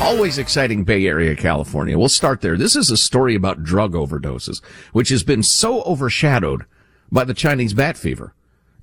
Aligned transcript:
always 0.00 0.38
exciting 0.38 0.84
Bay 0.84 1.06
Area, 1.06 1.34
California. 1.36 1.98
We'll 1.98 2.08
start 2.08 2.40
there. 2.40 2.56
This 2.56 2.76
is 2.76 2.90
a 2.90 2.96
story 2.96 3.34
about 3.34 3.62
drug 3.62 3.92
overdoses, 3.92 4.62
which 4.92 5.08
has 5.08 5.22
been 5.22 5.42
so 5.42 5.82
overshadowed 5.82 6.64
by 7.10 7.24
the 7.24 7.34
Chinese 7.34 7.74
bat 7.74 7.96
fever. 7.96 8.34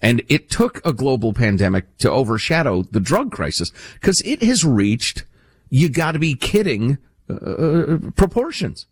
And 0.02 0.22
it 0.30 0.50
took 0.50 0.86
a 0.86 0.94
global 0.94 1.34
pandemic 1.34 1.98
to 1.98 2.12
overshadow 2.12 2.84
the 2.84 3.00
drug 3.00 3.31
crisis 3.31 3.72
because 3.94 4.22
it 4.22 4.41
has 4.41 4.64
reached, 4.64 5.26
you 5.70 5.90
gotta 5.90 6.20
be 6.20 6.36
kidding, 6.36 6.98
uh, 7.30 7.98
proportions. 8.16 8.86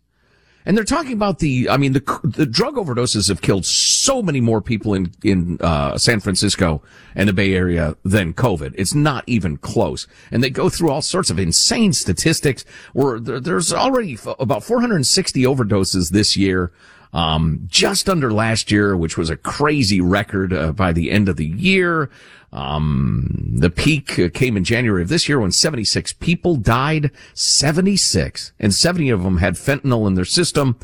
And 0.66 0.76
they're 0.76 0.84
talking 0.84 1.12
about 1.12 1.38
the, 1.38 1.68
I 1.70 1.76
mean, 1.76 1.92
the, 1.92 2.20
the 2.24 2.44
drug 2.44 2.74
overdoses 2.74 3.28
have 3.28 3.40
killed 3.40 3.64
so 3.64 4.22
many 4.22 4.40
more 4.40 4.60
people 4.60 4.92
in, 4.92 5.12
in, 5.22 5.58
uh, 5.60 5.96
San 5.96 6.20
Francisco 6.20 6.82
and 7.14 7.28
the 7.28 7.32
Bay 7.32 7.54
Area 7.54 7.96
than 8.04 8.34
COVID. 8.34 8.74
It's 8.76 8.94
not 8.94 9.24
even 9.26 9.56
close. 9.56 10.06
And 10.30 10.42
they 10.42 10.50
go 10.50 10.68
through 10.68 10.90
all 10.90 11.00
sorts 11.00 11.30
of 11.30 11.38
insane 11.38 11.92
statistics 11.92 12.64
where 12.92 13.18
there, 13.18 13.40
there's 13.40 13.72
already 13.72 14.18
about 14.38 14.62
460 14.62 15.42
overdoses 15.42 16.10
this 16.10 16.36
year. 16.36 16.70
Um, 17.12 17.62
just 17.66 18.08
under 18.08 18.30
last 18.30 18.70
year, 18.70 18.96
which 18.96 19.16
was 19.16 19.30
a 19.30 19.36
crazy 19.36 20.00
record 20.00 20.52
uh, 20.52 20.72
by 20.72 20.92
the 20.92 21.10
end 21.10 21.28
of 21.28 21.36
the 21.36 21.46
year. 21.46 22.10
Um, 22.52 23.54
the 23.58 23.70
peak 23.70 24.18
uh, 24.18 24.28
came 24.32 24.56
in 24.56 24.64
January 24.64 25.02
of 25.02 25.08
this 25.08 25.28
year 25.28 25.40
when 25.40 25.52
76 25.52 26.12
people 26.14 26.56
died. 26.56 27.10
76. 27.34 28.52
And 28.58 28.74
70 28.74 29.10
of 29.10 29.22
them 29.22 29.38
had 29.38 29.54
fentanyl 29.54 30.06
in 30.06 30.14
their 30.14 30.24
system. 30.24 30.78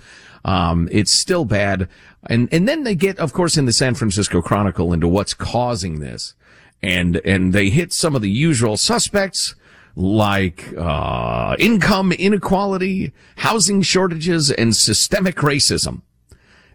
Um, 0.45 0.89
it's 0.93 1.13
still 1.13 1.45
bad. 1.45 1.89
And, 2.27 2.49
and 2.53 2.69
then 2.69 2.85
they 2.85 2.95
get, 2.95 3.19
of 3.19 3.33
course, 3.33 3.57
in 3.57 3.67
the 3.67 3.73
San 3.73 3.95
Francisco 3.95 4.41
Chronicle 4.41 4.93
into 4.93 5.09
what's 5.09 5.35
causing 5.35 6.01
this. 6.01 6.35
And, 6.83 7.17
and 7.25 7.53
they 7.53 7.71
hit 7.71 7.93
some 7.93 8.15
of 8.15 8.23
the 8.23 8.31
usual 8.31 8.77
suspects 8.77 9.55
like, 9.97 10.75
uh, 10.77 11.55
income 11.59 12.13
inequality, 12.13 13.13
housing 13.37 13.81
shortages, 13.81 14.51
and 14.51 14.75
systemic 14.75 15.37
racism 15.37 16.03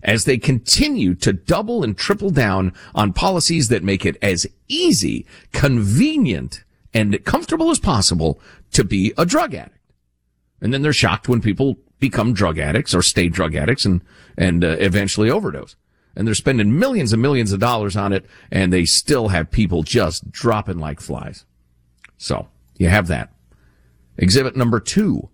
as 0.03 0.25
they 0.25 0.37
continue 0.37 1.15
to 1.15 1.33
double 1.33 1.83
and 1.83 1.97
triple 1.97 2.29
down 2.29 2.73
on 2.95 3.13
policies 3.13 3.67
that 3.69 3.83
make 3.83 4.05
it 4.05 4.17
as 4.21 4.47
easy, 4.67 5.25
convenient, 5.51 6.63
and 6.93 7.23
comfortable 7.25 7.69
as 7.69 7.79
possible 7.79 8.39
to 8.71 8.83
be 8.83 9.13
a 9.17 9.25
drug 9.25 9.53
addict. 9.53 9.75
And 10.61 10.73
then 10.73 10.81
they're 10.81 10.93
shocked 10.93 11.29
when 11.29 11.41
people 11.41 11.77
become 11.99 12.33
drug 12.33 12.57
addicts 12.57 12.93
or 12.93 13.01
stay 13.01 13.29
drug 13.29 13.55
addicts 13.55 13.85
and, 13.85 14.01
and 14.37 14.63
uh, 14.63 14.75
eventually 14.79 15.29
overdose. 15.29 15.75
And 16.15 16.27
they're 16.27 16.35
spending 16.35 16.77
millions 16.77 17.13
and 17.13 17.21
millions 17.21 17.51
of 17.51 17.59
dollars 17.59 17.95
on 17.95 18.13
it 18.13 18.25
and 18.51 18.73
they 18.73 18.85
still 18.85 19.29
have 19.29 19.51
people 19.51 19.83
just 19.83 20.31
dropping 20.31 20.79
like 20.79 20.99
flies. 20.99 21.45
So 22.17 22.47
you 22.77 22.89
have 22.89 23.07
that. 23.07 23.31
Exhibit 24.17 24.55
number 24.55 24.79
two. 24.79 25.29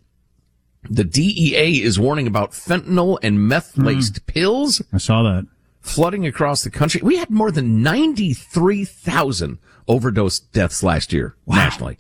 The 0.89 1.03
DEA 1.03 1.81
is 1.81 1.99
warning 1.99 2.27
about 2.27 2.51
fentanyl 2.51 3.17
and 3.21 3.47
meth 3.47 3.77
laced 3.77 4.25
mm. 4.25 4.33
pills. 4.33 4.81
I 4.93 4.97
saw 4.97 5.23
that. 5.23 5.47
Flooding 5.81 6.25
across 6.25 6.63
the 6.63 6.69
country. 6.69 7.01
We 7.03 7.17
had 7.17 7.29
more 7.29 7.51
than 7.51 7.83
93,000 7.83 9.59
overdose 9.87 10.39
deaths 10.39 10.83
last 10.83 11.13
year 11.13 11.35
wow. 11.45 11.55
nationally. 11.55 11.97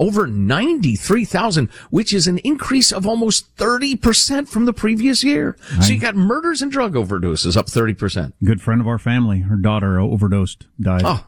Over 0.00 0.28
93,000, 0.28 1.68
which 1.90 2.12
is 2.12 2.28
an 2.28 2.38
increase 2.38 2.92
of 2.92 3.06
almost 3.06 3.56
30% 3.56 4.48
from 4.48 4.64
the 4.64 4.72
previous 4.72 5.24
year. 5.24 5.56
I, 5.72 5.80
so 5.80 5.92
you 5.92 5.98
got 5.98 6.14
murders 6.14 6.62
and 6.62 6.70
drug 6.70 6.94
overdoses 6.94 7.56
up 7.56 7.66
30%. 7.66 8.32
Good 8.44 8.62
friend 8.62 8.80
of 8.80 8.86
our 8.86 8.98
family. 8.98 9.40
Her 9.40 9.56
daughter 9.56 9.98
overdosed, 9.98 10.66
died. 10.80 11.02
Oh, 11.04 11.26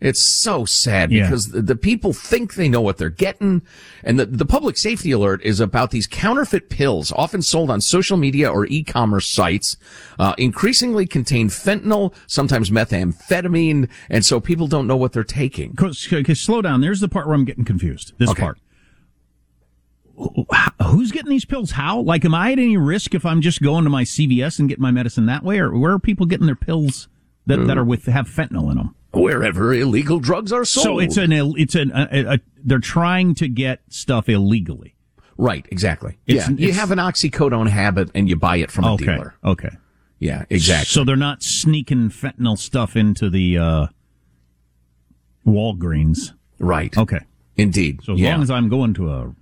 it's 0.00 0.20
so 0.20 0.64
sad 0.64 1.10
because 1.10 1.48
the, 1.50 1.60
the, 1.60 1.76
people 1.76 2.14
think 2.14 2.54
they 2.54 2.68
know 2.68 2.80
what 2.80 2.96
they're 2.96 3.10
getting. 3.10 3.60
And 4.02 4.18
the, 4.18 4.24
the 4.24 4.46
public 4.46 4.78
safety 4.78 5.12
alert 5.12 5.42
is 5.42 5.60
about 5.60 5.90
these 5.90 6.06
counterfeit 6.06 6.70
pills, 6.70 7.12
often 7.12 7.42
sold 7.42 7.70
on 7.70 7.82
social 7.82 8.16
media 8.16 8.50
or 8.50 8.64
e-commerce 8.66 9.28
sites, 9.28 9.76
uh, 10.18 10.34
increasingly 10.38 11.06
contain 11.06 11.48
fentanyl, 11.48 12.14
sometimes 12.26 12.70
methamphetamine. 12.70 13.90
And 14.08 14.24
so 14.24 14.40
people 14.40 14.66
don't 14.66 14.86
know 14.86 14.96
what 14.96 15.12
they're 15.12 15.22
taking. 15.22 15.76
Okay, 15.80 16.34
slow 16.34 16.62
down. 16.62 16.80
There's 16.80 17.00
the 17.00 17.08
part 17.08 17.26
where 17.26 17.34
I'm 17.34 17.44
getting 17.44 17.64
confused. 17.64 18.14
This 18.18 18.30
okay. 18.30 18.42
part. 18.42 18.58
Who's 20.86 21.12
getting 21.12 21.30
these 21.30 21.44
pills? 21.44 21.72
How? 21.72 22.00
Like, 22.00 22.24
am 22.24 22.34
I 22.34 22.52
at 22.52 22.58
any 22.58 22.76
risk 22.76 23.14
if 23.14 23.24
I'm 23.26 23.40
just 23.40 23.62
going 23.62 23.84
to 23.84 23.90
my 23.90 24.04
CVS 24.04 24.58
and 24.58 24.68
getting 24.68 24.82
my 24.82 24.90
medicine 24.90 25.26
that 25.26 25.42
way? 25.42 25.58
Or 25.58 25.76
where 25.78 25.92
are 25.92 25.98
people 25.98 26.26
getting 26.26 26.46
their 26.46 26.56
pills 26.56 27.08
that, 27.46 27.58
that 27.66 27.78
are 27.78 27.84
with, 27.84 28.04
have 28.06 28.28
fentanyl 28.28 28.70
in 28.70 28.76
them? 28.76 28.94
Wherever 29.12 29.72
illegal 29.74 30.20
drugs 30.20 30.52
are 30.52 30.64
sold. 30.64 30.84
So 30.84 30.98
it's 30.98 31.16
an 31.16 31.32
it's 31.32 31.74
an 31.74 31.90
a, 31.94 32.34
a, 32.34 32.38
they're 32.62 32.78
trying 32.78 33.34
to 33.36 33.48
get 33.48 33.80
stuff 33.88 34.28
illegally. 34.28 34.94
Right, 35.36 35.66
exactly. 35.70 36.18
It's, 36.26 36.48
yeah, 36.48 36.52
it's, 36.52 36.60
you 36.60 36.72
have 36.72 36.90
an 36.90 36.98
oxycodone 36.98 37.68
habit 37.68 38.10
and 38.14 38.28
you 38.28 38.36
buy 38.36 38.56
it 38.56 38.70
from 38.70 38.84
a 38.84 38.92
okay, 38.94 39.04
dealer. 39.06 39.34
Okay. 39.42 39.70
Yeah, 40.18 40.44
exactly. 40.50 40.84
So 40.84 41.02
they're 41.02 41.16
not 41.16 41.42
sneaking 41.42 42.10
fentanyl 42.10 42.58
stuff 42.58 42.94
into 42.94 43.30
the 43.30 43.56
uh, 43.56 43.86
Walgreens. 45.46 46.32
Right. 46.58 46.94
Okay. 46.94 47.20
Indeed. 47.56 48.00
So 48.04 48.12
as 48.12 48.20
yeah. 48.20 48.32
long 48.32 48.42
as 48.42 48.50
I'm 48.50 48.68
going 48.68 48.92
to 48.94 49.10
a 49.10 49.34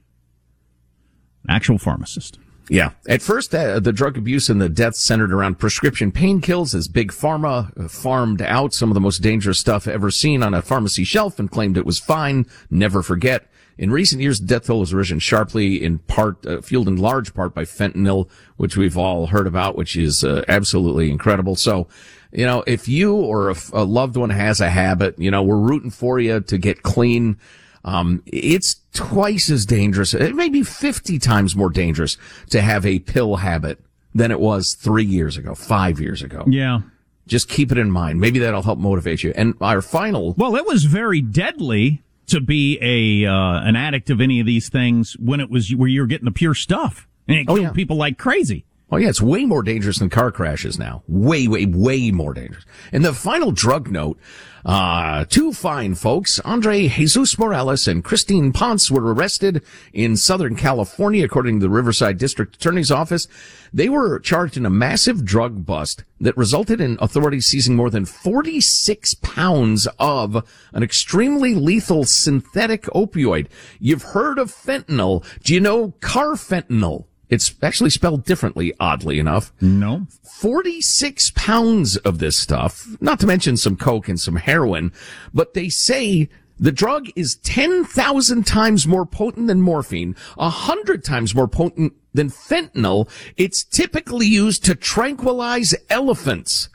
actual 1.49 1.79
pharmacist. 1.79 2.39
Yeah. 2.69 2.91
At 3.09 3.23
first, 3.23 3.55
uh, 3.55 3.81
the 3.81 3.93
drug 3.93 4.19
abuse 4.19 4.49
and 4.49 4.61
the 4.61 4.69
deaths 4.69 5.01
centered 5.01 5.33
around 5.33 5.59
prescription 5.59 6.12
pain 6.12 6.41
kills 6.41 6.75
as 6.75 6.89
big 6.89 7.12
pharma 7.12 7.73
uh, 7.79 7.89
farmed 7.89 8.43
out 8.43 8.75
some 8.75 8.91
of 8.91 8.95
the 8.95 9.01
most 9.01 9.19
dangerous 9.19 9.59
stuff 9.59 9.89
ever 9.89 10.11
seen 10.11 10.43
on 10.43 10.55
a 10.55 10.62
pharmacy 10.62 11.05
shelf 11.05 11.39
and 11.39 11.51
claimed 11.51 11.77
it 11.77 11.87
was 11.87 11.99
fine. 11.99 12.47
Never 12.71 13.03
forget. 13.03 13.49
In 13.79 13.93
recent 13.93 14.21
years, 14.21 14.41
death 14.41 14.67
toll 14.67 14.81
has 14.81 14.93
risen 14.93 15.21
sharply, 15.21 15.83
in 15.83 16.01
part, 16.01 16.45
uh, 16.45 16.61
fueled 16.61 16.89
in 16.89 16.97
large 16.97 17.33
part 17.33 17.55
by 17.55 17.65
fentanyl, 17.65 18.29
which 18.56 18.77
we've 18.77 18.99
all 18.99 19.29
heard 19.29 19.47
about, 19.47 19.77
which 19.77 19.97
is 19.97 20.25
uh, 20.25 20.45
absolutely 20.49 21.11
incredible. 21.11 21.55
So, 21.55 21.87
you 22.33 22.45
know, 22.45 22.65
if 22.67 22.89
you 22.89 23.15
or 23.15 23.55
a 23.73 23.85
loved 23.85 24.17
one 24.17 24.31
has 24.31 24.61
a 24.61 24.69
habit, 24.69 25.17
you 25.19 25.31
know, 25.31 25.45
we're 25.45 25.56
rooting 25.56 25.91
for 25.91 26.19
you 26.19 26.41
to 26.41 26.59
get 26.59 26.83
clean. 26.83 27.39
Um, 27.88 28.22
it's 28.26 28.82
twice 28.93 29.49
as 29.49 29.65
dangerous, 29.65 30.12
it 30.12 30.34
may 30.34 30.50
be 30.50 30.62
50 30.62 31.19
times 31.19 31.56
more 31.56 31.71
dangerous 31.71 32.19
to 32.50 32.60
have 32.60 32.84
a 32.84 32.99
pill 32.99 33.37
habit 33.37 33.81
than 34.15 34.31
it 34.31 34.41
was 34.41 34.75
three 34.75 35.06
years 35.06 35.38
ago, 35.38 35.54
five 35.54 35.99
years 35.99 36.22
ago. 36.22 36.44
Yeah. 36.47 36.81
Just 37.26 37.49
keep 37.49 37.72
it 37.72 37.78
in 37.78 37.91
mind. 37.91 38.21
Maybe 38.21 38.41
that'll 38.41 38.62
help 38.62 38.78
motivate 38.78 39.22
you. 39.22 39.32
And 39.34 39.54
our 39.62 39.81
final. 39.81 40.34
Well, 40.34 40.54
it 40.56 40.66
was 40.66 40.84
very 40.84 41.22
deadly 41.22 42.03
to 42.26 42.43
be 42.43 42.78
a, 42.82 43.26
uh, 43.31 43.62
an 43.62 43.75
addict 43.75 44.10
of 44.10 44.20
any 44.20 44.38
of 44.41 44.44
these 44.44 44.69
things 44.69 45.16
when 45.19 45.41
it 45.41 45.49
was 45.49 45.75
where 45.75 45.88
you 45.88 46.03
were 46.03 46.06
getting 46.06 46.26
the 46.26 46.31
pure 46.31 46.55
stuff. 46.55 47.09
And 47.26 47.38
it 47.38 47.47
oh, 47.49 47.55
killed 47.55 47.69
yeah. 47.69 47.72
people 47.72 47.97
like 47.97 48.19
crazy. 48.19 48.66
Oh 48.91 48.97
yeah, 48.97 49.10
it's 49.10 49.21
way 49.21 49.44
more 49.44 49.62
dangerous 49.62 49.99
than 49.99 50.09
car 50.09 50.32
crashes 50.32 50.78
now. 50.78 51.03
Way, 51.06 51.47
way, 51.47 51.66
way 51.66 52.10
more 52.10 52.32
dangerous. 52.32 52.64
And 52.90 53.05
the 53.05 53.12
final 53.12 53.52
drug 53.52 53.90
note, 53.90 54.19
uh, 54.64 55.26
two 55.26 55.52
fine 55.52 55.94
folks, 55.94 56.40
Andre 56.40 56.88
Jesus 56.88 57.38
Morales 57.38 57.87
and 57.87 58.02
Christine 58.02 58.50
Ponce 58.50 58.90
were 58.90 59.12
arrested 59.12 59.62
in 59.93 60.17
Southern 60.17 60.56
California, 60.56 61.23
according 61.23 61.61
to 61.61 61.67
the 61.67 61.70
Riverside 61.70 62.17
District 62.17 62.56
Attorney's 62.56 62.90
Office. 62.90 63.29
They 63.75 63.90
were 63.90 64.19
charged 64.20 64.56
in 64.56 64.64
a 64.64 64.70
massive 64.70 65.23
drug 65.23 65.67
bust 65.67 66.05
that 66.19 66.37
resulted 66.38 66.81
in 66.81 66.96
authorities 66.99 67.44
seizing 67.44 67.76
more 67.76 67.90
than 67.90 68.06
46 68.06 69.14
pounds 69.17 69.87
of 69.99 70.49
an 70.73 70.82
extremely 70.82 71.55
lethal 71.55 72.05
synthetic 72.05 72.85
opioid. 72.94 73.49
You've 73.79 74.02
heard 74.02 74.38
of 74.38 74.50
fentanyl. 74.50 75.26
Do 75.43 75.52
you 75.52 75.61
know 75.61 75.93
carfentanil? 76.00 77.05
It's 77.30 77.54
actually 77.62 77.90
spelled 77.90 78.25
differently, 78.25 78.72
oddly 78.80 79.19
enough. 79.19 79.52
No. 79.60 80.06
46 80.22 81.32
pounds 81.34 81.96
of 81.98 82.19
this 82.19 82.36
stuff, 82.36 82.86
not 83.00 83.20
to 83.20 83.26
mention 83.26 83.56
some 83.56 83.76
coke 83.76 84.08
and 84.08 84.19
some 84.19 84.36
heroin, 84.36 84.92
but 85.34 85.54
they 85.54 85.69
say 85.69 86.28
the 86.58 86.72
drug 86.72 87.08
is 87.14 87.36
10,000 87.36 88.46
times 88.46 88.86
more 88.86 89.06
potent 89.06 89.46
than 89.46 89.60
morphine, 89.60 90.16
100 90.36 91.04
times 91.04 91.34
more 91.34 91.48
potent 91.48 91.92
than 92.14 92.30
fentanyl. 92.30 93.08
It's 93.36 93.62
typically 93.62 94.26
used 94.26 94.64
to 94.64 94.75
tranquilize 94.75 95.75
elephants. 95.90 96.69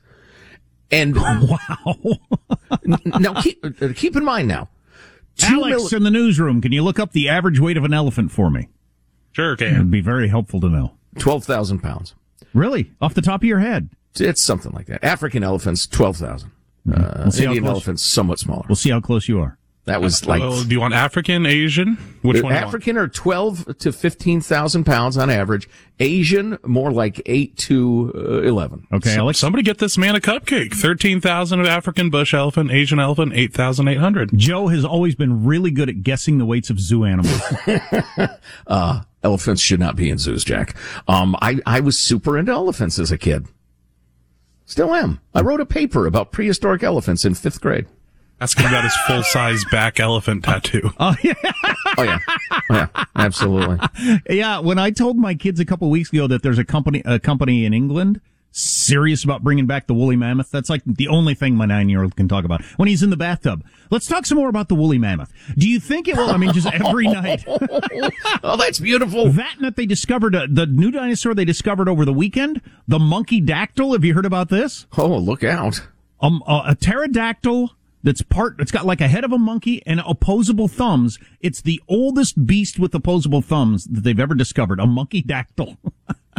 And 0.92 1.16
wow. 1.16 1.96
now 3.20 3.42
keep, 3.42 3.66
uh, 3.66 3.90
keep 3.96 4.16
in 4.16 4.24
mind 4.24 4.48
now. 4.48 4.70
Alex 5.42 5.92
mil- 5.92 5.98
in 5.98 6.04
the 6.04 6.12
newsroom, 6.12 6.62
can 6.62 6.72
you 6.72 6.84
look 6.84 7.00
up 7.00 7.12
the 7.12 7.28
average 7.28 7.60
weight 7.60 7.76
of 7.76 7.84
an 7.84 7.94
elephant 7.94 8.32
for 8.32 8.52
me? 8.52 8.70
Sure 9.34 9.54
It'd 9.54 9.92
be 9.92 10.02
very 10.02 10.28
helpful 10.28 10.60
to 10.62 10.70
know. 10.70 10.94
12,000 11.20 11.80
pounds. 11.80 12.16
Really? 12.54 12.92
Off 13.02 13.14
the 13.14 13.22
top 13.22 13.42
of 13.42 13.46
your 13.46 13.60
head? 13.60 13.90
It's 14.20 14.44
something 14.44 14.72
like 14.72 14.86
that. 14.88 15.04
African 15.04 15.44
elephants, 15.44 15.88
12,000. 15.88 16.52
Uh, 16.92 17.14
We'll 17.20 17.32
see 17.32 17.46
Indian 17.46 17.66
elephants, 17.66 18.04
somewhat 18.04 18.40
smaller. 18.40 18.66
We'll 18.68 18.76
see 18.76 18.92
how 18.92 19.00
close 19.00 19.28
you 19.28 19.40
are. 19.40 19.58
That 19.86 20.02
was 20.02 20.26
like 20.26 20.40
well, 20.40 20.64
do 20.64 20.70
you 20.70 20.80
want 20.80 20.94
African, 20.94 21.46
Asian? 21.46 21.98
Which 22.22 22.24
one? 22.24 22.34
do 22.34 22.38
you 22.38 22.44
want? 22.46 22.56
African 22.56 22.98
are 22.98 23.10
12 23.10 23.80
to 23.80 23.92
15,000 23.92 24.86
pounds 24.86 25.18
on 25.18 25.30
average. 25.30 25.68
Asian, 26.00 26.58
more 26.64 26.90
like 26.90 27.22
8 27.26 27.58
to 27.58 28.14
uh, 28.16 28.42
11. 28.44 28.88
Okay, 28.94 29.18
Alex. 29.18 29.40
Somebody 29.40 29.62
get 29.62 29.80
this 29.80 29.98
man 29.98 30.16
a 30.16 30.22
cupcake. 30.22 30.74
Thirteen 30.74 31.20
thousand 31.20 31.60
of 31.60 31.68
African 31.68 32.10
bush 32.10 32.34
elephant, 32.34 32.72
Asian 32.72 32.98
elephant, 33.00 33.34
eight 33.36 33.54
thousand 33.54 33.90
eight 33.90 33.98
hundred. 34.00 34.32
Joe 34.38 34.68
has 34.68 34.86
always 34.86 35.16
been 35.16 35.44
really 35.46 35.70
good 35.70 35.90
at 35.90 36.02
guessing 36.02 36.38
the 36.38 36.46
weights 36.46 36.70
of 36.70 36.80
zoo 36.80 37.04
animals. 37.04 37.42
Elephants 39.24 39.62
should 39.62 39.80
not 39.80 39.96
be 39.96 40.10
in 40.10 40.18
zoos, 40.18 40.44
Jack. 40.44 40.76
Um, 41.08 41.36
I, 41.42 41.60
I 41.66 41.80
was 41.80 41.98
super 41.98 42.38
into 42.38 42.52
elephants 42.52 43.00
as 43.00 43.12
a 43.12 43.18
kid. 43.18 43.48
Still 44.66 44.94
am. 44.94 45.20
I 45.34 45.42
wrote 45.42 45.62
a 45.62 45.66
paper 45.66 46.06
about 46.06 46.32
prehistoric 46.32 46.84
elephants 46.84 47.26
in 47.26 47.34
fifth 47.34 47.62
grade. 47.62 47.86
Asking 48.42 48.66
about 48.66 48.84
his 48.84 48.96
full 49.08 49.24
size 49.24 49.64
back 49.72 50.00
elephant 50.00 50.44
tattoo. 50.44 50.92
Oh 51.00 51.16
yeah. 51.24 51.34
Oh 51.98 52.04
yeah. 52.04 52.20
yeah. 52.70 52.88
Absolutely. 53.16 53.80
yeah, 54.30 54.60
when 54.60 54.80
I 54.80 54.92
told 54.92 55.18
my 55.18 55.36
kids 55.36 55.60
a 55.60 55.66
couple 55.66 55.90
weeks 55.90 56.12
ago 56.12 56.28
that 56.28 56.44
there's 56.44 56.58
a 56.58 56.66
company 56.66 57.02
a 57.06 57.20
company 57.20 57.66
in 57.66 57.74
England 57.74 58.20
serious 58.54 59.24
about 59.24 59.44
bringing 59.44 59.66
back 59.66 59.88
the 59.88 59.94
woolly 59.94 60.16
mammoth, 60.16 60.50
that's 60.52 60.70
like 60.70 60.84
the 60.86 61.08
only 61.10 61.34
thing 61.34 61.56
my 61.56 61.66
nine 61.66 61.90
year 61.90 62.04
old 62.04 62.16
can 62.16 62.28
talk 62.28 62.46
about 62.46 62.64
when 62.78 62.88
he's 62.88 63.04
in 63.04 63.10
the 63.10 63.18
bathtub. 63.18 63.66
Let's 63.90 64.08
talk 64.08 64.26
some 64.26 64.38
more 64.38 64.48
about 64.48 64.70
the 64.70 64.76
woolly 64.76 64.98
mammoth. 64.98 65.32
Do 65.58 65.68
you 65.68 65.80
think 65.80 66.08
it 66.08 66.16
will? 66.16 66.30
I 66.30 66.38
mean, 66.38 66.54
just 66.54 66.72
every 66.72 67.08
night. 67.08 67.44
Oh, 68.46 68.58
that's 68.58 68.80
beautiful. 68.80 69.30
That 69.32 69.56
and 69.56 69.66
that 69.66 69.76
they 69.78 69.86
discovered 69.86 70.36
uh, 70.36 70.48
the 70.50 70.66
new 70.66 70.92
dinosaur 70.92 71.34
they 71.34 71.46
discovered 71.46 71.88
over 71.88 72.04
the 72.04 72.14
weekend, 72.14 72.62
the 72.88 73.00
monkey 73.00 73.40
dactyl. 73.40 73.94
Have 73.94 74.04
you 74.04 74.14
heard 74.14 74.26
about 74.26 74.50
this? 74.50 74.86
Oh, 74.98 75.18
look 75.18 75.44
out. 75.44 75.82
Um, 76.20 76.44
a, 76.46 76.64
a 76.70 76.76
pterodactyl 76.76 77.72
that's 78.04 78.22
part. 78.22 78.60
It's 78.60 78.72
got 78.72 78.86
like 78.86 79.00
a 79.02 79.08
head 79.08 79.24
of 79.24 79.32
a 79.32 79.38
monkey 79.38 79.82
and 79.86 80.02
opposable 80.06 80.68
thumbs. 80.68 81.20
It's 81.40 81.62
the 81.62 81.82
oldest 81.88 82.46
beast 82.46 82.80
with 82.80 82.94
opposable 82.94 83.42
thumbs 83.42 83.86
that 83.86 84.02
they've 84.04 84.20
ever 84.20 84.36
discovered. 84.36 84.80
A 84.80 84.86
monkey 84.88 85.22
dactyl. 85.22 85.78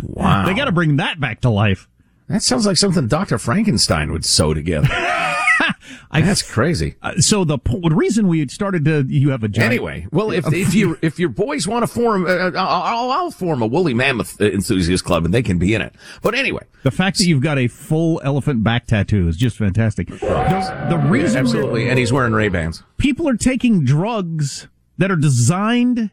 Wow. 0.03 0.45
they 0.45 0.55
got 0.55 0.65
to 0.65 0.73
bring 0.73 0.97
that 0.97 1.21
back 1.21 1.41
to 1.43 1.51
life. 1.51 1.89
That 2.29 2.43
sounds 2.43 2.67
like 2.67 2.77
something 2.77 3.07
Dr. 3.07 3.39
Frankenstein 3.39 4.11
would 4.13 4.25
sew 4.25 4.55
together. 4.55 4.89
That's 6.13 6.43
crazy. 6.43 6.95
Uh, 7.03 7.21
so 7.21 7.45
the, 7.45 7.59
po- 7.59 7.81
the 7.81 7.95
reason 7.95 8.29
we 8.29 8.39
had 8.39 8.51
started 8.51 8.85
to 8.85 9.05
you 9.09 9.31
have 9.31 9.43
a 9.43 9.49
giant, 9.49 9.73
Anyway, 9.73 10.07
well, 10.13 10.31
if 10.31 10.51
if 10.53 10.73
you 10.73 10.97
if 11.03 11.19
your 11.19 11.29
boys 11.29 11.67
want 11.67 11.83
to 11.83 11.87
form, 11.89 12.25
uh, 12.27 12.51
I'll, 12.57 13.11
I'll 13.11 13.31
form 13.33 13.63
a 13.63 13.67
woolly 13.67 13.95
mammoth 13.95 14.41
uh, 14.41 14.45
enthusiast 14.45 15.05
club, 15.05 15.25
and 15.25 15.35
they 15.35 15.43
can 15.43 15.59
be 15.59 15.75
in 15.75 15.83
it. 15.83 15.95
But 16.23 16.35
anyway, 16.35 16.63
the 16.85 16.93
fact 16.93 17.19
that 17.19 17.27
you've 17.27 17.43
got 17.43 17.59
a 17.59 17.67
full 17.67 18.21
elephant 18.25 18.63
back 18.63 18.87
tattoo 18.87 19.27
is 19.29 19.37
just 19.37 19.57
fantastic. 19.59 20.07
The, 20.09 20.87
the 20.89 20.99
reason 20.99 21.39
absolutely, 21.39 21.89
and 21.89 21.99
he's 21.99 22.13
wearing 22.13 22.33
Ray 22.33 22.49
Bans. 22.49 22.83
people 22.97 23.29
are 23.29 23.37
taking 23.37 23.85
drugs 23.85 24.69
that 24.99 25.11
are 25.11 25.17
designed 25.17 26.11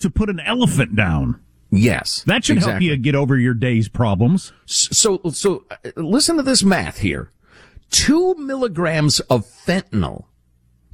to 0.00 0.10
put 0.10 0.28
an 0.28 0.40
elephant 0.40 0.96
down. 0.96 1.40
Yes, 1.76 2.22
That 2.26 2.44
should 2.44 2.58
help 2.58 2.80
you 2.80 2.96
get 2.96 3.14
over 3.14 3.36
your 3.36 3.54
day's 3.54 3.88
problems. 3.88 4.52
So, 4.66 5.20
so 5.32 5.64
uh, 5.70 5.90
listen 5.96 6.36
to 6.36 6.42
this 6.42 6.62
math 6.62 6.98
here. 6.98 7.30
Two 7.90 8.34
milligrams 8.34 9.20
of 9.20 9.46
fentanyl 9.46 10.24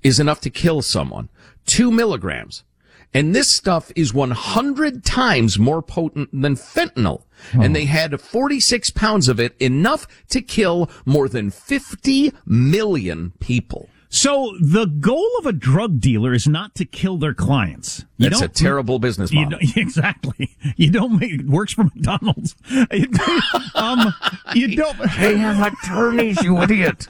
is 0.03 0.19
enough 0.19 0.41
to 0.43 0.51
kill 0.51 0.83
someone. 0.83 1.29
Two 1.67 1.91
milligrams. 1.91 2.65
And 3.13 3.35
this 3.35 3.51
stuff 3.51 3.91
is 3.97 4.15
100 4.15 5.05
times 5.05 5.59
more 5.59 5.83
potent 5.83 6.31
than 6.33 6.55
fentanyl. 6.55 7.25
And 7.53 7.75
they 7.75 7.87
had 7.87 8.21
46 8.21 8.91
pounds 8.91 9.29
of 9.29 9.41
it, 9.41 9.57
enough 9.59 10.07
to 10.29 10.41
kill 10.41 10.89
more 11.05 11.29
than 11.29 11.51
50 11.51 12.33
million 12.47 13.33
people. 13.41 13.89
So 14.13 14.57
the 14.61 14.87
goal 14.87 15.31
of 15.39 15.47
a 15.47 15.53
drug 15.53 16.01
dealer 16.01 16.35
is 16.35 16.49
not 16.49 16.75
to 16.75 16.85
kill 16.85 17.17
their 17.17 17.33
clients. 17.33 18.05
You 18.19 18.29
That's 18.29 18.43
a 18.43 18.49
terrible 18.49 18.99
business 18.99 19.33
model. 19.33 19.51
don't, 19.61 19.77
exactly. 19.77 20.51
You 20.77 20.91
don't 20.91 21.19
make 21.21 21.33
it 21.33 21.47
works 21.47 21.73
for 21.75 21.85
McDonald's. 21.85 22.57
You 22.93 23.07
don't- 23.07 23.43
um, 23.77 24.15
you 24.55 24.75
don't. 24.77 24.99
They 25.19 25.37
have 25.39 25.73
attorneys, 25.73 26.43
you 26.43 26.61
idiot. 26.61 27.07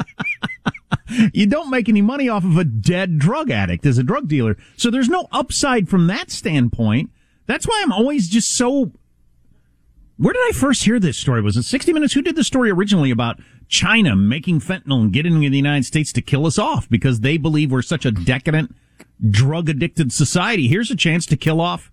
You 1.32 1.46
don't 1.46 1.70
make 1.70 1.88
any 1.88 2.02
money 2.02 2.28
off 2.28 2.44
of 2.44 2.56
a 2.58 2.64
dead 2.64 3.18
drug 3.18 3.50
addict 3.50 3.86
as 3.86 3.96
a 3.98 4.02
drug 4.02 4.28
dealer. 4.28 4.56
So 4.76 4.90
there's 4.90 5.08
no 5.08 5.26
upside 5.32 5.88
from 5.88 6.06
that 6.08 6.30
standpoint. 6.30 7.10
That's 7.46 7.66
why 7.66 7.80
I'm 7.82 7.92
always 7.92 8.28
just 8.28 8.54
so. 8.56 8.92
Where 10.20 10.34
did 10.34 10.42
I 10.48 10.52
first 10.52 10.84
hear 10.84 11.00
this 11.00 11.16
story? 11.16 11.40
Was 11.40 11.56
it 11.56 11.62
60 11.62 11.94
Minutes? 11.94 12.12
Who 12.12 12.20
did 12.20 12.36
the 12.36 12.44
story 12.44 12.70
originally 12.70 13.10
about 13.10 13.40
China 13.68 14.14
making 14.14 14.60
fentanyl 14.60 15.00
and 15.00 15.10
getting 15.14 15.32
into 15.32 15.48
the 15.48 15.56
United 15.56 15.86
States 15.86 16.12
to 16.12 16.20
kill 16.20 16.44
us 16.44 16.58
off 16.58 16.86
because 16.90 17.20
they 17.20 17.38
believe 17.38 17.72
we're 17.72 17.80
such 17.80 18.04
a 18.04 18.10
decadent, 18.10 18.76
drug 19.30 19.70
addicted 19.70 20.12
society? 20.12 20.68
Here's 20.68 20.90
a 20.90 20.94
chance 20.94 21.24
to 21.24 21.38
kill 21.38 21.58
off 21.58 21.90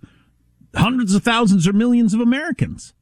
hundreds 0.75 1.15
of 1.15 1.23
thousands 1.23 1.69
or 1.69 1.71
millions 1.71 2.13
of 2.13 2.19
Americans. 2.19 2.93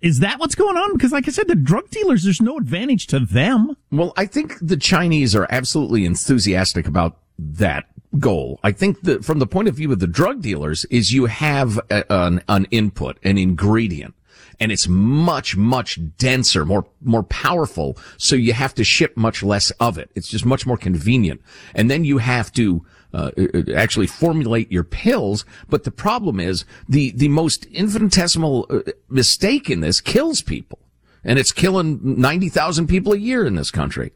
Is 0.00 0.18
that 0.18 0.40
what's 0.40 0.56
going 0.56 0.76
on? 0.76 0.94
Because, 0.94 1.12
like 1.12 1.28
I 1.28 1.30
said, 1.30 1.46
the 1.46 1.54
drug 1.54 1.88
dealers, 1.90 2.24
there's 2.24 2.42
no 2.42 2.58
advantage 2.58 3.06
to 3.06 3.20
them. 3.20 3.76
Well, 3.92 4.12
I 4.16 4.26
think 4.26 4.58
the 4.60 4.76
Chinese 4.76 5.36
are 5.36 5.46
absolutely 5.48 6.04
enthusiastic 6.04 6.88
about 6.88 7.18
that 7.38 7.84
goal. 8.18 8.58
I 8.64 8.72
think 8.72 9.02
that 9.02 9.24
from 9.24 9.38
the 9.38 9.46
point 9.46 9.68
of 9.68 9.76
view 9.76 9.92
of 9.92 10.00
the 10.00 10.08
drug 10.08 10.42
dealers 10.42 10.84
is 10.86 11.12
you 11.12 11.26
have 11.26 11.78
a, 11.88 12.04
an, 12.12 12.42
an 12.48 12.66
input, 12.72 13.18
an 13.22 13.38
ingredient, 13.38 14.14
and 14.60 14.72
it's 14.72 14.88
much, 14.88 15.56
much 15.56 15.98
denser, 16.16 16.64
more, 16.64 16.86
more 17.02 17.22
powerful. 17.22 17.96
So 18.16 18.36
you 18.36 18.52
have 18.52 18.74
to 18.74 18.84
ship 18.84 19.16
much 19.16 19.42
less 19.42 19.70
of 19.72 19.98
it. 19.98 20.10
It's 20.14 20.28
just 20.28 20.44
much 20.44 20.66
more 20.66 20.76
convenient. 20.76 21.42
And 21.74 21.90
then 21.90 22.04
you 22.04 22.18
have 22.18 22.52
to, 22.52 22.84
uh, 23.12 23.30
actually 23.74 24.08
formulate 24.08 24.72
your 24.72 24.82
pills. 24.82 25.44
But 25.68 25.84
the 25.84 25.90
problem 25.92 26.40
is 26.40 26.64
the, 26.88 27.12
the 27.12 27.28
most 27.28 27.64
infinitesimal 27.66 28.66
uh, 28.68 28.80
mistake 29.08 29.70
in 29.70 29.80
this 29.80 30.00
kills 30.00 30.42
people. 30.42 30.80
And 31.22 31.38
it's 31.38 31.52
killing 31.52 32.00
90,000 32.20 32.86
people 32.86 33.12
a 33.12 33.18
year 33.18 33.46
in 33.46 33.54
this 33.54 33.70
country. 33.70 34.12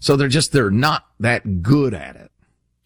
So 0.00 0.16
they're 0.16 0.28
just, 0.28 0.52
they're 0.52 0.70
not 0.70 1.06
that 1.20 1.62
good 1.62 1.94
at 1.94 2.16
it. 2.16 2.30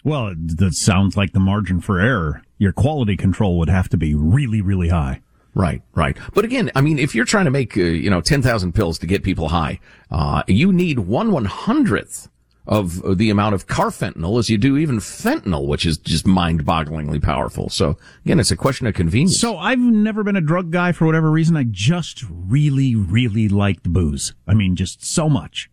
Well, 0.04 0.34
that 0.36 0.74
sounds 0.74 1.16
like 1.16 1.32
the 1.32 1.40
margin 1.40 1.80
for 1.80 2.00
error. 2.00 2.42
Your 2.58 2.72
quality 2.72 3.16
control 3.16 3.58
would 3.58 3.68
have 3.68 3.88
to 3.90 3.96
be 3.96 4.14
really, 4.14 4.60
really 4.60 4.88
high. 4.88 5.22
Right, 5.54 5.82
right. 5.94 6.16
But 6.32 6.44
again, 6.44 6.70
I 6.74 6.80
mean, 6.80 6.98
if 6.98 7.14
you're 7.14 7.26
trying 7.26 7.44
to 7.44 7.50
make, 7.50 7.76
uh, 7.76 7.82
you 7.82 8.08
know, 8.08 8.20
10,000 8.22 8.72
pills 8.72 8.98
to 9.00 9.06
get 9.06 9.22
people 9.22 9.48
high, 9.48 9.80
uh, 10.10 10.42
you 10.46 10.72
need 10.72 11.00
one 11.00 11.30
one 11.30 11.44
hundredth 11.44 12.28
of 12.66 13.18
the 13.18 13.28
amount 13.28 13.54
of 13.54 13.66
carfentanil 13.66 14.38
as 14.38 14.48
you 14.48 14.56
do 14.56 14.76
even 14.76 14.98
fentanyl, 14.98 15.66
which 15.66 15.84
is 15.84 15.98
just 15.98 16.26
mind-bogglingly 16.26 17.20
powerful. 17.20 17.68
So 17.68 17.98
again, 18.24 18.38
it's 18.38 18.52
a 18.52 18.56
question 18.56 18.86
of 18.86 18.94
convenience. 18.94 19.40
So 19.40 19.58
I've 19.58 19.80
never 19.80 20.22
been 20.22 20.36
a 20.36 20.40
drug 20.40 20.70
guy 20.70 20.92
for 20.92 21.04
whatever 21.04 21.30
reason. 21.30 21.56
I 21.56 21.64
just 21.64 22.24
really, 22.30 22.94
really 22.94 23.48
liked 23.48 23.92
booze. 23.92 24.32
I 24.46 24.54
mean, 24.54 24.76
just 24.76 25.04
so 25.04 25.28
much. 25.28 25.70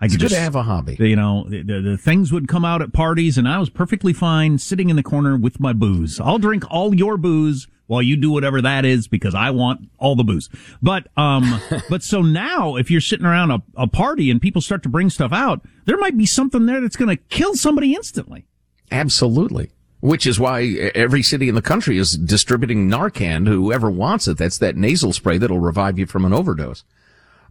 I 0.00 0.06
it's 0.06 0.14
could 0.14 0.22
good 0.22 0.28
just, 0.30 0.34
to 0.34 0.40
have 0.40 0.56
a 0.56 0.64
hobby. 0.64 0.96
you 0.98 1.14
know, 1.14 1.46
the, 1.48 1.62
the, 1.62 1.80
the 1.80 1.96
things 1.96 2.32
would 2.32 2.48
come 2.48 2.64
out 2.64 2.82
at 2.82 2.92
parties 2.92 3.38
and 3.38 3.48
I 3.48 3.58
was 3.60 3.70
perfectly 3.70 4.12
fine 4.12 4.58
sitting 4.58 4.90
in 4.90 4.96
the 4.96 5.02
corner 5.04 5.36
with 5.36 5.60
my 5.60 5.72
booze. 5.72 6.18
I'll 6.18 6.38
drink 6.40 6.64
all 6.68 6.92
your 6.92 7.16
booze 7.16 7.68
while 7.92 8.00
you 8.00 8.16
do 8.16 8.30
whatever 8.30 8.62
that 8.62 8.86
is 8.86 9.06
because 9.06 9.34
I 9.34 9.50
want 9.50 9.90
all 9.98 10.16
the 10.16 10.24
booze. 10.24 10.48
But, 10.80 11.08
um, 11.14 11.60
but 11.90 12.02
so 12.02 12.22
now 12.22 12.76
if 12.76 12.90
you're 12.90 13.02
sitting 13.02 13.26
around 13.26 13.50
a, 13.50 13.62
a 13.76 13.86
party 13.86 14.30
and 14.30 14.40
people 14.40 14.62
start 14.62 14.82
to 14.84 14.88
bring 14.88 15.10
stuff 15.10 15.30
out, 15.30 15.60
there 15.84 15.98
might 15.98 16.16
be 16.16 16.24
something 16.24 16.64
there 16.64 16.80
that's 16.80 16.96
going 16.96 17.14
to 17.14 17.22
kill 17.24 17.54
somebody 17.54 17.94
instantly. 17.94 18.46
Absolutely. 18.90 19.72
Which 20.00 20.26
is 20.26 20.40
why 20.40 20.62
every 20.94 21.22
city 21.22 21.50
in 21.50 21.54
the 21.54 21.60
country 21.60 21.98
is 21.98 22.16
distributing 22.16 22.88
Narcan 22.88 23.44
to 23.44 23.50
whoever 23.50 23.90
wants 23.90 24.26
it. 24.26 24.38
That's 24.38 24.56
that 24.56 24.74
nasal 24.74 25.12
spray 25.12 25.36
that'll 25.36 25.60
revive 25.60 25.98
you 25.98 26.06
from 26.06 26.24
an 26.24 26.32
overdose. 26.32 26.84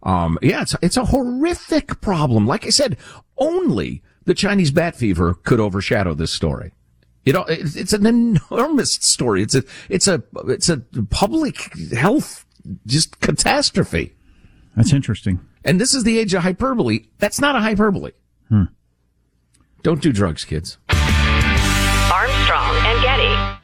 Um, 0.02 0.40
yeah, 0.42 0.62
it's, 0.62 0.74
it's 0.82 0.96
a 0.96 1.04
horrific 1.04 2.00
problem. 2.00 2.48
Like 2.48 2.66
I 2.66 2.70
said, 2.70 2.96
only 3.38 4.02
the 4.24 4.34
Chinese 4.34 4.72
bat 4.72 4.96
fever 4.96 5.34
could 5.34 5.60
overshadow 5.60 6.14
this 6.14 6.32
story. 6.32 6.72
You 7.24 7.32
know, 7.32 7.44
it's, 7.44 7.76
it's 7.76 7.92
an 7.92 8.06
enormous 8.06 8.94
story. 8.94 9.42
It's 9.42 9.54
a, 9.54 9.62
it's 9.88 10.08
a, 10.08 10.22
it's 10.48 10.68
a 10.68 10.78
public 11.10 11.72
health 11.92 12.44
just 12.86 13.20
catastrophe. 13.20 14.14
That's 14.76 14.92
interesting. 14.92 15.40
And 15.64 15.80
this 15.80 15.94
is 15.94 16.04
the 16.04 16.18
age 16.18 16.34
of 16.34 16.42
hyperbole. 16.42 17.06
That's 17.18 17.40
not 17.40 17.54
a 17.54 17.60
hyperbole. 17.60 18.12
Hmm. 18.48 18.64
Don't 19.82 20.00
do 20.00 20.12
drugs, 20.12 20.44
kids. 20.44 20.78
Armstrong 20.88 22.76
and 22.84 23.02
Getty. 23.02 23.58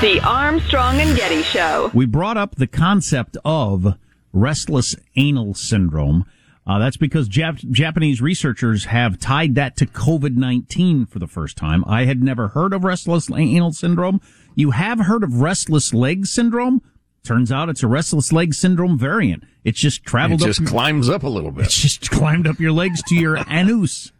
The 0.00 0.20
Armstrong 0.24 1.00
and 1.00 1.16
Getty 1.16 1.42
Show. 1.42 1.90
We 1.94 2.06
brought 2.06 2.36
up 2.36 2.56
the 2.56 2.66
concept 2.66 3.36
of 3.44 3.94
restless 4.32 4.94
anal 5.16 5.54
syndrome. 5.54 6.26
Uh, 6.66 6.78
that's 6.80 6.96
because 6.96 7.28
Jap- 7.28 7.70
Japanese 7.70 8.20
researchers 8.20 8.86
have 8.86 9.20
tied 9.20 9.54
that 9.54 9.76
to 9.76 9.86
COVID-19 9.86 11.08
for 11.08 11.18
the 11.20 11.28
first 11.28 11.56
time. 11.56 11.84
I 11.86 12.06
had 12.06 12.22
never 12.22 12.48
heard 12.48 12.72
of 12.72 12.82
restless 12.82 13.30
anal 13.30 13.72
syndrome. 13.72 14.20
You 14.56 14.72
have 14.72 14.98
heard 15.00 15.22
of 15.22 15.40
restless 15.40 15.94
leg 15.94 16.26
syndrome? 16.26 16.82
Turns 17.22 17.52
out 17.52 17.68
it's 17.68 17.82
a 17.84 17.86
restless 17.88 18.32
leg 18.32 18.52
syndrome 18.54 18.98
variant. 18.98 19.44
It's 19.64 19.78
just 19.80 19.98
It 20.00 20.04
traveled 20.06 20.40
just 20.40 20.60
up. 20.62 20.66
climbs 20.66 21.08
up 21.08 21.22
a 21.22 21.28
little 21.28 21.50
bit. 21.52 21.66
It's 21.66 21.80
just 21.80 22.10
climbed 22.10 22.46
up 22.48 22.58
your 22.58 22.72
legs 22.72 23.00
to 23.08 23.14
your 23.14 23.36
anus. 23.48 24.10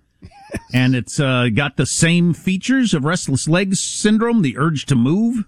And 0.73 0.95
it's 0.95 1.19
uh, 1.19 1.49
got 1.53 1.77
the 1.77 1.87
same 1.87 2.33
features 2.33 2.95
of 2.95 3.05
restless 3.05 3.49
legs 3.49 3.81
syndrome, 3.81 4.43
the 4.43 4.57
urge 4.57 4.87
to 4.87 4.95
move. 4.95 5.45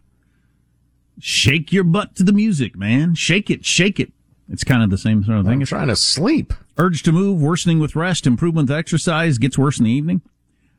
Shake 1.21 1.73
your 1.73 1.85
butt 1.85 2.15
to 2.17 2.23
the 2.25 2.33
music, 2.33 2.77
man. 2.77 3.15
Shake 3.15 3.51
it, 3.51 3.65
shake 3.65 3.99
it. 4.01 4.13
It's 4.51 4.65
kind 4.65 4.83
of 4.83 4.91
the 4.91 4.99
same 4.99 5.25
sort 5.25 5.39
of 5.39 5.45
thing. 5.47 5.61
I'm 5.61 5.67
trying 5.67 5.89
to 5.89 5.97
sleep. 5.97 6.55
Urge 6.79 7.03
to 7.03 7.13
move, 7.13 7.41
worsening 7.41 7.79
with 7.79 7.97
rest, 7.97 8.27
improvement 8.27 8.69
with 8.69 8.79
exercise, 8.79 9.39
gets 9.39 9.59
worse 9.59 9.79
in 9.79 9.85
the 9.85 9.91
evening. 9.91 10.23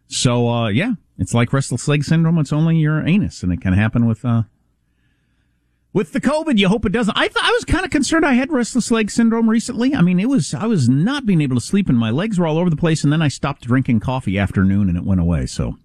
So, 0.08 0.50
uh, 0.50 0.70
yeah, 0.70 0.94
it's 1.18 1.34
like 1.34 1.54
restless 1.54 1.88
leg 1.88 2.04
syndrome. 2.04 2.40
It's 2.40 2.54
only 2.54 2.78
your 2.78 3.06
anus, 3.06 3.44
and 3.44 3.54
it 3.54 3.62
can 3.62 3.74
happen 3.74 4.08
with, 4.08 4.26
uh, 4.26 4.44
with 5.94 6.14
the 6.14 6.22
COVID. 6.22 6.58
You 6.58 6.70
hope 6.70 6.86
it 6.86 6.92
doesn't. 6.92 7.18
I 7.18 7.30
I 7.36 7.52
was 7.52 7.66
kind 7.66 7.86
of 7.86 7.92
concerned 7.92 8.26
I 8.26 8.34
had 8.34 8.52
restless 8.52 8.92
leg 8.92 9.12
syndrome 9.12 9.50
recently. 9.50 9.96
I 9.96 10.02
mean, 10.02 10.20
it 10.20 10.30
was, 10.30 10.54
I 10.54 10.66
was 10.66 10.88
not 10.88 11.26
being 11.26 11.42
able 11.42 11.56
to 11.56 11.62
sleep 11.62 11.90
and 11.90 11.98
my 11.98 12.12
legs 12.12 12.40
were 12.40 12.48
all 12.48 12.58
over 12.58 12.70
the 12.70 12.76
place. 12.76 13.04
And 13.04 13.12
then 13.12 13.22
I 13.22 13.28
stopped 13.28 13.64
drinking 13.64 14.00
coffee 14.00 14.38
afternoon 14.38 14.90
and 14.90 14.98
it 14.98 15.04
went 15.04 15.22
away. 15.22 15.46
So 15.46 15.78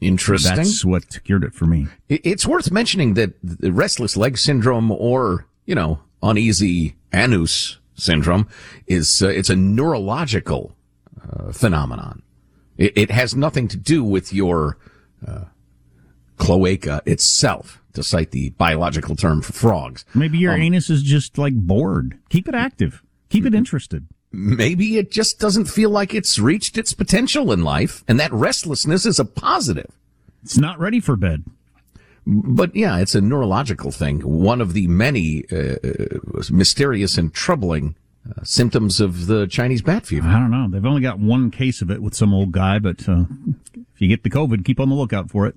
Interesting. 0.00 0.56
that's 0.56 0.84
what 0.84 1.22
cured 1.24 1.44
it 1.44 1.54
for 1.54 1.66
me. 1.66 1.86
It's 2.08 2.46
worth 2.46 2.70
mentioning 2.70 3.14
that 3.14 3.34
the 3.42 3.72
restless 3.72 4.16
leg 4.16 4.38
syndrome 4.38 4.90
or, 4.90 5.46
you 5.66 5.74
know, 5.74 6.00
uneasy 6.22 6.96
anus 7.12 7.78
syndrome 7.94 8.48
is, 8.86 9.22
uh, 9.22 9.28
it's 9.28 9.50
a 9.50 9.56
neurological 9.56 10.76
uh, 11.22 11.52
phenomenon. 11.52 12.22
It, 12.76 12.96
it 12.96 13.10
has 13.10 13.34
nothing 13.34 13.68
to 13.68 13.76
do 13.76 14.02
with 14.02 14.32
your 14.32 14.78
uh, 15.26 15.44
cloaca 16.36 17.02
itself, 17.06 17.80
to 17.92 18.02
cite 18.02 18.32
the 18.32 18.50
biological 18.50 19.14
term 19.14 19.40
for 19.40 19.52
frogs. 19.52 20.04
Maybe 20.14 20.38
your 20.38 20.52
anus 20.52 20.90
is 20.90 21.02
just 21.02 21.38
like 21.38 21.54
bored. 21.54 22.18
Keep 22.28 22.48
it 22.48 22.54
active. 22.54 23.02
Keep 23.30 23.46
it 23.46 23.54
interested. 23.54 24.06
Maybe 24.32 24.98
it 24.98 25.12
just 25.12 25.38
doesn't 25.38 25.66
feel 25.66 25.90
like 25.90 26.12
it's 26.12 26.38
reached 26.40 26.76
its 26.76 26.92
potential 26.92 27.52
in 27.52 27.62
life, 27.62 28.02
and 28.08 28.18
that 28.18 28.32
restlessness 28.32 29.06
is 29.06 29.20
a 29.20 29.24
positive. 29.24 29.92
It's 30.42 30.58
not 30.58 30.78
ready 30.80 30.98
for 30.98 31.14
bed. 31.14 31.44
But 32.26 32.74
yeah, 32.74 32.98
it's 32.98 33.14
a 33.14 33.20
neurological 33.20 33.90
thing. 33.90 34.20
One 34.20 34.60
of 34.60 34.72
the 34.72 34.86
many 34.88 35.44
uh, 35.52 35.76
uh, 35.84 36.42
mysterious 36.50 37.18
and 37.18 37.32
troubling 37.34 37.96
uh, 38.28 38.42
symptoms 38.42 39.00
of 39.00 39.26
the 39.26 39.46
Chinese 39.46 39.82
bat 39.82 40.06
fever. 40.06 40.26
I 40.28 40.38
don't 40.38 40.50
know. 40.50 40.68
They've 40.68 40.84
only 40.84 41.02
got 41.02 41.18
one 41.18 41.50
case 41.50 41.82
of 41.82 41.90
it 41.90 42.00
with 42.02 42.14
some 42.14 42.32
old 42.32 42.52
guy, 42.52 42.78
but 42.78 43.06
uh, 43.08 43.24
if 43.74 44.00
you 44.00 44.08
get 44.08 44.22
the 44.22 44.30
COVID, 44.30 44.64
keep 44.64 44.80
on 44.80 44.88
the 44.88 44.94
lookout 44.94 45.30
for 45.30 45.46
it. 45.46 45.54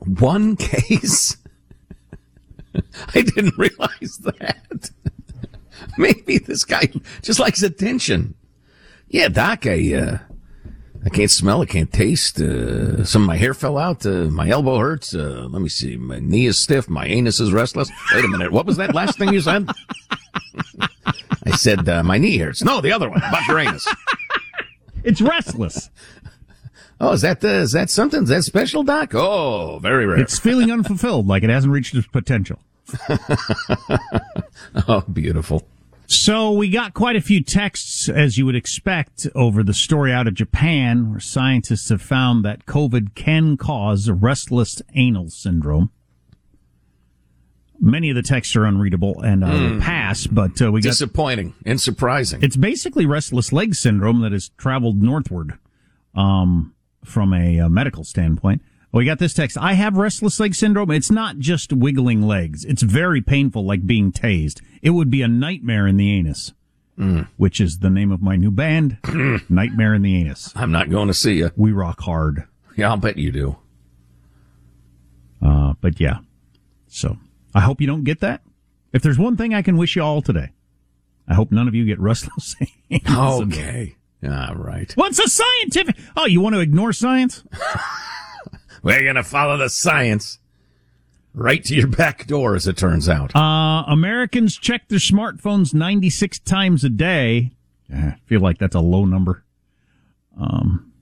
One 0.00 0.56
case? 0.56 1.38
I 3.14 3.22
didn't 3.22 3.56
realize 3.56 4.18
that. 4.24 4.90
Maybe 5.98 6.38
this 6.38 6.64
guy 6.64 6.92
just 7.22 7.40
likes 7.40 7.62
attention. 7.62 8.34
Yeah, 9.08 9.28
Doc, 9.28 9.66
I, 9.66 9.94
uh, 9.94 10.18
I 11.04 11.08
can't 11.08 11.30
smell, 11.30 11.62
I 11.62 11.66
can't 11.66 11.92
taste. 11.92 12.40
Uh, 12.40 13.04
some 13.04 13.22
of 13.22 13.26
my 13.26 13.36
hair 13.36 13.54
fell 13.54 13.76
out. 13.76 14.06
Uh, 14.06 14.30
my 14.30 14.48
elbow 14.48 14.78
hurts. 14.78 15.14
Uh, 15.14 15.48
let 15.50 15.60
me 15.60 15.68
see. 15.68 15.96
My 15.96 16.20
knee 16.20 16.46
is 16.46 16.60
stiff. 16.60 16.88
My 16.88 17.06
anus 17.06 17.40
is 17.40 17.52
restless. 17.52 17.90
Wait 18.14 18.24
a 18.24 18.28
minute. 18.28 18.52
What 18.52 18.66
was 18.66 18.76
that 18.76 18.94
last 18.94 19.18
thing 19.18 19.32
you 19.32 19.40
said? 19.40 19.68
I 21.44 21.56
said, 21.56 21.88
uh, 21.88 22.04
my 22.04 22.18
knee 22.18 22.38
hurts. 22.38 22.62
No, 22.62 22.80
the 22.80 22.92
other 22.92 23.10
one 23.10 23.18
about 23.18 23.46
your 23.46 23.58
anus. 23.58 23.86
It's 25.04 25.20
restless. 25.20 25.90
Oh, 27.00 27.10
is 27.10 27.22
that, 27.22 27.42
uh, 27.42 27.48
is 27.48 27.72
that 27.72 27.90
something? 27.90 28.22
Is 28.22 28.28
that 28.28 28.44
special, 28.44 28.84
Doc? 28.84 29.12
Oh, 29.16 29.80
very 29.80 30.06
rare. 30.06 30.20
it's 30.20 30.38
feeling 30.38 30.70
unfulfilled, 30.70 31.26
like 31.26 31.42
it 31.42 31.50
hasn't 31.50 31.72
reached 31.72 31.92
its 31.96 32.06
potential. 32.06 32.60
oh, 34.86 35.00
beautiful. 35.12 35.66
So 36.12 36.52
we 36.52 36.68
got 36.68 36.92
quite 36.92 37.16
a 37.16 37.22
few 37.22 37.42
texts, 37.42 38.06
as 38.06 38.36
you 38.36 38.44
would 38.44 38.54
expect, 38.54 39.26
over 39.34 39.62
the 39.62 39.72
story 39.72 40.12
out 40.12 40.28
of 40.28 40.34
Japan, 40.34 41.10
where 41.10 41.20
scientists 41.20 41.88
have 41.88 42.02
found 42.02 42.44
that 42.44 42.66
COVID 42.66 43.14
can 43.14 43.56
cause 43.56 44.10
restless 44.10 44.82
anal 44.94 45.30
syndrome. 45.30 45.90
Many 47.80 48.10
of 48.10 48.16
the 48.16 48.22
texts 48.22 48.54
are 48.56 48.66
unreadable 48.66 49.22
and 49.22 49.42
uh, 49.42 49.48
will 49.48 49.80
pass, 49.80 50.26
but 50.26 50.60
uh, 50.60 50.70
we 50.70 50.82
got 50.82 50.90
Disappointing 50.90 51.54
and 51.64 51.80
surprising. 51.80 52.42
It's 52.42 52.56
basically 52.56 53.06
restless 53.06 53.50
leg 53.50 53.74
syndrome 53.74 54.20
that 54.20 54.32
has 54.32 54.50
traveled 54.50 55.02
northward 55.02 55.58
um, 56.14 56.74
from 57.02 57.32
a, 57.32 57.58
uh 57.58 57.68
medical 57.70 58.04
standpoint. 58.04 58.60
We 58.92 59.06
got 59.06 59.18
this 59.18 59.32
text. 59.32 59.56
I 59.56 59.72
have 59.72 59.96
restless 59.96 60.38
leg 60.38 60.54
syndrome. 60.54 60.90
It's 60.90 61.10
not 61.10 61.38
just 61.38 61.72
wiggling 61.72 62.20
legs. 62.20 62.66
It's 62.66 62.82
very 62.82 63.22
painful, 63.22 63.64
like 63.64 63.86
being 63.86 64.12
tased. 64.12 64.60
It 64.82 64.90
would 64.90 65.10
be 65.10 65.22
a 65.22 65.28
nightmare 65.28 65.86
in 65.86 65.96
the 65.96 66.12
anus, 66.12 66.52
which 67.36 67.60
is 67.60 67.78
the 67.78 67.90
name 67.90 68.10
of 68.12 68.20
my 68.20 68.36
new 68.36 68.50
band, 68.50 68.98
Nightmare 69.48 69.94
in 69.94 70.02
the 70.02 70.16
Anus. 70.16 70.52
I'm 70.54 70.72
not 70.72 70.90
going 70.90 71.08
to 71.08 71.14
see 71.14 71.34
you. 71.34 71.50
We 71.56 71.72
rock 71.72 72.00
hard. 72.00 72.44
Yeah, 72.76 72.90
I'll 72.90 72.96
bet 72.96 73.16
you 73.18 73.30
do. 73.32 73.56
Uh, 75.40 75.74
but 75.80 76.00
yeah. 76.00 76.18
So 76.88 77.16
I 77.54 77.60
hope 77.60 77.80
you 77.80 77.86
don't 77.86 78.04
get 78.04 78.20
that. 78.20 78.42
If 78.92 79.02
there's 79.02 79.18
one 79.18 79.36
thing 79.36 79.54
I 79.54 79.62
can 79.62 79.76
wish 79.76 79.96
you 79.96 80.02
all 80.02 80.20
today, 80.22 80.50
I 81.26 81.34
hope 81.34 81.50
none 81.50 81.68
of 81.68 81.74
you 81.74 81.84
get 81.84 81.98
restless. 82.00 82.56
Okay. 83.08 83.96
All 84.22 84.54
right. 84.54 84.92
What's 84.96 85.18
a 85.18 85.26
scientific? 85.28 85.96
Oh, 86.14 86.26
you 86.26 86.42
want 86.42 86.54
to 86.56 86.60
ignore 86.60 86.92
science? 86.92 87.42
We're 88.82 89.02
going 89.02 89.14
to 89.16 89.22
follow 89.24 89.56
the 89.56 89.70
science 89.70 90.38
right 91.34 91.64
to 91.64 91.74
your 91.74 91.86
back 91.88 92.26
door, 92.26 92.54
as 92.54 92.66
it 92.66 92.76
turns 92.76 93.08
out. 93.08 93.34
Uh, 93.34 93.84
Americans 93.86 94.56
check 94.56 94.88
their 94.88 94.98
smartphones 94.98 95.74
96 95.74 96.38
times 96.40 96.84
a 96.84 96.88
day. 96.88 97.52
I 97.94 98.16
feel 98.26 98.40
like 98.40 98.58
that's 98.58 98.74
a 98.74 98.80
low 98.80 99.04
number. 99.04 99.44
Um, 100.40 100.92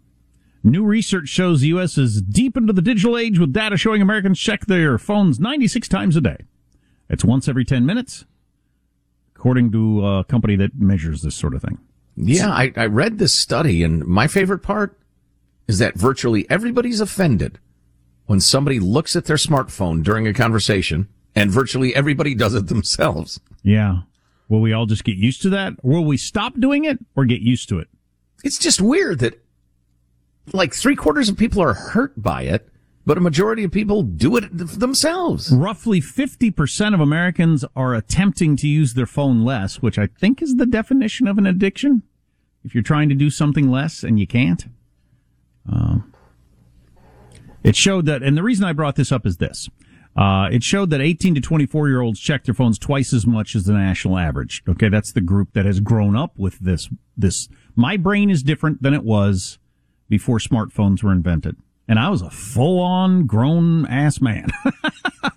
new 0.65 0.85
research 0.85 1.29
shows 1.29 1.61
the 1.61 1.69
U.S. 1.69 1.97
is 1.97 2.21
deep 2.21 2.57
into 2.57 2.73
the 2.73 2.83
digital 2.83 3.17
age 3.17 3.39
with 3.39 3.53
data 3.53 3.77
showing 3.77 4.03
Americans 4.03 4.41
check 4.41 4.67
their 4.67 4.99
phones 4.99 5.39
96 5.39 5.89
times 5.89 6.17
a 6.17 6.21
day. 6.21 6.39
It's 7.09 7.25
once 7.25 7.49
every 7.49 7.65
10 7.65 7.87
minutes, 7.87 8.25
according 9.35 9.73
to 9.73 10.07
a 10.07 10.25
company 10.25 10.57
that 10.57 10.79
measures 10.79 11.23
this 11.23 11.35
sort 11.35 11.55
of 11.55 11.63
thing. 11.63 11.79
yeah, 12.17 12.51
I, 12.51 12.73
I 12.77 12.87
read 12.87 13.19
this 13.19 13.35
study, 13.35 13.83
and 13.83 14.05
my 14.07 14.27
favorite 14.27 14.61
part 14.61 14.99
is 15.67 15.79
that 15.79 15.95
virtually 15.95 16.49
everybody's 16.51 17.01
offended 17.01 17.59
when 18.31 18.39
somebody 18.39 18.79
looks 18.79 19.17
at 19.17 19.25
their 19.25 19.35
smartphone 19.35 20.05
during 20.05 20.25
a 20.25 20.33
conversation, 20.33 21.09
and 21.35 21.51
virtually 21.51 21.93
everybody 21.97 22.33
does 22.33 22.55
it 22.55 22.67
themselves. 22.69 23.41
Yeah. 23.65 24.03
Will 24.49 24.61
we 24.61 24.73
all 24.73 24.87
just 24.87 25.03
get 25.03 25.17
used 25.17 25.43
to 25.43 25.51
that? 25.51 25.73
Or 25.83 25.95
will 25.95 26.05
we 26.05 26.17
stop 26.17 26.55
doing 26.57 26.85
it 26.85 27.01
or 27.17 27.25
get 27.25 27.41
used 27.41 27.69
to 27.71 27.81
it? 27.81 27.89
It's 28.45 28.57
just 28.57 28.81
weird 28.81 29.19
that 29.19 29.45
like 30.53 30.73
three 30.73 30.95
quarters 30.95 31.29
of 31.29 31.37
people 31.37 31.61
are 31.61 31.75
hurt 31.75 32.23
by 32.23 32.43
it, 32.43 32.69
but 33.05 33.19
a 33.19 33.21
majority 33.21 33.65
of 33.65 33.73
people 33.73 34.05
do 34.05 34.37
it 34.37 34.45
themselves. 34.53 35.51
Roughly 35.51 36.01
50% 36.01 36.95
of 36.95 37.01
Americans 37.01 37.65
are 37.75 37.97
attempting 37.97 38.55
to 38.59 38.69
use 38.69 38.95
their 38.95 39.07
phone 39.07 39.45
less, 39.45 39.83
which 39.83 39.99
I 39.99 40.07
think 40.07 40.41
is 40.41 40.55
the 40.55 40.67
definition 40.67 41.27
of 41.27 41.37
an 41.37 41.47
addiction. 41.47 42.05
If 42.65 42.77
you're 42.77 42.85
trying 42.85 43.09
to 43.09 43.17
do 43.17 43.29
something 43.29 43.73
less 43.73 44.05
and 44.05 44.21
you 44.21 44.29
can't. 44.29 44.67
Um, 45.69 46.10
it 47.63 47.77
showed 47.77 48.07
that, 48.07 48.23
and 48.23 48.37
the 48.37 48.43
reason 48.43 48.65
I 48.65 48.73
brought 48.73 48.97
this 48.97 49.13
up 49.13 49.27
is 49.27 49.37
this. 49.37 49.69
Uh, 50.17 50.49
it 50.51 50.63
showed 50.63 50.91
that 50.91 51.01
18 51.01 51.37
to 51.37 51.41
24 51.41 51.89
year 51.89 52.01
olds 52.01 52.19
check 52.19 52.45
their 52.45 52.55
phones 52.55 52.79
twice 52.79 53.13
as 53.13 53.27
much 53.27 53.55
as 53.55 53.65
the 53.65 53.73
national 53.73 54.19
average. 54.19 54.63
Okay, 54.69 54.89
that's 54.89 55.13
the 55.13 55.21
group 55.21 55.53
that 55.53 55.65
has 55.65 55.81
grown 55.81 56.17
up 56.17 56.37
with 56.37 56.59
this. 56.59 56.89
This 57.17 57.49
my 57.77 57.97
brain 57.97 58.29
is 58.29 58.43
different 58.43 58.83
than 58.83 58.93
it 58.93 59.05
was 59.05 59.59
before 60.09 60.39
smartphones 60.39 61.03
were 61.03 61.13
invented, 61.13 61.57
and 61.87 61.99
I 61.99 62.09
was 62.09 62.23
a 62.23 62.31
full 62.31 62.81
on 62.81 63.27
grown 63.27 63.87
ass 63.87 64.21
man 64.21 64.49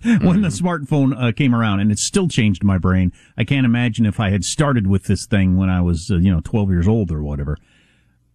when 0.02 0.42
the 0.42 0.48
smartphone 0.48 1.14
uh, 1.16 1.30
came 1.30 1.54
around, 1.54 1.78
and 1.78 1.92
it 1.92 1.98
still 1.98 2.26
changed 2.26 2.64
my 2.64 2.78
brain. 2.78 3.12
I 3.38 3.44
can't 3.44 3.66
imagine 3.66 4.06
if 4.06 4.18
I 4.18 4.30
had 4.30 4.44
started 4.44 4.88
with 4.88 5.04
this 5.04 5.24
thing 5.24 5.56
when 5.56 5.70
I 5.70 5.82
was 5.82 6.10
uh, 6.10 6.16
you 6.16 6.32
know 6.32 6.40
12 6.42 6.70
years 6.70 6.88
old 6.88 7.12
or 7.12 7.22
whatever. 7.22 7.56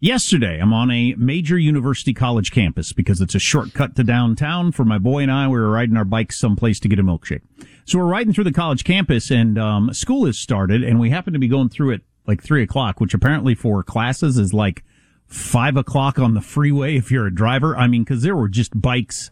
Yesterday, 0.02 0.60
I'm 0.62 0.72
on 0.72 0.90
a 0.92 1.14
major 1.18 1.58
university 1.58 2.14
college 2.14 2.52
campus 2.52 2.94
because 2.94 3.20
it's 3.20 3.36
a 3.36 3.40
shortcut 3.40 3.98
to 3.98 4.04
downtown. 4.04 4.72
For 4.72 4.86
my 4.86 4.98
boy 4.98 5.24
and 5.24 5.32
I, 5.32 5.50
we 5.50 5.60
were 5.60 5.70
riding 5.70 5.98
our 5.98 6.06
bikes 6.06 6.40
someplace 6.40 6.80
to 6.82 6.88
get 6.88 7.00
a 7.00 7.04
milkshake. 7.04 7.42
So 7.84 8.00
we're 8.00 8.06
riding 8.06 8.32
through 8.32 8.46
the 8.46 8.54
college 8.54 8.86
campus 8.86 9.30
and, 9.30 9.60
um, 9.60 9.94
school 9.94 10.26
has 10.26 10.40
started 10.40 10.84
and 10.86 11.02
we 11.02 11.10
happen 11.10 11.34
to 11.34 11.40
be 11.40 11.50
going 11.50 11.68
through 11.68 11.92
it 11.92 12.02
like 12.26 12.42
three 12.42 12.64
o'clock, 12.64 13.02
which 13.02 13.14
apparently 13.14 13.56
for 13.56 13.84
classes 13.84 14.38
is 14.38 14.54
like 14.54 14.86
five 15.26 15.76
o'clock 15.76 16.18
on 16.18 16.34
the 16.34 16.42
freeway 16.42 16.96
if 16.96 17.12
you're 17.12 17.28
a 17.28 17.36
driver. 17.36 17.76
I 17.76 17.88
mean, 17.88 18.06
cause 18.06 18.22
there 18.22 18.38
were 18.38 18.48
just 18.48 18.80
bikes 18.80 19.32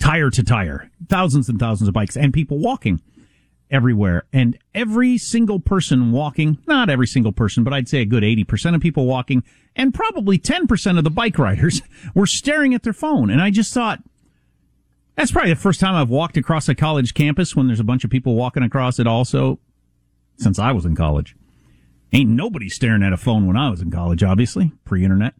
tire 0.00 0.30
to 0.30 0.42
tire, 0.42 0.90
thousands 1.08 1.48
and 1.48 1.60
thousands 1.60 1.86
of 1.86 1.94
bikes 1.94 2.16
and 2.16 2.34
people 2.34 2.58
walking 2.58 3.00
everywhere. 3.70 4.24
And 4.32 4.58
every 4.74 5.18
single 5.18 5.60
person 5.60 6.12
walking, 6.12 6.58
not 6.66 6.90
every 6.90 7.06
single 7.06 7.32
person, 7.32 7.64
but 7.64 7.72
I'd 7.72 7.88
say 7.88 8.00
a 8.00 8.04
good 8.06 8.22
80% 8.22 8.74
of 8.74 8.80
people 8.80 9.06
walking 9.06 9.42
and 9.76 9.92
probably 9.92 10.38
10% 10.38 10.98
of 10.98 11.04
the 11.04 11.10
bike 11.10 11.38
riders 11.38 11.82
were 12.14 12.26
staring 12.26 12.74
at 12.74 12.82
their 12.82 12.92
phone. 12.92 13.30
And 13.30 13.40
I 13.40 13.50
just 13.50 13.72
thought, 13.74 14.00
That's 15.16 15.32
probably 15.32 15.52
the 15.52 15.60
first 15.60 15.80
time 15.80 15.94
I've 15.94 16.10
walked 16.10 16.36
across 16.36 16.68
a 16.68 16.74
college 16.74 17.14
campus 17.14 17.54
when 17.56 17.66
there's 17.66 17.80
a 17.80 17.84
bunch 17.84 18.04
of 18.04 18.10
people 18.10 18.34
walking 18.34 18.62
across 18.62 18.98
it 18.98 19.06
also 19.06 19.58
since 20.36 20.58
I 20.58 20.72
was 20.72 20.84
in 20.84 20.96
college. 20.96 21.36
Ain't 22.12 22.30
nobody 22.30 22.68
staring 22.68 23.02
at 23.02 23.12
a 23.12 23.16
phone 23.16 23.46
when 23.46 23.56
I 23.56 23.70
was 23.70 23.80
in 23.80 23.90
college, 23.90 24.22
obviously, 24.22 24.72
pre-internet. 24.84 25.34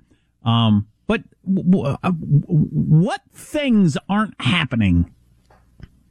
Um, 0.44 0.88
but 1.06 1.22
uh, 1.46 2.10
what 2.10 3.20
things 3.32 3.96
aren't 4.08 4.40
happening 4.40 5.12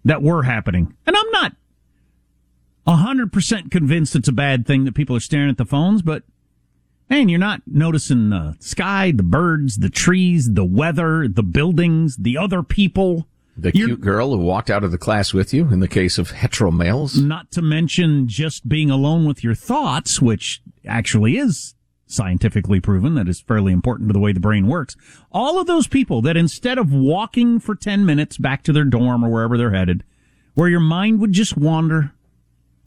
that 0.06 0.22
were 0.22 0.44
happening? 0.44 0.96
And 1.06 1.16
I'm 1.18 1.32
not 1.32 1.54
100% 2.88 3.72
convinced 3.72 4.16
it's 4.16 4.28
a 4.28 4.34
bad 4.34 4.66
thing 4.66 4.84
that 4.86 4.94
people 4.96 5.16
are 5.16 5.22
staring 5.22 5.50
at 5.50 5.58
the 5.58 5.66
phones, 5.66 6.02
but 6.02 6.24
man, 7.10 7.30
you're 7.30 7.40
not 7.40 7.62
noticing 7.66 8.30
the 8.30 8.56
sky, 8.60 9.12
the 9.12 9.24
birds, 9.24 9.78
the 9.78 9.90
trees, 9.90 10.54
the 10.54 10.66
weather, 10.66 11.28
the 11.28 11.44
buildings, 11.44 12.18
the 12.18 12.38
other 12.38 12.64
people. 12.64 13.28
The 13.56 13.72
You're- 13.74 13.92
cute 13.92 14.02
girl 14.02 14.32
who 14.32 14.38
walked 14.38 14.70
out 14.72 14.84
of 14.84 14.92
the 14.92 14.98
class 14.98 15.32
with 15.34 15.54
you 15.54 15.72
in 15.72 15.80
the 15.80 15.88
case 15.88 16.18
of 16.18 16.32
hetero 16.32 16.72
males. 16.72 17.20
Not 17.22 17.52
to 17.52 17.62
mention 17.62 18.28
just 18.28 18.68
being 18.68 18.90
alone 18.90 19.26
with 19.26 19.44
your 19.44 19.54
thoughts, 19.54 20.20
which 20.22 20.62
actually 20.88 21.38
is 21.38 21.76
scientifically 22.08 22.80
proven 22.80 23.14
that 23.16 23.28
is 23.30 23.42
fairly 23.42 23.72
important 23.72 24.10
to 24.10 24.14
the 24.14 24.20
way 24.20 24.32
the 24.34 24.40
brain 24.40 24.68
works. 24.68 24.96
All 25.32 25.60
of 25.60 25.68
those 25.68 25.88
people 25.88 26.22
that 26.24 26.36
instead 26.36 26.78
of 26.78 26.92
walking 26.92 27.60
for 27.60 27.76
10 27.76 28.06
minutes 28.06 28.38
back 28.38 28.64
to 28.64 28.74
their 28.74 28.84
dorm 28.86 29.24
or 29.24 29.30
wherever 29.30 29.58
they're 29.58 29.72
headed, 29.74 30.04
where 30.56 30.70
your 30.70 30.80
mind 30.80 31.20
would 31.20 31.32
just 31.32 31.56
wander 31.58 32.12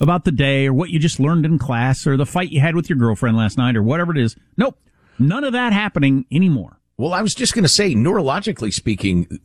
about 0.00 0.24
the 0.24 0.32
day 0.32 0.66
or 0.66 0.72
what 0.72 0.90
you 0.90 0.98
just 0.98 1.20
learned 1.20 1.46
in 1.46 1.58
class 1.58 2.06
or 2.06 2.16
the 2.16 2.26
fight 2.26 2.50
you 2.50 2.60
had 2.60 2.74
with 2.74 2.88
your 2.88 2.98
girlfriend 2.98 3.36
last 3.36 3.56
night 3.58 3.76
or 3.76 3.82
whatever 3.82 4.12
it 4.12 4.18
is. 4.18 4.36
Nope. 4.56 4.78
None 5.18 5.44
of 5.44 5.52
that 5.52 5.72
happening 5.72 6.26
anymore. 6.30 6.78
Well, 6.98 7.12
I 7.12 7.22
was 7.22 7.34
just 7.34 7.54
going 7.54 7.62
to 7.64 7.68
say, 7.68 7.94
neurologically 7.94 8.72
speaking, 8.72 9.38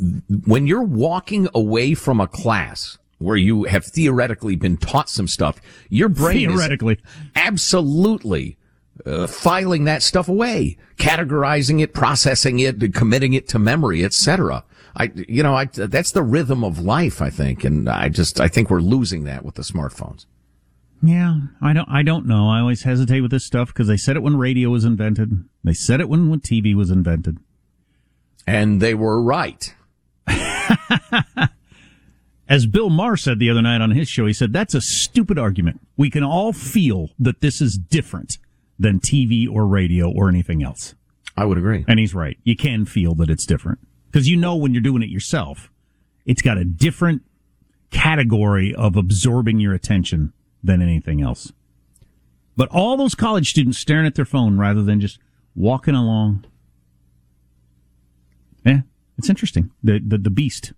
when 0.45 0.67
you're 0.67 0.83
walking 0.83 1.49
away 1.53 1.93
from 1.93 2.21
a 2.21 2.27
class 2.27 2.97
where 3.17 3.37
you 3.37 3.65
have 3.65 3.85
theoretically 3.85 4.55
been 4.55 4.77
taught 4.77 5.09
some 5.09 5.27
stuff, 5.27 5.61
your 5.89 6.09
brain 6.09 6.49
Theoretically. 6.49 6.95
is 6.95 7.01
absolutely 7.35 8.57
uh, 9.05 9.27
filing 9.27 9.83
that 9.83 10.01
stuff 10.01 10.27
away, 10.29 10.77
categorizing 10.97 11.81
it, 11.81 11.93
processing 11.93 12.59
it, 12.59 12.93
committing 12.93 13.33
it 13.33 13.47
to 13.49 13.59
memory, 13.59 14.03
etc. 14.03 14.63
I, 14.95 15.11
you 15.15 15.43
know, 15.43 15.55
I, 15.55 15.65
that's 15.65 16.11
the 16.11 16.23
rhythm 16.23 16.63
of 16.63 16.79
life, 16.79 17.21
I 17.21 17.29
think, 17.29 17.63
and 17.63 17.89
I 17.89 18.09
just, 18.09 18.39
I 18.39 18.47
think 18.47 18.69
we're 18.69 18.79
losing 18.79 19.23
that 19.25 19.45
with 19.45 19.55
the 19.55 19.63
smartphones. 19.63 20.25
Yeah, 21.03 21.39
I 21.61 21.73
don't. 21.73 21.89
I 21.89 22.03
don't 22.03 22.27
know. 22.27 22.49
I 22.49 22.59
always 22.59 22.83
hesitate 22.83 23.21
with 23.21 23.31
this 23.31 23.45
stuff 23.45 23.69
because 23.69 23.87
they 23.87 23.97
said 23.97 24.15
it 24.15 24.21
when 24.21 24.37
radio 24.37 24.69
was 24.69 24.85
invented. 24.85 25.45
They 25.63 25.73
said 25.73 25.99
it 25.99 26.09
when 26.09 26.29
when 26.29 26.41
TV 26.41 26.75
was 26.75 26.91
invented. 26.91 27.37
And 28.45 28.81
they 28.81 28.93
were 28.93 29.21
right. 29.21 29.73
As 32.47 32.65
Bill 32.65 32.89
Maher 32.89 33.15
said 33.17 33.39
the 33.39 33.49
other 33.49 33.61
night 33.61 33.81
on 33.81 33.91
his 33.91 34.09
show, 34.09 34.25
he 34.25 34.33
said 34.33 34.51
that's 34.51 34.73
a 34.73 34.81
stupid 34.81 35.39
argument. 35.39 35.79
We 35.95 36.09
can 36.09 36.23
all 36.23 36.51
feel 36.53 37.09
that 37.17 37.41
this 37.41 37.61
is 37.61 37.77
different 37.77 38.37
than 38.77 38.99
TV 38.99 39.49
or 39.49 39.65
radio 39.65 40.11
or 40.11 40.27
anything 40.27 40.61
else, 40.63 40.95
I 41.37 41.45
would 41.45 41.57
agree. 41.57 41.85
and 41.87 41.99
he's 41.99 42.13
right. 42.13 42.37
You 42.43 42.55
can 42.55 42.85
feel 42.85 43.15
that 43.15 43.29
it's 43.29 43.45
different 43.45 43.79
because 44.07 44.27
you 44.27 44.35
know 44.35 44.55
when 44.55 44.73
you're 44.73 44.81
doing 44.81 45.01
it 45.03 45.09
yourself, 45.09 45.71
it's 46.25 46.41
got 46.41 46.57
a 46.57 46.65
different 46.65 47.21
category 47.91 48.73
of 48.75 48.95
absorbing 48.95 49.59
your 49.59 49.73
attention 49.73 50.33
than 50.63 50.81
anything 50.81 51.21
else. 51.21 51.51
But 52.57 52.69
all 52.69 52.97
those 52.97 53.15
college 53.15 53.49
students 53.49 53.77
staring 53.79 54.05
at 54.05 54.15
their 54.15 54.25
phone 54.25 54.57
rather 54.57 54.83
than 54.83 54.99
just 54.99 55.19
walking 55.55 55.95
along. 55.95 56.45
Yeah, 58.65 58.81
it's 59.17 59.29
interesting. 59.29 59.71
The 59.83 59.99
the, 60.05 60.17
the 60.17 60.29
beast. 60.29 60.73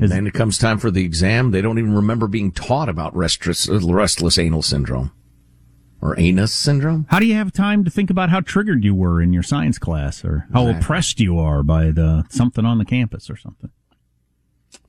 And 0.00 0.10
then 0.10 0.26
it 0.26 0.32
comes 0.32 0.56
time 0.56 0.78
for 0.78 0.90
the 0.90 1.04
exam. 1.04 1.50
They 1.50 1.60
don't 1.60 1.78
even 1.78 1.94
remember 1.94 2.26
being 2.26 2.50
taught 2.50 2.88
about 2.88 3.14
restless, 3.14 3.68
uh, 3.68 3.78
restless 3.80 4.38
anal 4.38 4.62
syndrome 4.62 5.12
or 6.00 6.18
anus 6.18 6.52
syndrome. 6.54 7.06
How 7.10 7.18
do 7.18 7.26
you 7.26 7.34
have 7.34 7.52
time 7.52 7.84
to 7.84 7.90
think 7.90 8.08
about 8.08 8.30
how 8.30 8.40
triggered 8.40 8.84
you 8.84 8.94
were 8.94 9.20
in 9.20 9.34
your 9.34 9.42
science 9.42 9.78
class 9.78 10.24
or 10.24 10.46
how 10.54 10.62
Exactly. 10.62 10.80
oppressed 10.82 11.20
you 11.20 11.38
are 11.38 11.62
by 11.62 11.90
the 11.90 12.24
something 12.30 12.64
on 12.64 12.78
the 12.78 12.86
campus 12.86 13.28
or 13.28 13.36
something? 13.36 13.70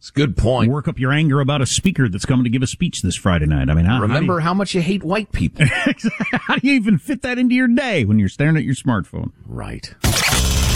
It's 0.04 0.10
a 0.10 0.14
good 0.16 0.36
point. 0.36 0.70
Work 0.70 0.90
up 0.90 1.00
your 1.00 1.14
anger 1.14 1.40
about 1.40 1.62
a 1.62 1.66
speaker 1.66 2.10
that's 2.10 2.26
coming 2.26 2.44
to 2.44 2.50
give 2.50 2.62
a 2.62 2.68
speech 2.68 3.04
this 3.04 3.16
Friday 3.16 3.46
night. 3.46 3.70
I 3.70 3.74
mean, 3.74 3.86
how, 3.86 4.02
Remember 4.02 4.42
how 4.42 4.54
much 4.54 4.76
you 4.76 4.82
hate 4.82 5.02
white 5.02 5.32
people. 5.32 5.66
how 5.66 5.94
do, 5.94 6.10
you, 6.10 6.12
how 6.34 6.56
do 6.58 6.68
you 6.68 6.74
even 6.74 6.98
fit 6.98 7.22
that 7.22 7.40
into 7.40 7.56
your 7.56 7.70
day 7.70 8.04
when 8.04 8.20
you're 8.20 8.28
staring 8.28 8.58
at 8.58 8.66
your 8.66 8.76
smartphone? 8.76 9.32
right. 9.46 9.96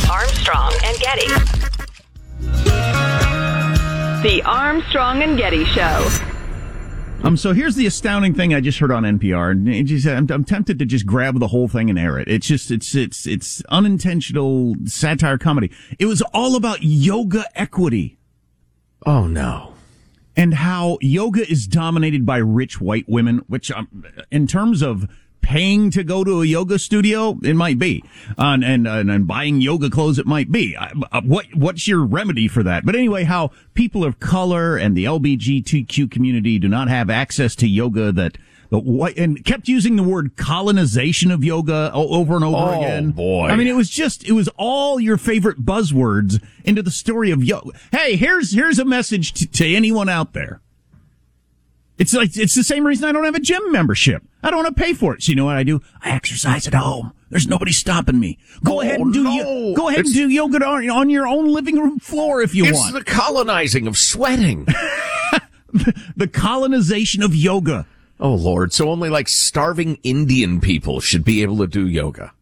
Armstrong 0.10 0.72
and 0.82 0.98
Getty. 1.00 1.28
The 4.24 4.42
Armstrong 4.46 5.22
and 5.22 5.38
Getty 5.38 5.66
Show. 5.66 6.10
Um, 7.26 7.36
so 7.36 7.52
here's 7.52 7.76
the 7.76 7.86
astounding 7.86 8.34
thing 8.34 8.54
I 8.54 8.62
just 8.62 8.80
heard 8.80 8.94
on 8.94 9.04
NPR, 9.04 9.52
and 9.52 9.88
just, 9.88 10.08
I'm, 10.08 10.32
I'm 10.32 10.46
tempted 10.46 10.80
to 10.80 10.86
just 10.86 11.06
grab 11.06 11.38
the 11.40 11.48
whole 11.48 11.68
thing 11.68 11.90
and 11.90 12.00
air 12.00 12.18
it. 12.18 12.30
It's 12.30 12.48
just, 12.48 12.72
it's, 12.72 12.96
it's, 12.96 13.28
it's 13.28 13.62
unintentional 13.68 14.76
satire 14.86 15.38
comedy. 15.38 15.70
It 16.00 16.06
was 16.06 16.22
all 16.34 16.56
about 16.56 16.82
yoga 16.82 17.44
equity. 17.60 18.17
Oh 19.08 19.26
no. 19.26 19.74
and 20.36 20.54
how 20.54 20.98
yoga 21.02 21.50
is 21.50 21.66
dominated 21.66 22.26
by 22.26 22.38
rich 22.38 22.80
white 22.82 23.08
women, 23.08 23.38
which 23.48 23.72
um, 23.72 24.06
in 24.30 24.46
terms 24.48 24.82
of 24.82 25.10
paying 25.42 25.90
to 25.92 26.04
go 26.04 26.26
to 26.26 26.42
a 26.42 26.46
yoga 26.46 26.78
studio, 26.78 27.40
it 27.42 27.56
might 27.56 27.80
be, 27.80 28.04
uh, 28.38 28.58
and, 28.62 28.86
and 28.86 29.10
and 29.10 29.26
buying 29.26 29.62
yoga 29.62 29.90
clothes, 29.90 30.20
it 30.20 30.28
might 30.28 30.52
be. 30.52 30.76
Uh, 30.76 31.22
what 31.24 31.46
what's 31.56 31.88
your 31.88 32.04
remedy 32.06 32.50
for 32.50 32.64
that? 32.64 32.86
But 32.86 32.96
anyway, 32.96 33.24
how 33.24 33.52
people 33.74 34.04
of 34.04 34.20
color 34.20 34.76
and 34.76 34.96
the 34.96 35.06
LGBTQ 35.06 36.12
community 36.12 36.60
do 36.60 36.68
not 36.68 36.90
have 36.90 37.10
access 37.10 37.56
to 37.56 37.68
yoga 37.68 38.12
that. 38.12 38.38
And 38.72 39.44
kept 39.46 39.68
using 39.68 39.96
the 39.96 40.04
word 40.04 40.36
colonization 40.36 41.32
of 41.32 41.44
yoga 41.44 41.92
over 41.94 42.36
and 42.36 42.44
over 42.44 42.58
Oh, 42.58 42.78
again. 42.80 43.12
boy. 43.12 43.48
I 43.48 43.56
mean, 43.56 43.68
it 43.68 43.76
was 43.76 43.90
just, 43.90 44.26
it 44.28 44.34
was 44.34 44.50
all 44.58 45.00
your 45.00 45.18
favorite 45.18 45.66
buzzwords 45.66 46.44
into 46.66 46.82
the 46.84 46.92
story 46.92 47.32
of 47.32 47.44
yoga. 47.44 47.72
Hey, 47.92 48.16
here's, 48.18 48.54
here's 48.54 48.78
a 48.80 48.86
message 48.86 49.32
to, 49.34 49.48
to 49.48 49.74
anyone 49.74 50.10
out 50.10 50.34
there. 50.34 50.62
It's 51.98 52.14
like, 52.14 52.36
it's 52.38 52.54
the 52.56 52.64
same 52.64 52.86
reason 52.86 53.06
I 53.10 53.12
don't 53.12 53.24
have 53.24 53.34
a 53.36 53.40
gym 53.40 53.72
membership. 53.72 54.22
I 54.44 54.52
don't 54.52 54.64
want 54.64 54.76
to 54.78 54.84
pay 54.84 54.94
for 54.94 55.16
it. 55.16 55.24
So 55.24 55.32
you 55.32 55.36
know 55.36 55.46
what 55.46 55.56
I 55.58 55.64
do? 55.64 55.82
I 56.04 56.12
exercise 56.12 56.68
at 56.68 56.74
home. 56.76 57.12
There's 57.30 57.48
nobody 57.48 57.72
stopping 57.72 58.20
me. 58.20 58.38
Go 58.64 58.78
Oh, 58.78 58.82
ahead 58.82 59.00
and 59.00 59.12
do, 59.12 59.24
no. 59.24 59.32
yo- 59.32 59.74
go 59.76 59.88
ahead 59.90 60.06
and 60.06 60.14
do 60.14 60.30
yoga 60.30 60.64
on, 60.64 60.88
on 60.90 61.10
your 61.10 61.26
own 61.28 61.48
living 61.48 61.80
room 61.80 61.98
floor 62.00 62.42
if 62.42 62.54
you 62.54 62.66
It's 62.66 62.78
want. 62.78 62.94
the 62.94 63.04
colonizing 63.04 63.88
of 63.88 63.98
sweating. 63.98 64.66
the 66.16 66.30
colonization 66.32 67.24
of 67.24 67.36
yoga. 67.36 67.86
Oh 68.20 68.34
Lord. 68.34 68.74
So 68.74 68.90
only 68.90 69.10
like 69.10 69.28
starving 69.28 69.98
Indian 70.04 70.60
people 70.62 71.00
should 71.00 71.24
be 71.24 71.42
able 71.42 71.58
to 71.58 71.68
do 71.68 71.88
yoga. 71.88 72.34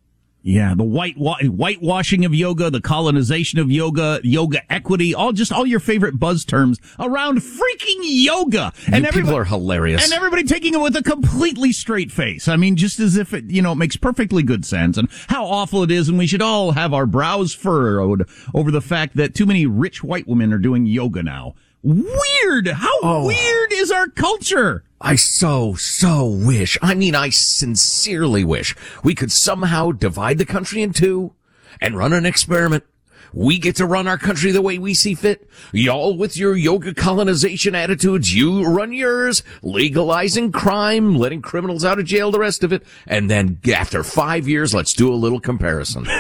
Yeah, 0.48 0.76
the 0.76 0.84
white 0.84 1.16
whitewashing 1.18 2.24
of 2.24 2.36
yoga, 2.36 2.70
the 2.70 2.80
colonization 2.80 3.58
of 3.58 3.72
yoga, 3.72 4.20
yoga 4.24 4.62
equity, 4.72 5.16
all 5.16 5.32
just 5.32 5.52
all 5.52 5.66
your 5.66 5.80
favorite 5.80 6.20
buzz 6.20 6.46
terms 6.46 6.78
around 7.00 7.40
freaking 7.40 8.02
yoga. 8.04 8.72
And 8.86 8.98
you 9.06 9.10
people 9.12 9.22
everybody- 9.22 9.38
are 9.38 9.44
hilarious. 9.46 10.04
And 10.04 10.14
everybody 10.14 10.44
taking 10.44 10.76
it 10.76 10.80
with 10.80 10.96
a 10.96 11.02
completely 11.02 11.72
straight 11.72 12.12
face. 12.12 12.48
I 12.48 12.58
mean, 12.58 12.76
just 12.76 13.00
as 13.00 13.18
if 13.18 13.34
it, 13.34 13.46
you 13.46 13.64
know, 13.64 13.72
it 13.72 13.78
makes 13.78 13.98
perfectly 13.98 14.44
good 14.44 14.66
sense 14.66 15.00
and 15.00 15.10
how 15.30 15.46
awful 15.46 15.82
it 15.82 15.90
is. 15.90 16.10
And 16.10 16.18
we 16.20 16.28
should 16.28 16.44
all 16.44 16.74
have 16.74 16.94
our 16.94 17.08
brows 17.08 17.56
furrowed 17.56 18.30
over 18.54 18.70
the 18.70 18.82
fact 18.82 19.16
that 19.16 19.34
too 19.34 19.48
many 19.48 19.66
rich 19.66 20.04
white 20.04 20.28
women 20.28 20.54
are 20.54 20.60
doing 20.60 20.86
yoga 20.86 21.24
now. 21.24 21.56
Weird. 21.86 22.68
How 22.68 22.90
Oh. 23.04 23.28
weird 23.28 23.72
is 23.72 23.92
our 23.92 24.08
culture? 24.08 24.84
I 25.00 25.16
so, 25.16 25.76
so 25.76 26.26
wish, 26.26 26.80
I 26.82 26.96
mean, 26.96 27.14
I 27.14 27.30
sincerely 27.30 28.44
wish 28.44 28.76
we 29.04 29.14
could 29.14 29.32
somehow 29.32 29.92
divide 29.92 30.40
the 30.40 30.46
country 30.48 30.82
in 30.82 30.94
two 30.94 31.34
and 31.80 31.96
run 31.96 32.12
an 32.12 32.26
experiment. 32.26 32.86
We 33.34 33.60
get 33.60 33.76
to 33.76 33.86
run 33.86 34.08
our 34.08 34.18
country 34.18 34.52
the 34.52 34.64
way 34.64 34.80
we 34.80 34.96
see 34.96 35.14
fit. 35.14 35.48
Y'all 35.74 36.18
with 36.18 36.38
your 36.38 36.56
yoga 36.56 36.94
colonization 36.94 37.76
attitudes, 37.76 38.34
you 38.34 38.64
run 38.66 38.92
yours, 38.92 39.44
legalizing 39.62 40.52
crime, 40.52 41.16
letting 41.16 41.42
criminals 41.44 41.86
out 41.86 42.00
of 42.00 42.06
jail, 42.06 42.32
the 42.32 42.40
rest 42.40 42.64
of 42.64 42.74
it. 42.74 42.82
And 43.06 43.30
then 43.30 43.60
after 43.76 44.04
five 44.04 44.48
years, 44.48 44.74
let's 44.74 44.94
do 44.94 45.14
a 45.14 45.16
little 45.16 45.40
comparison. 45.40 46.08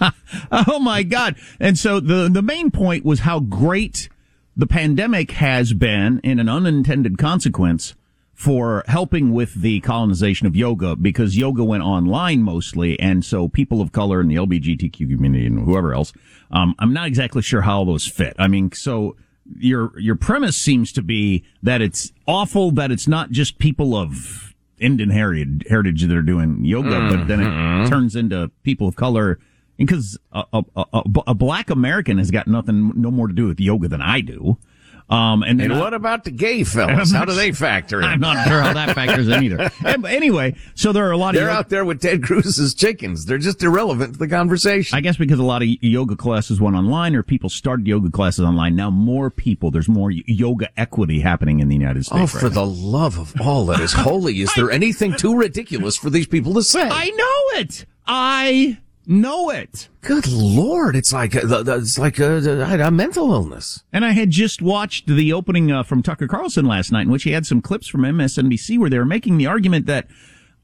Oh 0.50 0.78
my 0.78 1.02
God. 1.02 1.36
And 1.60 1.78
so 1.78 2.00
the, 2.00 2.28
the 2.30 2.42
main 2.42 2.70
point 2.70 3.04
was 3.04 3.20
how 3.20 3.40
great 3.40 4.08
the 4.58 4.66
pandemic 4.66 5.30
has 5.30 5.72
been 5.72 6.20
in 6.24 6.40
an 6.40 6.48
unintended 6.48 7.16
consequence 7.16 7.94
for 8.34 8.82
helping 8.88 9.32
with 9.32 9.54
the 9.54 9.80
colonization 9.80 10.48
of 10.48 10.56
yoga 10.56 10.96
because 10.96 11.36
yoga 11.36 11.62
went 11.64 11.84
online 11.84 12.42
mostly. 12.42 12.98
And 12.98 13.24
so 13.24 13.48
people 13.48 13.80
of 13.80 13.92
color 13.92 14.20
and 14.20 14.28
the 14.30 14.34
LGBTQ 14.34 15.14
community 15.14 15.46
and 15.46 15.64
whoever 15.64 15.94
else, 15.94 16.12
um, 16.50 16.74
I'm 16.80 16.92
not 16.92 17.06
exactly 17.06 17.40
sure 17.40 17.62
how 17.62 17.84
those 17.84 18.06
fit. 18.06 18.34
I 18.36 18.48
mean, 18.48 18.72
so 18.72 19.16
your, 19.58 19.98
your 19.98 20.16
premise 20.16 20.56
seems 20.56 20.92
to 20.92 21.02
be 21.02 21.44
that 21.62 21.80
it's 21.80 22.12
awful 22.26 22.72
that 22.72 22.90
it's 22.90 23.06
not 23.06 23.30
just 23.30 23.58
people 23.58 23.94
of 23.94 24.54
Indian 24.78 25.10
heritage, 25.10 25.64
heritage 25.68 26.02
that 26.02 26.16
are 26.16 26.22
doing 26.22 26.64
yoga, 26.64 27.16
but 27.16 27.28
then 27.28 27.40
it 27.40 27.88
turns 27.88 28.16
into 28.16 28.50
people 28.62 28.88
of 28.88 28.96
color 28.96 29.38
because 29.78 30.18
a, 30.32 30.44
a, 30.52 30.62
a, 30.76 31.02
a 31.28 31.34
black 31.34 31.70
American 31.70 32.18
has 32.18 32.30
got 32.30 32.46
nothing, 32.46 32.92
no 33.00 33.10
more 33.10 33.28
to 33.28 33.34
do 33.34 33.46
with 33.46 33.58
yoga 33.60 33.88
than 33.88 34.02
I 34.02 34.20
do. 34.20 34.58
Um, 35.10 35.42
and, 35.42 35.58
And 35.62 35.72
I- 35.72 35.80
what 35.80 35.94
about 35.94 36.24
the 36.24 36.30
gay 36.30 36.64
fellas? 36.64 37.10
How 37.12 37.24
do 37.24 37.32
they 37.32 37.50
factor 37.52 37.98
in? 37.98 38.04
I'm 38.04 38.20
not 38.20 38.46
sure 38.46 38.60
how 38.60 38.74
that 38.74 38.94
factors 38.94 39.26
in 39.26 39.42
either. 39.42 39.70
And- 39.86 40.02
but 40.02 40.12
anyway, 40.12 40.54
so 40.74 40.92
there 40.92 41.08
are 41.08 41.12
a 41.12 41.16
lot 41.16 41.34
of 41.34 41.40
They're 41.40 41.48
out 41.48 41.70
there 41.70 41.82
with 41.86 42.02
Ted 42.02 42.22
Cruz's 42.22 42.74
chickens. 42.74 43.24
They're 43.24 43.38
just 43.38 43.62
irrelevant 43.62 44.12
to 44.14 44.18
the 44.18 44.28
conversation. 44.28 44.94
I 44.98 45.00
guess 45.00 45.16
because 45.16 45.38
a 45.38 45.44
lot 45.44 45.62
of 45.62 45.68
yoga 45.80 46.14
classes 46.14 46.60
went 46.60 46.76
online 46.76 47.14
or 47.16 47.22
people 47.22 47.48
started 47.48 47.86
yoga 47.86 48.10
classes 48.10 48.44
online. 48.44 48.76
Now 48.76 48.90
more 48.90 49.30
people, 49.30 49.70
there's 49.70 49.88
more 49.88 50.10
yoga 50.10 50.68
equity 50.78 51.20
happening 51.20 51.60
in 51.60 51.68
the 51.68 51.76
United 51.76 52.04
States. 52.04 52.14
Oh, 52.18 52.20
right 52.24 52.28
for 52.42 52.48
now. 52.50 52.66
the 52.66 52.66
love 52.66 53.18
of 53.18 53.32
all 53.40 53.64
that 53.66 53.80
is 53.80 53.92
holy, 53.94 54.40
is 54.42 54.52
there 54.56 54.70
anything 54.70 55.14
too 55.14 55.34
ridiculous 55.38 55.96
for 55.96 56.10
these 56.10 56.26
people 56.26 56.52
to 56.52 56.62
say? 56.62 56.82
I 56.86 57.08
know 57.08 57.60
it. 57.62 57.86
I 58.06 58.76
know 59.08 59.50
it. 59.50 59.88
Good 60.02 60.26
lord, 60.28 60.94
it's 60.94 61.12
like 61.12 61.34
a, 61.34 61.46
the- 61.46 61.76
it's 61.78 61.98
like 61.98 62.18
a, 62.18 62.36
a, 62.36 62.86
a 62.86 62.90
mental 62.90 63.32
illness. 63.32 63.82
And 63.92 64.04
I 64.04 64.10
had 64.12 64.30
just 64.30 64.60
watched 64.62 65.06
the 65.06 65.32
opening 65.32 65.72
uh, 65.72 65.82
from 65.82 66.02
Tucker 66.02 66.26
Carlson 66.28 66.66
last 66.66 66.92
night, 66.92 67.02
in 67.06 67.10
which 67.10 67.22
he 67.24 67.32
had 67.32 67.46
some 67.46 67.60
clips 67.60 67.88
from 67.88 68.02
MSNBC 68.02 68.78
where 68.78 68.90
they 68.90 68.98
were 68.98 69.04
making 69.04 69.38
the 69.38 69.46
argument 69.46 69.86
that 69.86 70.06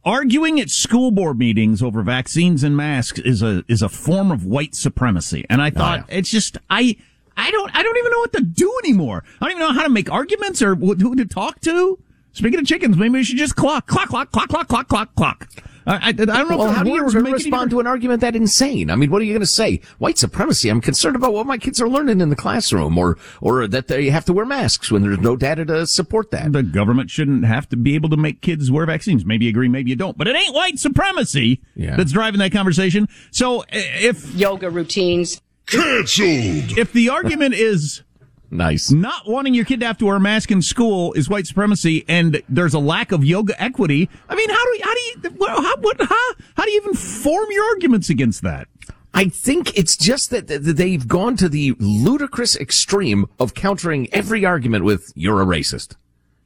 arguing 0.05 0.61
at 0.61 0.69
school 0.71 1.11
board 1.11 1.39
meetings 1.39 1.83
over 1.83 2.03
vaccines 2.03 2.63
and 2.63 2.77
masks 2.77 3.19
is 3.21 3.43
a 3.43 3.65
is 3.69 3.81
a 3.83 3.89
form 3.89 4.31
of 4.31 4.45
white 4.45 4.75
supremacy. 4.75 5.47
And 5.49 5.63
I 5.63 5.71
thought 5.71 6.05
it's 6.11 6.31
just 6.31 6.59
I 6.69 6.97
I 7.37 7.51
don't 7.51 7.75
I 7.75 7.83
don't 7.83 7.97
even 7.97 8.11
know 8.13 8.19
what 8.19 8.33
to 8.35 8.43
do 8.43 8.79
anymore. 8.85 9.25
I 9.41 9.47
don't 9.47 9.53
even 9.59 9.61
know 9.69 9.73
how 9.73 9.83
to 9.85 9.89
make 9.89 10.11
arguments 10.11 10.61
or 10.61 10.75
who 10.77 11.15
to 11.17 11.25
talk 11.25 11.61
to. 11.63 11.99
Speaking 12.33 12.59
of 12.61 12.67
chickens, 12.67 12.97
maybe 12.97 13.11
we 13.13 13.25
should 13.25 13.39
just 13.39 13.55
clock, 13.57 13.87
clock, 13.87 14.09
clock, 14.09 14.31
clock, 14.33 14.49
clock, 14.49 14.69
clock, 14.69 14.89
clock, 14.89 15.15
clock. 15.15 15.49
I, 15.87 15.95
I, 15.97 16.09
I 16.09 16.13
don't 16.13 16.27
know 16.49 16.57
Well, 16.59 16.71
if 16.71 16.77
how 16.77 16.83
the 16.83 16.91
do 16.91 16.97
you 16.97 17.03
words 17.03 17.15
make 17.15 17.25
any 17.25 17.33
respond 17.35 17.71
to 17.71 17.81
an 17.81 17.87
argument 17.87 18.21
that 18.23 18.35
insane? 18.35 18.91
I 18.91 18.97
mean, 18.97 19.11
what 19.11 19.21
are 19.21 19.25
you 19.25 19.33
going 19.33 19.41
to 19.41 19.47
say? 19.47 19.81
White 19.99 20.19
supremacy. 20.19 20.69
I'm 20.69 20.81
concerned 20.81 21.17
about 21.17 21.33
what 21.33 21.47
my 21.47 21.59
kids 21.59 21.81
are 21.81 21.89
learning 21.89 22.21
in 22.21 22.31
the 22.31 22.37
classroom, 22.37 22.97
or 22.97 23.19
or 23.41 23.67
that 23.67 23.89
they 23.89 24.09
have 24.11 24.25
to 24.27 24.33
wear 24.33 24.47
masks 24.47 24.91
when 24.91 25.03
there's 25.03 25.19
no 25.19 25.37
data 25.37 25.65
to 25.67 25.87
support 25.87 26.31
that. 26.31 26.53
the 26.53 26.63
government 26.63 27.11
shouldn't 27.11 27.45
have 27.45 27.69
to 27.69 27.77
be 27.77 27.95
able 27.95 28.09
to 28.11 28.17
make 28.17 28.41
kids 28.41 28.71
wear 28.71 28.87
vaccines. 28.87 29.25
Maybe 29.25 29.45
you 29.45 29.51
agree, 29.51 29.69
maybe 29.69 29.91
you 29.91 29.97
don't. 29.97 30.17
But 30.17 30.29
it 30.29 30.37
ain't 30.37 30.55
white 30.55 30.79
supremacy 30.79 31.61
Yeah. 31.77 31.97
that's 31.97 32.13
driving 32.13 32.39
that 32.41 32.53
conversation. 32.53 33.09
So 33.31 33.65
if 33.71 34.35
yoga 34.35 34.71
routines. 34.71 35.41
Canceled, 35.67 36.77
if 36.79 36.93
the 36.93 37.09
argument 37.09 37.55
is 37.55 38.03
Nice. 38.55 38.93
not 38.93 39.27
wanting 39.29 39.53
your 39.53 39.65
kid 39.65 39.81
to 39.81 39.87
have 39.87 39.99
to 39.99 40.07
wear 40.07 40.17
a 40.17 40.21
mask 40.21 40.53
in 40.53 40.63
school 40.63 41.13
is 41.15 41.29
white 41.29 41.47
supremacy, 41.47 42.05
and 42.09 42.41
there's 42.49 42.73
a 42.73 42.79
lack 42.79 43.11
of 43.11 43.25
yoga 43.25 43.61
equity, 43.61 44.09
I 44.29 44.37
mean, 44.37 44.49
how 44.49 44.65
do 44.65 44.71
you, 44.71 44.81
how 44.83 44.95
do 44.95 45.01
you 45.01 45.47
how 45.47 45.77
what 45.79 46.01
how, 46.01 46.35
how 46.57 46.65
do 46.65 46.71
you 46.71 46.81
even 46.81 46.95
form 46.95 47.47
your 47.51 47.65
arguments 47.65 48.09
against 48.11 48.43
that? 48.43 48.69
I 49.13 49.25
think 49.29 49.77
it's 49.77 49.97
just 49.97 50.31
that 50.31 50.47
they've 50.49 51.07
gone 51.07 51.37
to 51.37 51.49
the 51.49 51.75
ludicrous 51.79 52.57
extreme 52.57 53.27
of 53.41 53.55
countering 53.55 54.09
every 54.13 54.45
argument 54.45 54.85
with 54.85 55.13
"you're 55.17 55.43
a 55.43 55.47
racist," 55.47 55.97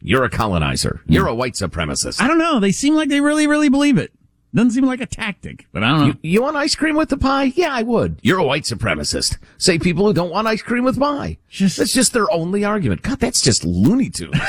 "you're 0.01 0.25
a 0.25 0.31
colonizer," 0.31 1.03
"you're 1.07 1.27
a 1.27 1.35
white 1.35 1.55
supremacist." 1.55 2.21
I 2.21 2.27
don't 2.27 2.39
know. 2.39 2.59
They 2.59 2.73
seem 2.73 2.95
like 2.95 3.11
they 3.11 3.21
really 3.21 3.47
really 3.47 3.69
believe 3.69 3.99
it. 3.99 4.13
Doesn't 4.55 4.71
seem 4.71 4.85
like 4.87 5.01
a 5.03 5.07
tactic, 5.07 5.67
but 5.73 5.85
I 5.85 5.89
don't 5.91 5.99
know. 6.01 6.07
You, 6.07 6.15
you 6.23 6.43
want 6.43 6.57
ice 6.57 6.75
cream 6.75 6.97
with 6.97 7.11
the 7.11 7.19
pie? 7.19 7.53
Yeah, 7.55 7.73
I 7.75 7.83
would. 7.83 8.19
You're 8.23 8.39
a 8.39 8.45
white 8.45 8.63
supremacist. 8.63 9.37
Say 9.59 9.79
people 9.79 10.07
who 10.07 10.15
don't 10.15 10.31
want 10.31 10.49
ice 10.49 10.63
cream 10.63 10.85
with 10.85 10.99
pie. 10.99 11.37
Just- 11.51 11.77
that's 11.77 11.93
just 11.93 12.13
their 12.15 12.31
only 12.33 12.65
argument. 12.65 13.03
God, 13.03 13.21
that's 13.21 13.43
just 13.43 13.63
Looney 13.65 14.09
Tunes. 14.09 14.35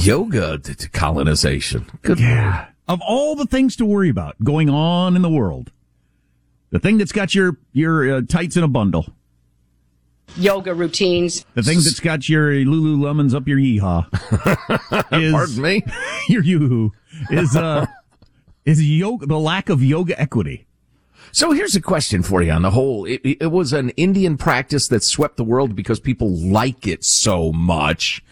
Yoga 0.00 0.58
to, 0.58 0.74
to 0.74 0.88
colonization. 0.90 1.86
Good 2.02 2.20
lord. 2.20 2.66
of 2.88 3.00
all 3.06 3.34
the 3.36 3.46
things 3.46 3.76
to 3.76 3.84
worry 3.84 4.08
about 4.08 4.36
going 4.42 4.68
on 4.68 5.16
in 5.16 5.22
the 5.22 5.30
world, 5.30 5.70
the 6.70 6.78
thing 6.78 6.98
that's 6.98 7.12
got 7.12 7.34
your 7.34 7.58
your 7.72 8.16
uh, 8.16 8.20
tights 8.28 8.56
in 8.56 8.64
a 8.64 8.68
bundle, 8.68 9.06
yoga 10.36 10.74
routines. 10.74 11.44
the 11.54 11.62
thing 11.62 11.78
that's 11.78 12.00
got 12.00 12.28
your 12.28 12.52
Lululemons 12.52 13.34
up 13.34 13.46
your 13.48 13.58
yeehaw, 13.58 14.06
is 15.22 15.32
Pardon 15.32 15.62
me. 15.62 15.82
your 16.28 16.42
yoo-hoo. 16.42 16.92
is 17.30 17.56
uh 17.56 17.86
is 18.64 18.82
yoga 18.82 19.26
the 19.26 19.38
lack 19.38 19.68
of 19.68 19.82
yoga 19.82 20.20
equity. 20.20 20.66
So 21.32 21.52
here's 21.52 21.76
a 21.76 21.80
question 21.80 22.22
for 22.22 22.42
you 22.42 22.50
on 22.52 22.62
the 22.62 22.70
whole. 22.70 23.04
It, 23.04 23.20
it 23.24 23.50
was 23.50 23.72
an 23.72 23.90
Indian 23.90 24.36
practice 24.36 24.88
that 24.88 25.02
swept 25.02 25.36
the 25.36 25.44
world 25.44 25.76
because 25.76 26.00
people 26.00 26.30
like 26.30 26.86
it 26.86 27.04
so 27.04 27.52
much. 27.52 28.22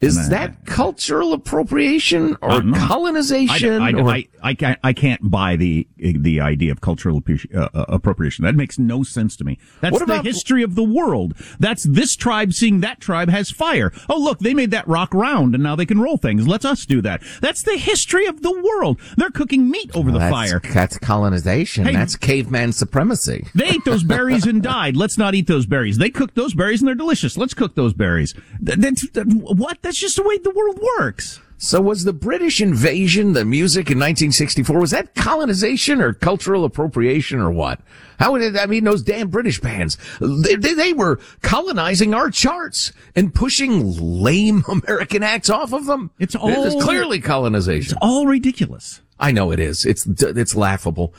Is 0.00 0.16
Nah. 0.16 0.28
that 0.28 0.66
cultural 0.66 1.32
appropriation 1.32 2.36
or 2.42 2.60
don't. 2.60 2.74
I, 2.74 2.86
colonization? 2.86 3.80
I, 3.80 3.92
or- 3.92 4.08
I, 4.08 4.28
I, 4.42 4.54
can't, 4.54 4.78
I 4.84 4.92
can't 4.92 5.30
buy 5.30 5.56
the 5.56 5.88
the 5.96 6.40
idea 6.40 6.70
of 6.70 6.82
cultural 6.82 7.22
uh, 7.26 7.58
uh, 7.72 7.84
appropriation. 7.88 8.44
That 8.44 8.54
makes 8.56 8.78
no 8.78 9.02
sense 9.02 9.36
to 9.36 9.44
me. 9.44 9.58
That's 9.80 10.04
the 10.04 10.22
history 10.22 10.62
of 10.62 10.74
the 10.74 10.84
world. 10.84 11.34
That's 11.58 11.84
this 11.84 12.14
tribe 12.14 12.52
seeing 12.52 12.80
that 12.80 13.00
tribe 13.00 13.30
has 13.30 13.50
fire. 13.50 13.90
Oh, 14.10 14.18
look, 14.18 14.40
they 14.40 14.52
made 14.52 14.70
that 14.72 14.86
rock 14.86 15.14
round 15.14 15.54
and 15.54 15.62
now 15.64 15.74
they 15.76 15.86
can 15.86 15.98
roll 15.98 16.18
things. 16.18 16.46
Let's 16.46 16.66
us 16.66 16.84
do 16.84 17.00
that. 17.00 17.22
That's 17.40 17.62
the 17.62 17.78
history 17.78 18.26
of 18.26 18.42
the 18.42 18.52
world. 18.52 19.00
They're 19.16 19.30
cooking 19.30 19.70
meat 19.70 19.90
over 19.94 20.12
the 20.12 20.18
that's, 20.18 20.30
fire. 20.30 20.60
That's 20.74 20.98
colonization. 20.98 21.86
Hey. 21.86 21.92
that's 21.92 22.16
caveman 22.16 22.72
supremacy. 22.72 23.46
They 23.54 23.68
ate 23.68 23.84
those 23.86 24.04
berries 24.04 24.46
and 24.46 24.62
died. 24.62 24.94
Let's 24.96 25.16
not 25.16 25.34
eat 25.34 25.46
those 25.46 25.64
berries. 25.64 25.96
They 25.96 26.10
cooked 26.10 26.34
those 26.34 26.52
berries 26.52 26.82
and 26.82 26.88
they're 26.88 26.94
delicious. 26.94 27.38
Let's 27.38 27.54
cook 27.54 27.74
those 27.76 27.94
berries. 27.94 28.34
Th- 28.64 28.78
what? 29.24 29.78
That's 29.86 29.98
just 30.00 30.16
the 30.16 30.24
way 30.24 30.36
the 30.38 30.50
world 30.50 30.80
works. 30.98 31.38
So 31.58 31.80
was 31.80 32.02
the 32.02 32.12
British 32.12 32.60
invasion, 32.60 33.34
the 33.34 33.44
music 33.44 33.86
in 33.88 33.98
1964, 33.98 34.80
was 34.80 34.90
that 34.90 35.14
colonization 35.14 36.00
or 36.00 36.12
cultural 36.12 36.64
appropriation 36.64 37.38
or 37.38 37.52
what? 37.52 37.80
How 38.18 38.36
did, 38.36 38.56
I 38.56 38.66
mean, 38.66 38.82
those 38.82 39.04
damn 39.04 39.28
British 39.28 39.60
bands, 39.60 39.96
they, 40.20 40.56
they, 40.56 40.92
were 40.92 41.20
colonizing 41.42 42.14
our 42.14 42.30
charts 42.30 42.92
and 43.14 43.32
pushing 43.32 43.96
lame 43.96 44.64
American 44.68 45.22
acts 45.22 45.50
off 45.50 45.72
of 45.72 45.86
them. 45.86 46.10
It's 46.18 46.34
all- 46.34 46.64
It's 46.64 46.84
clearly 46.84 47.20
colonization. 47.20 47.92
It's 47.92 47.98
all 48.02 48.26
ridiculous. 48.26 49.02
I 49.20 49.30
know 49.30 49.52
it 49.52 49.60
is. 49.60 49.86
It's, 49.86 50.04
it's 50.04 50.56
laughable. 50.56 51.14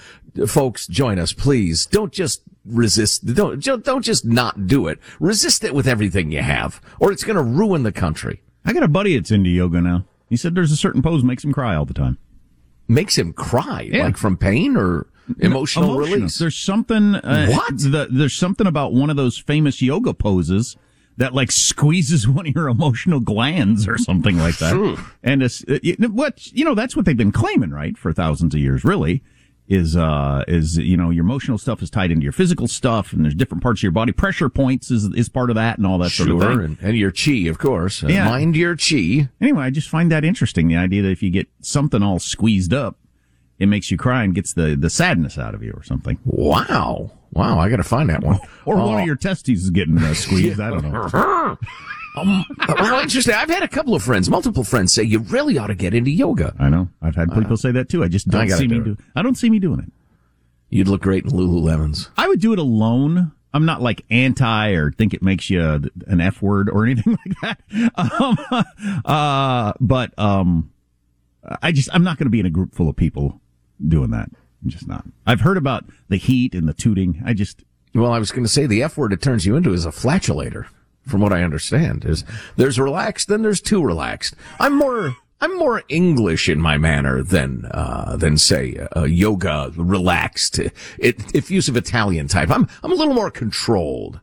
Folks, 0.45 0.87
join 0.87 1.19
us, 1.19 1.31
please. 1.31 1.85
Don't 1.85 2.11
just 2.11 2.41
resist. 2.65 3.33
Don't, 3.33 3.63
don't 3.63 4.03
just 4.03 4.25
not 4.25 4.67
do 4.67 4.87
it. 4.87 4.99
Resist 5.21 5.63
it 5.63 5.73
with 5.73 5.87
everything 5.87 6.33
you 6.33 6.41
have, 6.41 6.81
or 6.99 7.13
it's 7.13 7.23
going 7.23 7.37
to 7.37 7.41
ruin 7.41 7.83
the 7.83 7.93
country. 7.93 8.41
I 8.67 8.73
got 8.73 8.83
a 8.83 8.87
buddy 8.87 9.15
that's 9.17 9.31
into 9.31 9.49
yoga 9.49 9.81
now. 9.81 10.05
He 10.29 10.35
said 10.37 10.53
there's 10.53 10.71
a 10.71 10.75
certain 10.77 11.01
pose 11.01 11.23
makes 11.23 11.43
him 11.43 11.53
cry 11.53 11.75
all 11.75 11.85
the 11.85 11.93
time. 11.93 12.17
Makes 12.87 13.17
him 13.17 13.33
cry, 13.33 13.89
Yeah. 13.91 14.03
like 14.05 14.17
from 14.17 14.37
pain 14.37 14.77
or 14.77 15.07
emotional, 15.39 15.97
release. 15.97 16.37
There's 16.37 16.57
something. 16.57 17.15
Uh, 17.15 17.47
What? 17.49 17.77
The, 17.79 18.07
there's 18.11 18.35
something 18.35 18.67
about 18.67 18.93
one 18.93 19.09
of 19.09 19.15
those 19.15 19.37
famous 19.37 19.81
yoga 19.81 20.13
poses 20.13 20.75
that 21.17 21.33
like 21.33 21.51
squeezes 21.51 22.27
one 22.27 22.47
of 22.47 22.53
your 22.55 22.67
emotional 22.69 23.19
glands 23.19 23.87
or 23.87 23.97
something 23.97 24.37
like 24.37 24.57
that. 24.59 25.03
and 25.23 25.41
it's 25.43 25.63
uh, 25.63 25.79
it- 25.83 26.11
what 26.11 26.47
you 26.53 26.63
know. 26.63 26.75
That's 26.75 26.95
what 26.95 27.05
they've 27.05 27.17
been 27.17 27.31
claiming, 27.31 27.71
right, 27.71 27.97
for 27.97 28.13
thousands 28.13 28.53
of 28.53 28.61
years. 28.61 28.83
Really, 28.85 29.21
is 29.67 29.97
uh 29.97 30.43
is 30.47 30.77
you 30.77 30.95
know 30.95 31.09
your 31.09 31.25
emotional 31.25 31.57
stuff 31.57 31.81
is 31.81 31.89
tied 31.89 32.09
into 32.11 32.23
your 32.23 32.31
physical 32.31 32.67
stuff, 32.67 33.11
and 33.11 33.23
there's 33.25 33.35
different 33.35 33.61
parts 33.61 33.79
of 33.79 33.83
your 33.83 33.91
body. 33.91 34.11
Pressure 34.13 34.47
points 34.49 34.89
is 34.91 35.05
is 35.15 35.27
part 35.29 35.49
of 35.49 35.55
that, 35.55 35.77
and 35.77 35.85
all 35.85 35.97
that 35.97 36.11
sort 36.11 36.29
of 36.29 36.39
thing. 36.39 36.59
and, 36.61 36.77
and 36.81 36.97
your 36.97 37.11
chi, 37.11 37.47
of 37.49 37.57
course. 37.57 38.03
Uh, 38.03 38.07
Yeah. 38.07 38.25
Mind 38.29 38.55
your 38.55 38.75
chi. 38.77 39.29
Anyway, 39.41 39.63
I 39.63 39.69
just 39.69 39.89
find 39.89 40.11
that 40.11 40.23
interesting. 40.23 40.67
The 40.69 40.77
idea 40.77 41.01
that 41.03 41.11
if 41.11 41.21
you 41.21 41.29
get 41.29 41.47
something 41.61 42.01
all 42.01 42.19
squeezed 42.19 42.73
up, 42.73 42.97
it 43.59 43.65
makes 43.65 43.91
you 43.91 43.97
cry 43.97 44.23
and 44.23 44.33
gets 44.33 44.53
the, 44.53 44.75
the 44.75 44.89
sadness 44.89 45.37
out 45.37 45.53
of 45.53 45.61
you 45.63 45.71
or 45.75 45.83
something. 45.83 46.17
Wow. 46.23 47.11
Wow, 47.33 47.59
I 47.59 47.69
got 47.69 47.77
to 47.77 47.83
find 47.83 48.09
that 48.09 48.23
one. 48.23 48.39
Or 48.65 48.75
one 48.77 48.95
Oh. 48.95 48.97
of 48.99 49.05
your 49.05 49.15
testes 49.15 49.63
is 49.63 49.69
getting 49.69 49.97
uh, 49.97 50.13
squeezed. 50.13 50.59
I 50.59 50.69
don't 50.69 50.83
know. 50.91 51.57
Well, 52.67 53.01
interesting. 53.01 53.33
I've 53.33 53.49
had 53.49 53.63
a 53.63 53.67
couple 53.67 53.95
of 53.95 54.03
friends, 54.03 54.29
multiple 54.29 54.63
friends 54.63 54.93
say 54.93 55.03
you 55.03 55.19
really 55.19 55.57
ought 55.57 55.67
to 55.67 55.75
get 55.75 55.93
into 55.93 56.11
yoga. 56.11 56.55
I 56.59 56.69
know. 56.69 56.89
I've 57.01 57.15
had 57.15 57.33
people 57.33 57.57
say 57.57 57.71
that 57.71 57.89
too. 57.89 58.03
I 58.03 58.07
just 58.07 58.27
don't 58.27 58.47
gotta 58.47 58.59
see 58.59 58.67
me 58.67 58.77
do 58.77 58.83
do. 58.83 58.91
it. 58.91 58.99
I 59.15 59.21
don't 59.21 59.35
see 59.35 59.49
me 59.49 59.59
doing 59.59 59.79
it. 59.79 59.91
You'd 60.69 60.87
look 60.87 61.01
great 61.01 61.23
in 61.23 61.31
Lululemons. 61.31 62.09
I 62.17 62.27
would 62.27 62.41
do 62.41 62.53
it 62.53 62.59
alone. 62.59 63.31
I'm 63.53 63.65
not 63.65 63.81
like 63.81 64.03
anti 64.09 64.71
or 64.71 64.91
think 64.91 65.13
it 65.13 65.23
makes 65.23 65.49
you 65.49 65.61
an 66.07 66.21
F 66.21 66.41
word 66.41 66.69
or 66.69 66.85
anything 66.85 67.17
like 67.25 67.37
that. 67.41 67.91
Um, 67.95 68.37
uh, 69.05 69.73
but 69.79 70.17
um, 70.19 70.71
I 71.61 71.71
just 71.71 71.89
I'm 71.93 72.03
not 72.03 72.17
going 72.17 72.25
to 72.25 72.31
be 72.31 72.39
in 72.39 72.45
a 72.45 72.51
group 72.51 72.75
full 72.75 72.89
of 72.89 72.95
people 72.95 73.39
doing 73.85 74.11
that. 74.11 74.29
I'm 74.63 74.69
just 74.69 74.87
not. 74.87 75.05
I've 75.25 75.41
heard 75.41 75.57
about 75.57 75.85
the 76.09 76.17
heat 76.17 76.53
and 76.53 76.67
the 76.67 76.73
tooting. 76.73 77.21
I 77.25 77.33
just 77.33 77.63
Well, 77.95 78.11
I 78.11 78.19
was 78.19 78.31
going 78.31 78.43
to 78.43 78.49
say 78.49 78.65
the 78.65 78.83
F 78.83 78.97
word 78.97 79.13
it 79.13 79.21
turns 79.21 79.45
you 79.45 79.55
into 79.55 79.71
is 79.73 79.85
a 79.85 79.91
flatulator, 79.91 80.67
from 81.07 81.21
what 81.21 81.33
I 81.33 81.43
understand. 81.43 82.05
Is 82.05 82.23
there's 82.55 82.79
relaxed, 82.79 83.27
then 83.27 83.41
there's 83.41 83.61
too 83.61 83.83
relaxed. 83.83 84.35
I'm 84.59 84.77
more 84.77 85.15
I'm 85.39 85.57
more 85.57 85.83
English 85.87 86.49
in 86.49 86.59
my 86.59 86.77
manner 86.77 87.21
than 87.21 87.65
uh, 87.71 88.17
than 88.17 88.37
say 88.37 88.77
uh, 88.95 89.03
yoga 89.03 89.71
relaxed, 89.75 90.59
it, 90.59 91.35
effusive 91.35 91.77
Italian 91.77 92.27
type. 92.27 92.49
I'm 92.49 92.67
I'm 92.83 92.91
a 92.91 92.95
little 92.95 93.13
more 93.13 93.29
controlled. 93.29 94.19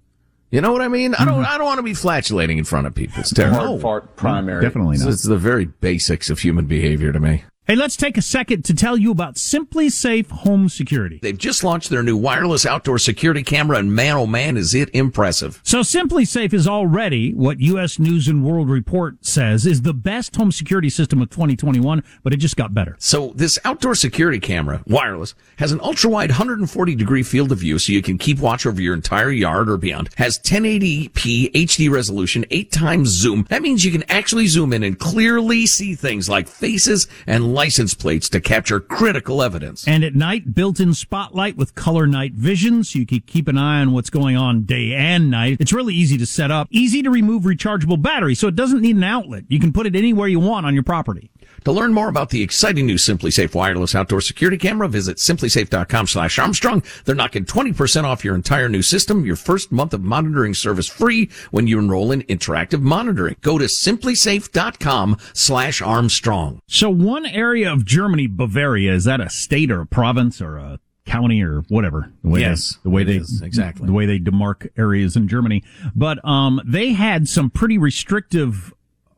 You 0.51 0.61
know 0.61 0.73
what 0.73 0.83
I 0.83 0.89
mean? 0.89 1.15
I 1.15 1.25
don't 1.25 1.45
I 1.45 1.59
don't 1.59 1.67
want 1.67 1.79
to 1.79 1.83
be 1.83 1.95
flatulating 1.95 2.59
in 2.59 2.65
front 2.65 2.87
of 2.87 2.95
people. 2.95 3.21
It's 3.21 3.33
terrible. 3.33 3.77
No. 3.77 3.79
fart 3.79 4.17
primary. 4.17 4.63
definitely 4.63 4.95
It's, 4.95 5.05
not. 5.05 5.13
it's 5.13 5.23
the 5.25 5.37
very 5.37 5.65
basics 5.65 6.31
of 6.31 6.39
human 6.39 6.67
behavior 6.67 7.13
to 7.13 7.21
me. 7.21 7.45
Hey, 7.67 7.77
let's 7.77 7.97
take 7.97 8.19
a 8.19 8.23
second 8.23 8.63
to 8.67 8.75
tell 8.75 8.99
you 8.99 9.11
about 9.11 9.37
SimpliSafe 9.37 10.31
Home 10.31 10.69
Security. 10.69 11.19
They've 11.23 11.39
just 11.39 11.65
launched 11.65 11.89
their 11.89 12.03
new 12.03 12.15
wireless 12.15 12.67
outdoor 12.67 12.99
security 12.99 13.43
camera, 13.43 13.79
and 13.79 13.91
man, 13.91 14.17
oh 14.17 14.27
man, 14.27 14.59
is 14.59 14.75
it 14.75 14.91
impressive. 14.93 15.63
So 15.65 15.81
SimpliSafe 15.81 16.53
is 16.53 16.69
already 16.69 17.33
what 17.33 17.61
U.S. 17.61 17.99
News 17.99 18.29
and 18.29 18.45
World 18.45 18.69
Report 18.69 19.25
says 19.25 19.65
is 19.65 19.81
the 19.81 19.95
best 19.95 20.37
home 20.37 20.53
security 20.53 20.91
system 20.91 21.23
of 21.23 21.31
2021, 21.31 22.05
but 22.23 22.35
it 22.35 22.37
just 22.37 22.59
got 22.59 22.75
better. 22.75 22.97
So 22.99 23.33
this 23.35 23.59
outdoor 23.65 23.95
security 23.95 24.41
camera, 24.41 24.83
wireless, 24.87 25.35
has 25.57 25.73
an 25.73 25.81
ultra 25.81 26.11
wide 26.11 26.29
140 26.29 26.95
degree 26.95 27.23
field 27.23 27.51
of 27.51 27.61
view 27.61 27.79
so 27.79 27.95
you 27.95 28.03
can 28.03 28.19
keep 28.19 28.41
watch 28.41 28.67
over 28.67 28.83
your 28.83 28.93
entire 28.93 29.31
yard 29.31 29.71
or 29.71 29.79
beyond. 29.79 30.11
Has 30.19 30.39
1080p 30.39 31.53
HD 31.53 31.91
resolution, 31.91 32.45
eight 32.51 32.71
times 32.73 33.09
zoom. 33.09 33.47
That 33.49 33.63
means 33.63 33.87
you 33.87 33.91
can 33.91 34.05
actually 34.11 34.49
zoom 34.49 34.75
in 34.75 34.83
and 34.83 34.99
clearly 34.99 35.65
see 35.65 35.95
things 35.95 36.29
like 36.29 36.47
faces 36.47 37.09
and 37.27 37.54
license 37.55 37.95
plates 37.95 38.29
to 38.31 38.41
capture 38.41 38.81
critical 38.81 39.43
evidence. 39.43 39.87
And 39.89 40.05
at 40.05 40.15
night, 40.15 40.55
built-in 40.55 40.93
spotlight 40.93 41.57
with 41.57 41.75
color 41.75 42.07
night 42.07 42.33
vision, 42.35 42.85
so 42.85 42.99
you 42.99 43.07
can 43.07 43.21
keep 43.21 43.49
an 43.49 43.57
eye 43.57 43.81
on 43.81 43.93
what's 43.93 44.11
going 44.11 44.37
on 44.37 44.65
day 44.65 44.93
and 44.93 45.31
night. 45.31 45.59
It's 45.61 45.73
really 45.73 45.95
easy 45.95 46.19
to 46.19 46.27
set 46.27 46.51
up, 46.51 46.69
easy 46.71 47.03
to 47.03 47.11
remove 47.11 47.45
rechargeable 47.45 48.03
battery, 48.03 48.35
so 48.35 48.49
it 48.49 48.57
doesn't 48.57 48.81
need 48.81 48.97
an 48.97 49.05
outlet. 49.05 49.45
You 49.49 49.61
can 49.61 49.73
put 49.73 49.87
it 49.87 49.97
anywhere 49.97 50.29
you 50.29 50.41
want 50.41 50.67
on 50.67 50.75
your 50.75 50.83
property. 50.83 51.31
To 51.65 51.73
learn 51.73 51.95
more 51.95 52.09
about 52.11 52.29
the 52.29 52.43
exciting 52.43 52.85
new 52.85 52.97
SimpliSafe 52.97 53.55
wireless 53.55 53.95
outdoor 53.95 54.21
security 54.21 54.59
camera, 54.59 54.87
visit 54.87 55.17
simplisafe.com 55.17 56.07
slash 56.07 56.39
Armstrong. 56.39 56.83
They're 57.07 57.15
knocking 57.15 57.47
20% 57.47 58.05
off 58.05 58.23
your 58.23 58.35
entire 58.35 58.69
new 58.69 58.83
system, 58.83 59.25
your 59.25 59.37
first 59.37 59.73
month 59.73 59.95
of 59.95 60.03
monitoring 60.03 60.53
service 60.53 60.87
free 60.89 61.31
when 61.53 61.67
you 61.67 61.79
enroll 61.79 62.13
in 62.13 62.21
interactive 62.25 62.83
monitoring. 62.83 63.37
Go 63.41 63.57
to 63.57 63.65
simplisafe.com 63.65 65.17
slash 65.33 65.81
Armstrong. 65.81 66.61
So 66.69 66.91
one 66.91 67.25
area 67.25 67.73
of 67.73 67.87
Germany, 67.87 68.27
Bavaria, 68.27 68.93
is 68.93 69.05
that 69.05 69.23
a 69.23 69.31
state 69.31 69.71
or 69.71 69.81
a 69.81 69.87
province 69.87 70.43
or 70.43 70.59
a 70.59 70.81
county 71.07 71.43
or 71.43 71.63
whatever? 71.69 72.13
The 72.23 72.29
way 72.29 72.41
Yes, 72.41 72.75
they, 72.75 72.81
the 72.83 72.91
way 72.91 73.05
they 73.05 73.17
is, 73.17 73.41
exactly. 73.43 73.87
the 73.87 73.93
way 73.93 74.05
they 74.05 74.19
demark 74.19 74.69
areas 74.77 75.17
in 75.17 75.29
Germany. 75.29 75.63
But 75.95 76.23
um, 76.27 76.61
they 76.67 76.93
had 76.93 77.27
some 77.27 77.49
pretty 77.49 77.79
restrictive 77.79 78.75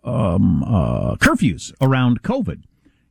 um, 0.07 0.63
uh, 0.63 1.17
curfews 1.17 1.73
around 1.81 2.23
COVID. 2.23 2.63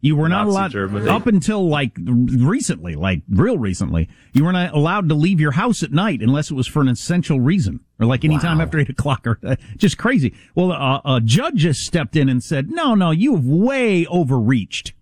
You 0.01 0.15
were 0.15 0.29
not 0.29 0.45
Nazi 0.45 0.49
allowed 0.51 0.71
Germany. 0.71 1.09
up 1.09 1.25
until 1.25 1.67
like 1.67 1.93
recently, 1.97 2.93
like 2.93 3.23
real 3.27 3.57
recently. 3.57 4.07
You 4.33 4.43
were 4.43 4.51
not 4.51 4.71
allowed 4.73 5.09
to 5.09 5.15
leave 5.15 5.39
your 5.39 5.53
house 5.53 5.81
at 5.81 5.91
night 5.91 6.21
unless 6.21 6.51
it 6.51 6.53
was 6.53 6.67
for 6.67 6.81
an 6.81 6.89
essential 6.89 7.39
reason, 7.39 7.79
or 7.99 8.05
like 8.05 8.23
any 8.23 8.37
time 8.37 8.61
after 8.61 8.77
eight 8.77 8.89
o'clock, 8.89 9.25
or 9.25 9.39
uh, 9.43 9.55
just 9.77 9.97
crazy. 9.97 10.35
Well, 10.53 10.71
uh, 10.71 11.01
a 11.05 11.21
judge 11.21 11.55
just 11.55 11.81
stepped 11.81 12.15
in 12.15 12.29
and 12.29 12.43
said, 12.43 12.69
"No, 12.69 12.93
no, 12.93 13.09
you 13.09 13.35
have 13.35 13.45
way 13.45 14.05
overreached." 14.05 14.93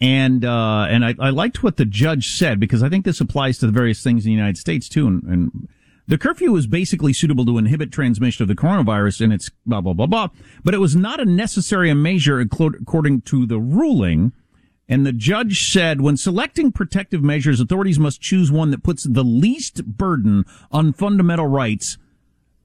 And 0.00 0.44
uh, 0.44 0.86
and 0.90 1.04
I, 1.04 1.14
I 1.20 1.30
liked 1.30 1.62
what 1.62 1.76
the 1.76 1.84
judge 1.84 2.30
said 2.30 2.58
because 2.58 2.82
I 2.82 2.88
think 2.88 3.04
this 3.04 3.20
applies 3.20 3.58
to 3.58 3.66
the 3.66 3.72
various 3.72 4.02
things 4.02 4.24
in 4.24 4.30
the 4.30 4.36
United 4.36 4.58
States 4.58 4.88
too. 4.88 5.06
And, 5.06 5.22
and 5.22 5.68
the 6.06 6.18
curfew 6.18 6.52
was 6.52 6.66
basically 6.66 7.12
suitable 7.12 7.46
to 7.46 7.58
inhibit 7.58 7.90
transmission 7.90 8.42
of 8.42 8.48
the 8.48 8.54
coronavirus, 8.54 9.22
and 9.22 9.32
it's 9.32 9.50
blah 9.64 9.80
blah 9.80 9.94
blah 9.94 10.06
blah. 10.06 10.28
But 10.62 10.74
it 10.74 10.78
was 10.78 10.94
not 10.94 11.20
a 11.20 11.24
necessary 11.24 11.92
measure 11.94 12.40
according 12.40 13.22
to 13.22 13.46
the 13.46 13.58
ruling. 13.58 14.32
And 14.86 15.06
the 15.06 15.12
judge 15.12 15.72
said, 15.72 16.02
when 16.02 16.18
selecting 16.18 16.70
protective 16.70 17.22
measures, 17.22 17.58
authorities 17.58 17.98
must 17.98 18.20
choose 18.20 18.52
one 18.52 18.70
that 18.70 18.82
puts 18.82 19.04
the 19.04 19.24
least 19.24 19.82
burden 19.86 20.44
on 20.70 20.92
fundamental 20.92 21.46
rights 21.46 21.96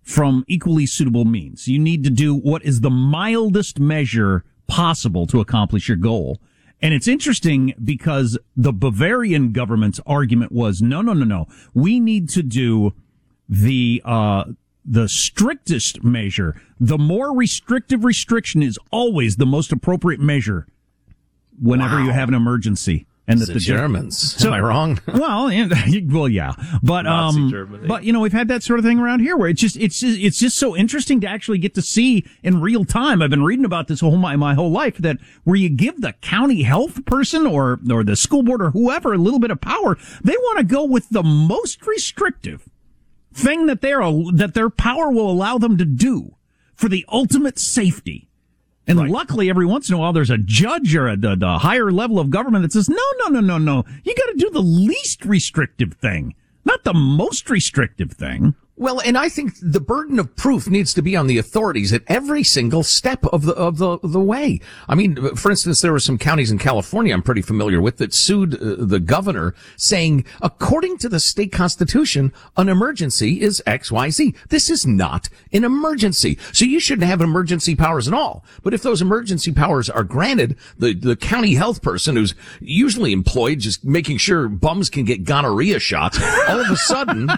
from 0.01 0.43
equally 0.47 0.85
suitable 0.85 1.23
means. 1.23 1.69
You 1.69 1.79
need 1.79 2.03
to 2.03 2.09
do 2.09 2.35
what 2.35 2.65
is 2.65 2.81
the 2.81 2.89
mildest 2.89 3.79
measure 3.79 4.43
possible 4.67 5.27
to 5.27 5.39
accomplish 5.39 5.87
your 5.87 5.95
goal. 5.95 6.39
And 6.81 6.93
it's 6.93 7.07
interesting 7.07 7.73
because 7.81 8.37
the 8.55 8.73
Bavarian 8.73 9.51
government's 9.53 10.01
argument 10.05 10.51
was, 10.51 10.81
no, 10.81 11.01
no, 11.01 11.13
no, 11.13 11.25
no. 11.25 11.47
We 11.73 11.99
need 11.99 12.27
to 12.29 12.43
do 12.43 12.93
the, 13.49 14.01
uh, 14.05 14.45
the 14.85 15.09
strictest 15.09 16.03
measure. 16.03 16.61
The 16.79 16.97
more 16.97 17.35
restrictive 17.35 18.05
restriction 18.05 18.63
is 18.63 18.79
always 18.91 19.35
the 19.35 19.45
most 19.45 19.71
appropriate 19.71 20.19
measure 20.19 20.67
whenever 21.61 22.01
you 22.01 22.11
have 22.11 22.29
an 22.29 22.35
emergency. 22.35 23.05
And 23.27 23.39
that 23.41 23.45
The 23.45 23.53
the 23.53 23.59
Germans. 23.59 24.43
Am 24.43 24.53
I 24.53 24.59
wrong? 24.59 24.99
well, 25.07 25.49
and, 25.49 25.71
well, 26.11 26.27
yeah, 26.27 26.53
but 26.81 27.03
Nazi 27.03 27.41
um, 27.41 27.49
Germany. 27.51 27.87
but 27.87 28.03
you 28.03 28.11
know, 28.11 28.21
we've 28.21 28.33
had 28.33 28.47
that 28.47 28.63
sort 28.63 28.79
of 28.79 28.85
thing 28.85 28.97
around 28.97 29.19
here 29.19 29.37
where 29.37 29.47
it's 29.47 29.61
just 29.61 29.77
it's 29.77 29.99
just, 29.99 30.19
it's 30.19 30.39
just 30.39 30.57
so 30.57 30.75
interesting 30.75 31.21
to 31.21 31.27
actually 31.27 31.59
get 31.59 31.75
to 31.75 31.83
see 31.83 32.25
in 32.41 32.59
real 32.59 32.85
time. 32.85 33.21
I've 33.21 33.29
been 33.29 33.43
reading 33.43 33.65
about 33.65 33.87
this 33.87 33.99
whole 33.99 34.17
my 34.17 34.35
my 34.35 34.55
whole 34.55 34.71
life 34.71 34.97
that 34.97 35.17
where 35.43 35.57
you 35.57 35.69
give 35.69 36.01
the 36.01 36.13
county 36.13 36.63
health 36.63 37.05
person 37.05 37.45
or 37.45 37.79
or 37.91 38.03
the 38.03 38.15
school 38.15 38.41
board 38.41 38.63
or 38.63 38.71
whoever 38.71 39.13
a 39.13 39.19
little 39.19 39.39
bit 39.39 39.51
of 39.51 39.61
power, 39.61 39.95
they 40.23 40.35
want 40.35 40.57
to 40.57 40.63
go 40.63 40.83
with 40.83 41.07
the 41.09 41.21
most 41.21 41.85
restrictive 41.85 42.67
thing 43.33 43.67
that 43.67 43.81
they're 43.81 44.01
that 44.33 44.53
their 44.53 44.69
power 44.69 45.09
will 45.09 45.29
allow 45.29 45.57
them 45.57 45.77
to 45.77 45.85
do 45.85 46.35
for 46.75 46.89
the 46.89 47.05
ultimate 47.09 47.59
safety. 47.59 48.29
And 48.87 49.07
luckily, 49.07 49.51
every 49.51 49.67
once 49.67 49.87
in 49.87 49.93
a 49.93 49.99
while, 49.99 50.13
there's 50.13 50.31
a 50.31 50.37
judge 50.37 50.95
or 50.95 51.07
a, 51.07 51.15
the, 51.15 51.35
the 51.35 51.59
higher 51.59 51.91
level 51.91 52.17
of 52.17 52.31
government 52.31 52.63
that 52.63 52.71
says, 52.71 52.89
no, 52.89 52.97
no, 53.19 53.27
no, 53.27 53.39
no, 53.39 53.57
no. 53.59 53.85
You 54.03 54.15
got 54.15 54.31
to 54.31 54.37
do 54.37 54.49
the 54.49 54.61
least 54.63 55.25
restrictive 55.25 55.93
thing, 55.93 56.33
not 56.65 56.83
the 56.83 56.95
most 56.95 57.51
restrictive 57.51 58.13
thing. 58.13 58.55
Well, 58.79 59.01
and 59.01 59.17
I 59.17 59.27
think 59.27 59.55
the 59.61 59.81
burden 59.81 60.19
of 60.19 60.37
proof 60.37 60.69
needs 60.69 60.93
to 60.93 61.01
be 61.01 61.13
on 61.13 61.27
the 61.27 61.37
authorities 61.37 61.91
at 61.91 62.01
every 62.07 62.45
single 62.45 62.81
step 62.81 63.25
of 63.25 63.41
the 63.41 63.53
of 63.53 63.77
the 63.77 63.99
the 64.01 64.21
way. 64.21 64.61
I 64.87 64.95
mean, 64.95 65.35
for 65.35 65.51
instance, 65.51 65.81
there 65.81 65.91
were 65.91 65.99
some 65.99 66.17
counties 66.17 66.49
in 66.49 66.59
California 66.59 67.13
I'm 67.13 67.21
pretty 67.21 67.41
familiar 67.41 67.81
with 67.81 67.97
that 67.97 68.13
sued 68.13 68.55
uh, 68.55 68.75
the 68.79 69.01
governor 69.01 69.53
saying, 69.75 70.23
according 70.41 70.97
to 70.99 71.09
the 71.09 71.19
state 71.19 71.51
constitution, 71.51 72.31
an 72.55 72.69
emergency 72.69 73.41
is 73.41 73.61
X 73.67 73.91
Y 73.91 74.11
Z. 74.11 74.33
This 74.47 74.69
is 74.69 74.87
not 74.87 75.27
an 75.51 75.65
emergency, 75.65 76.37
so 76.53 76.63
you 76.63 76.79
shouldn't 76.79 77.09
have 77.09 77.19
emergency 77.19 77.75
powers 77.75 78.07
at 78.07 78.13
all. 78.13 78.45
But 78.63 78.73
if 78.73 78.81
those 78.81 79.01
emergency 79.01 79.51
powers 79.51 79.89
are 79.89 80.05
granted, 80.05 80.55
the 80.77 80.93
the 80.93 81.17
county 81.17 81.55
health 81.55 81.81
person 81.81 82.15
who's 82.15 82.33
usually 82.61 83.11
employed 83.11 83.59
just 83.59 83.83
making 83.83 84.19
sure 84.19 84.47
bums 84.47 84.89
can 84.89 85.03
get 85.03 85.25
gonorrhea 85.25 85.79
shots, 85.79 86.17
all 86.47 86.61
of 86.61 86.71
a 86.71 86.77
sudden, 86.77 87.29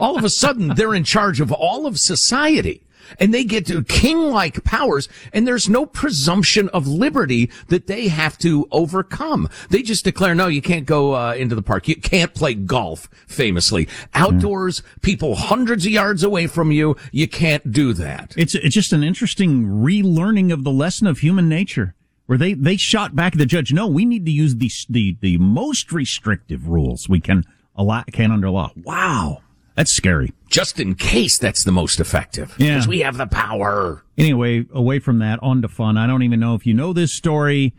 all 0.00 0.16
of 0.16 0.24
a 0.24 0.30
sudden 0.30 0.68
they're 0.68 0.85
in 0.94 1.04
charge 1.04 1.40
of 1.40 1.50
all 1.52 1.86
of 1.86 1.98
society. 1.98 2.82
And 3.20 3.32
they 3.32 3.44
get 3.44 3.66
to 3.66 3.84
king-like 3.84 4.64
powers, 4.64 5.08
and 5.32 5.46
there's 5.46 5.68
no 5.68 5.86
presumption 5.86 6.68
of 6.70 6.88
liberty 6.88 7.52
that 7.68 7.86
they 7.86 8.08
have 8.08 8.36
to 8.38 8.66
overcome. 8.72 9.48
They 9.70 9.82
just 9.82 10.02
declare, 10.02 10.34
no, 10.34 10.48
you 10.48 10.60
can't 10.60 10.86
go 10.86 11.14
uh, 11.14 11.34
into 11.34 11.54
the 11.54 11.62
park. 11.62 11.86
You 11.86 11.94
can't 11.94 12.34
play 12.34 12.54
golf, 12.54 13.08
famously. 13.28 13.86
Outdoors, 14.12 14.82
people 15.02 15.36
hundreds 15.36 15.86
of 15.86 15.92
yards 15.92 16.24
away 16.24 16.48
from 16.48 16.72
you, 16.72 16.96
you 17.12 17.28
can't 17.28 17.70
do 17.70 17.92
that. 17.92 18.34
It's 18.36 18.56
it's 18.56 18.74
just 18.74 18.92
an 18.92 19.04
interesting 19.04 19.66
relearning 19.66 20.52
of 20.52 20.64
the 20.64 20.72
lesson 20.72 21.06
of 21.06 21.20
human 21.20 21.48
nature, 21.48 21.94
where 22.26 22.38
they 22.38 22.54
they 22.54 22.76
shot 22.76 23.14
back 23.14 23.34
at 23.34 23.38
the 23.38 23.46
judge. 23.46 23.72
No, 23.72 23.86
we 23.86 24.04
need 24.04 24.26
to 24.26 24.32
use 24.32 24.56
the 24.56 24.68
the 24.90 25.16
the 25.20 25.38
most 25.38 25.92
restrictive 25.92 26.66
rules 26.66 27.08
we 27.08 27.20
can 27.20 27.44
allow 27.76 28.02
can 28.10 28.32
under 28.32 28.50
law. 28.50 28.72
Wow, 28.82 29.42
that's 29.76 29.92
scary. 29.92 30.32
Just 30.48 30.80
in 30.80 30.94
case 30.94 31.38
that's 31.38 31.64
the 31.64 31.72
most 31.72 32.00
effective. 32.00 32.54
Yeah. 32.58 32.74
Because 32.74 32.88
we 32.88 33.00
have 33.00 33.16
the 33.16 33.26
power. 33.26 34.02
Anyway, 34.16 34.64
away 34.72 34.98
from 34.98 35.18
that, 35.18 35.38
on 35.42 35.62
to 35.62 35.68
fun. 35.68 35.96
I 35.96 36.06
don't 36.06 36.22
even 36.22 36.40
know 36.40 36.54
if 36.54 36.66
you 36.66 36.74
know 36.74 36.92
this 36.92 37.12
story. 37.12 37.74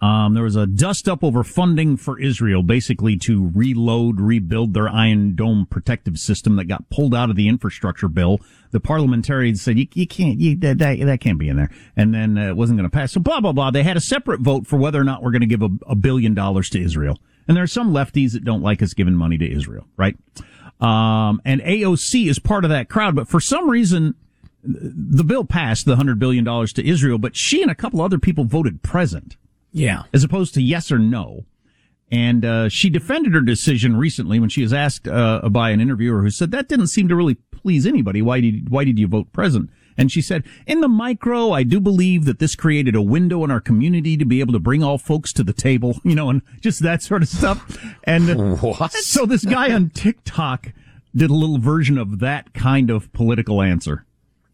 Um, 0.00 0.34
there 0.34 0.42
was 0.42 0.56
a 0.56 0.66
dust 0.66 1.08
up 1.08 1.22
over 1.22 1.44
funding 1.44 1.96
for 1.96 2.18
Israel, 2.18 2.64
basically 2.64 3.16
to 3.18 3.52
reload, 3.54 4.20
rebuild 4.20 4.74
their 4.74 4.88
Iron 4.88 5.36
Dome 5.36 5.64
protective 5.70 6.18
system 6.18 6.56
that 6.56 6.64
got 6.64 6.90
pulled 6.90 7.14
out 7.14 7.30
of 7.30 7.36
the 7.36 7.48
infrastructure 7.48 8.08
bill. 8.08 8.40
The 8.72 8.80
parliamentarians 8.80 9.62
said, 9.62 9.78
you, 9.78 9.86
you 9.94 10.08
can't, 10.08 10.40
you, 10.40 10.56
that, 10.56 10.78
that, 10.78 10.98
that 10.98 11.20
can't 11.20 11.38
be 11.38 11.48
in 11.48 11.56
there. 11.56 11.70
And 11.94 12.12
then 12.12 12.36
uh, 12.36 12.48
it 12.48 12.56
wasn't 12.56 12.78
going 12.78 12.90
to 12.90 12.94
pass. 12.94 13.12
So 13.12 13.20
blah, 13.20 13.40
blah, 13.40 13.52
blah. 13.52 13.70
They 13.70 13.84
had 13.84 13.96
a 13.96 14.00
separate 14.00 14.40
vote 14.40 14.66
for 14.66 14.76
whether 14.76 15.00
or 15.00 15.04
not 15.04 15.22
we're 15.22 15.30
going 15.30 15.40
to 15.40 15.46
give 15.46 15.62
a, 15.62 15.70
a 15.86 15.94
billion 15.94 16.34
dollars 16.34 16.68
to 16.70 16.82
Israel. 16.82 17.18
And 17.46 17.56
there 17.56 17.62
are 17.62 17.68
some 17.68 17.92
lefties 17.92 18.32
that 18.32 18.44
don't 18.44 18.62
like 18.62 18.82
us 18.82 18.94
giving 18.94 19.14
money 19.14 19.38
to 19.38 19.48
Israel, 19.48 19.86
right? 19.96 20.16
Um, 20.82 21.40
and 21.44 21.60
AOC 21.62 22.28
is 22.28 22.38
part 22.38 22.64
of 22.64 22.70
that 22.70 22.88
crowd, 22.88 23.14
but 23.14 23.28
for 23.28 23.40
some 23.40 23.70
reason, 23.70 24.14
the 24.64 25.24
bill 25.24 25.44
passed 25.44 25.86
the 25.86 25.96
hundred 25.96 26.18
billion 26.18 26.44
dollars 26.44 26.72
to 26.74 26.86
Israel, 26.86 27.18
but 27.18 27.36
she 27.36 27.62
and 27.62 27.70
a 27.70 27.74
couple 27.74 28.00
other 28.00 28.18
people 28.18 28.44
voted 28.44 28.82
present 28.82 29.36
Yeah. 29.72 30.02
as 30.12 30.24
opposed 30.24 30.54
to 30.54 30.62
yes 30.62 30.90
or 30.90 30.98
no. 30.98 31.44
And 32.10 32.44
uh, 32.44 32.68
she 32.68 32.90
defended 32.90 33.32
her 33.32 33.40
decision 33.40 33.96
recently 33.96 34.38
when 34.38 34.50
she 34.50 34.60
was 34.62 34.72
asked 34.72 35.08
uh, 35.08 35.48
by 35.48 35.70
an 35.70 35.80
interviewer 35.80 36.20
who 36.22 36.30
said 36.30 36.50
that 36.50 36.68
didn't 36.68 36.88
seem 36.88 37.08
to 37.08 37.16
really 37.16 37.36
please 37.50 37.86
anybody. 37.86 38.20
Why 38.20 38.40
did 38.40 38.68
why 38.68 38.84
did 38.84 38.98
you 38.98 39.06
vote 39.08 39.32
present? 39.32 39.70
And 39.98 40.10
she 40.10 40.22
said, 40.22 40.44
in 40.66 40.80
the 40.80 40.88
micro, 40.88 41.52
I 41.52 41.62
do 41.62 41.80
believe 41.80 42.24
that 42.24 42.38
this 42.38 42.54
created 42.54 42.94
a 42.94 43.02
window 43.02 43.44
in 43.44 43.50
our 43.50 43.60
community 43.60 44.16
to 44.16 44.24
be 44.24 44.40
able 44.40 44.52
to 44.54 44.58
bring 44.58 44.82
all 44.82 44.98
folks 44.98 45.32
to 45.34 45.44
the 45.44 45.52
table, 45.52 45.98
you 46.04 46.14
know, 46.14 46.30
and 46.30 46.42
just 46.60 46.80
that 46.82 47.02
sort 47.02 47.22
of 47.22 47.28
stuff. 47.28 47.78
And 48.04 48.30
uh, 48.30 48.56
What? 48.56 48.92
so 48.92 49.26
this 49.26 49.44
guy 49.44 49.72
on 49.72 49.90
TikTok 49.90 50.72
did 51.14 51.30
a 51.30 51.34
little 51.34 51.58
version 51.58 51.98
of 51.98 52.20
that 52.20 52.54
kind 52.54 52.90
of 52.90 53.12
political 53.12 53.60
answer. 53.62 54.06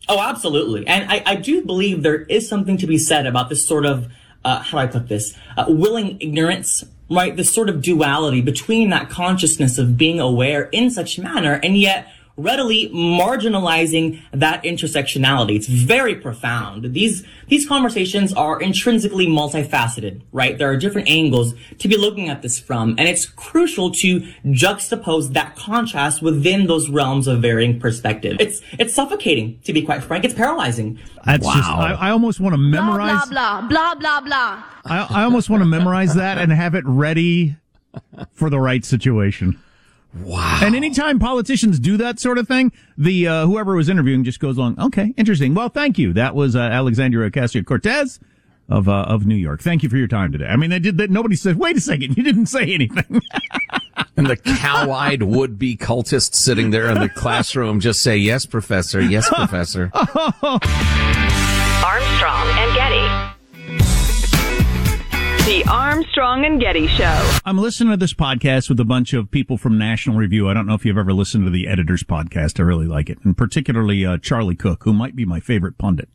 Oh, 0.09 0.21
absolutely. 0.21 0.87
And 0.87 1.11
I, 1.11 1.23
I 1.27 1.35
do 1.37 1.63
believe 1.65 2.03
there 2.03 2.23
is 2.23 2.49
something 2.49 2.79
to 2.79 2.87
be 2.87 2.99
said 2.99 3.27
about 3.27 3.49
this 3.49 3.65
sort 3.67 3.85
of 3.87 4.09
uh, 4.45 4.61
how 4.61 4.79
do 4.79 4.79
I 4.79 4.87
put 4.87 5.09
this? 5.09 5.37
Uh, 5.57 5.67
willing 5.69 6.17
ignorance, 6.21 6.85
right? 7.11 7.37
This 7.37 7.53
sort 7.53 7.69
of 7.69 7.83
duality 7.83 8.41
between 8.41 8.91
that 8.91 9.11
consciousness 9.11 9.79
of 9.79 9.99
being 9.99 10.21
aware 10.21 10.65
in 10.71 10.91
such 10.91 11.19
manner 11.19 11.61
and 11.63 11.77
yet 11.77 12.09
readily 12.39 12.89
marginalizing 12.95 14.23
that 14.33 14.63
intersectionality. 14.63 15.57
It's 15.57 15.67
very 15.67 16.15
profound. 16.15 16.95
These, 16.95 17.27
these 17.49 17.67
conversations 17.67 18.33
are 18.33 18.61
intrinsically 18.61 19.27
multifaceted, 19.27 20.23
right? 20.33 20.57
There 20.57 20.71
are 20.71 20.77
different 20.77 21.11
angles 21.11 21.53
to 21.79 21.89
be 21.89 21.97
looking 21.97 22.29
at 22.29 22.41
this 22.41 22.59
from, 22.59 22.91
and 22.97 23.09
it's 23.09 23.27
crucial 23.27 23.91
to 23.91 24.21
juxtapose 24.47 25.33
that 25.35 25.57
contrast 25.57 26.23
within 26.23 26.69
those 26.69 26.89
realms 26.89 27.27
of 27.27 27.43
varying 27.43 27.81
perspective. 27.81 28.37
It's, 28.41 28.63
it's 28.79 28.95
suffocating, 28.95 29.61
to 29.65 29.73
be 29.73 29.83
quite 29.83 30.05
frank. 30.05 30.25
It's 30.25 30.35
paralyzing. 30.35 30.99
That's 31.27 31.45
just, 31.45 31.69
I, 31.69 31.93
I 31.93 32.11
almost 32.11 32.41
want 32.41 32.55
to 32.55 32.59
memorize. 32.59 33.29
Blah, 33.29 33.63
blah, 33.63 33.95
blah, 33.95 33.95
blah, 33.97 34.21
blah. 34.21 34.63
I, 34.87 35.07
I 35.11 35.25
almost 35.25 35.51
want 35.51 35.63
to 35.63 35.69
memorize 35.69 36.15
that 36.15 36.39
and 36.39 36.53
have 36.53 36.75
it 36.75 36.85
ready 36.87 37.57
for 38.33 38.49
the 38.49 38.61
right 38.61 38.85
situation. 38.85 39.61
Wow. 40.15 40.61
And 40.63 40.75
anytime 40.75 41.19
politicians 41.19 41.79
do 41.79 41.97
that 41.99 42.19
sort 42.19 42.39
of 42.39 42.49
thing, 42.49 42.73
the 42.97 43.29
uh, 43.29 43.47
whoever 43.47 43.75
was 43.75 43.89
interviewing 43.89 44.25
just 44.25 44.41
goes 44.41 44.57
along. 44.57 44.81
Okay, 44.81 45.15
interesting. 45.17 45.55
Well, 45.55 45.69
thank 45.69 45.99
you. 45.99 46.13
That 46.13 46.35
was 46.35 46.57
uh, 46.57 46.61
Alexandria 46.61 47.31
Ocasio 47.31 47.65
Cortez 47.65 48.19
of 48.69 48.89
uh, 48.89 49.03
of 49.03 49.27
New 49.27 49.35
York. 49.35 49.61
Thank 49.61 49.83
you 49.83 49.89
for 49.89 49.97
your 49.97 50.09
time 50.09 50.33
today. 50.33 50.47
I 50.47 50.57
mean, 50.57 50.71
they 50.71 50.79
did 50.79 50.99
that. 50.99 51.11
Nobody 51.11 51.37
said, 51.37 51.57
"Wait 51.57 51.77
a 51.77 51.81
second, 51.81 52.17
you 52.17 52.23
didn't 52.23 52.47
say 52.47 52.73
anything." 52.73 53.21
and 54.17 54.27
the 54.27 54.37
cow-eyed 54.37 55.23
would-be 55.23 55.77
cultist 55.77 56.35
sitting 56.35 56.71
there 56.71 56.91
in 56.91 57.01
the 57.01 57.09
classroom 57.09 57.79
just 57.81 58.01
say, 58.01 58.17
"Yes, 58.17 58.47
professor. 58.47 59.01
Yes, 59.01 59.29
professor." 59.29 59.91
Armstrong 61.85 62.49
and 62.59 62.75
Getty. 62.75 63.18
The 65.49 65.65
Armstrong 65.65 66.45
and 66.45 66.61
Getty 66.61 66.89
Show. 66.89 67.39
I'm 67.47 67.57
listening 67.57 67.91
to 67.93 67.97
this 67.97 68.13
podcast 68.13 68.69
with 68.69 68.79
a 68.81 68.85
bunch 68.85 69.15
of 69.15 69.31
people 69.31 69.57
from 69.57 69.79
National 69.79 70.15
Review. 70.15 70.47
I 70.47 70.53
don't 70.53 70.67
know 70.67 70.75
if 70.75 70.85
you've 70.85 70.99
ever 70.99 71.15
listened 71.15 71.47
to 71.47 71.51
the 71.51 71.67
Editors 71.67 72.03
podcast. 72.03 72.61
I 72.61 72.65
really 72.65 72.87
like 72.87 73.09
it, 73.09 73.17
and 73.25 73.35
particularly 73.35 74.05
uh, 74.05 74.19
Charlie 74.19 74.55
Cooke, 74.55 74.85
who 74.85 74.93
might 74.93 75.17
be 75.17 75.25
my 75.25 75.41
favorite 75.41 75.79
pundit. 75.79 76.11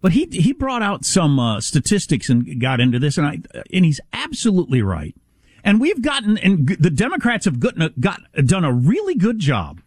But 0.00 0.12
he 0.12 0.28
he 0.32 0.54
brought 0.54 0.80
out 0.80 1.04
some 1.04 1.38
uh, 1.38 1.60
statistics 1.60 2.30
and 2.30 2.58
got 2.58 2.80
into 2.80 2.98
this, 2.98 3.18
and 3.18 3.26
I 3.26 3.40
and 3.70 3.84
he's 3.84 4.00
absolutely 4.14 4.80
right. 4.80 5.14
And 5.62 5.78
we've 5.78 6.00
gotten, 6.00 6.38
and 6.38 6.66
the 6.66 6.88
Democrats 6.88 7.44
have 7.44 7.60
gotten 7.60 7.92
got 8.00 8.22
done 8.46 8.64
a 8.64 8.72
really 8.72 9.14
good 9.14 9.40
job 9.40 9.82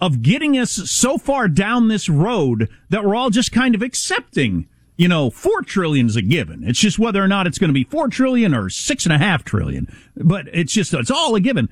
of 0.00 0.22
getting 0.22 0.58
us 0.58 0.72
so 0.72 1.18
far 1.18 1.46
down 1.46 1.86
this 1.86 2.08
road 2.08 2.68
that 2.90 3.04
we're 3.04 3.14
all 3.14 3.30
just 3.30 3.52
kind 3.52 3.76
of 3.76 3.82
accepting 3.82 4.66
you 4.96 5.08
know, 5.08 5.30
four 5.30 5.62
trillion 5.62 6.06
is 6.06 6.16
a 6.16 6.22
given. 6.22 6.64
It's 6.64 6.78
just 6.78 6.98
whether 6.98 7.22
or 7.22 7.28
not 7.28 7.46
it's 7.46 7.58
going 7.58 7.68
to 7.68 7.74
be 7.74 7.84
four 7.84 8.08
trillion 8.08 8.54
or 8.54 8.70
six 8.70 9.04
and 9.04 9.12
a 9.12 9.18
half 9.18 9.44
trillion. 9.44 9.94
But 10.16 10.46
it's 10.52 10.72
just, 10.72 10.94
it's 10.94 11.10
all 11.10 11.34
a 11.34 11.40
given. 11.40 11.68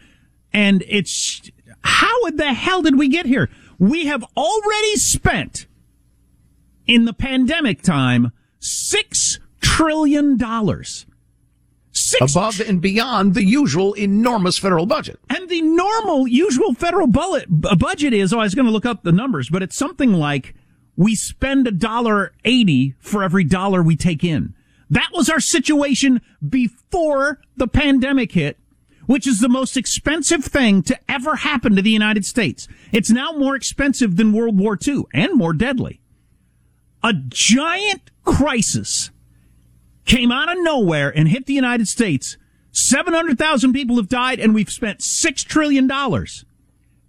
And 0.53 0.85
it's, 0.87 1.51
how 1.83 2.25
in 2.27 2.37
the 2.37 2.53
hell 2.53 2.83
did 2.83 2.99
we 2.99 3.09
get 3.09 3.27
here? 3.27 3.49
We 3.79 4.07
have 4.07 4.25
already 4.37 4.97
spent 4.97 5.67
in 6.87 7.07
the 7.07 7.13
pandemic 7.13 7.83
time 7.83 8.33
six 8.61 9.39
trillion 9.61 10.37
dollars. 10.37 11.07
Six 11.97 12.35
above 12.35 12.61
and 12.61 12.81
beyond 12.81 13.35
the 13.35 13.45
usual 13.45 13.95
enormous 13.95 14.59
federal 14.59 14.85
budget. 14.85 15.21
And 15.31 15.49
the 15.49 15.63
normal, 15.63 16.27
usual 16.27 16.75
federal 16.75 17.07
bullet, 17.07 17.47
budget 17.49 18.13
is, 18.13 18.33
oh, 18.33 18.41
I 18.41 18.43
was 18.43 18.55
going 18.55 18.67
to 18.67 18.73
look 18.73 18.85
up 18.85 19.05
the 19.05 19.13
numbers, 19.13 19.49
but 19.49 19.63
it's 19.63 19.77
something 19.77 20.13
like 20.13 20.55
we 20.97 21.15
spend 21.15 21.67
a 21.67 21.73
dollar 21.73 22.33
eighty 22.45 22.95
for 22.99 23.23
every 23.23 23.45
dollar 23.45 23.83
we 23.83 23.97
take 23.97 24.25
in. 24.25 24.55
That 24.91 25.11
was 25.13 25.29
our 25.29 25.41
situation 25.41 26.21
before 26.47 27.41
the 27.57 27.67
pandemic 27.67 28.33
hit, 28.33 28.59
which 29.07 29.27
is 29.27 29.41
the 29.41 29.49
most 29.49 29.77
expensive 29.77 30.45
thing 30.45 30.83
to 30.83 30.99
ever 31.09 31.37
happen 31.37 31.75
to 31.77 31.83
the 31.83 31.91
United 31.91 32.25
States. 32.25 32.69
It's 32.93 33.11
now 33.11 33.33
more 33.33 33.57
expensive 33.57 34.17
than 34.17 34.33
World 34.33 34.59
War 34.59 34.79
II 34.87 35.05
and 35.13 35.35
more 35.35 35.53
deadly. 35.53 36.01
A 37.03 37.13
giant 37.13 38.11
crisis 38.25 39.11
came 40.05 40.31
out 40.31 40.51
of 40.51 40.63
nowhere 40.63 41.11
and 41.11 41.29
hit 41.29 41.47
the 41.47 41.55
United 41.55 41.89
States. 41.89 42.37
700,000 42.73 43.73
people 43.73 43.97
have 43.97 44.09
died 44.09 44.41
and 44.41 44.55
we've 44.55 44.71
spent 44.71 45.01
$6 45.01 45.45
trillion. 45.45 45.91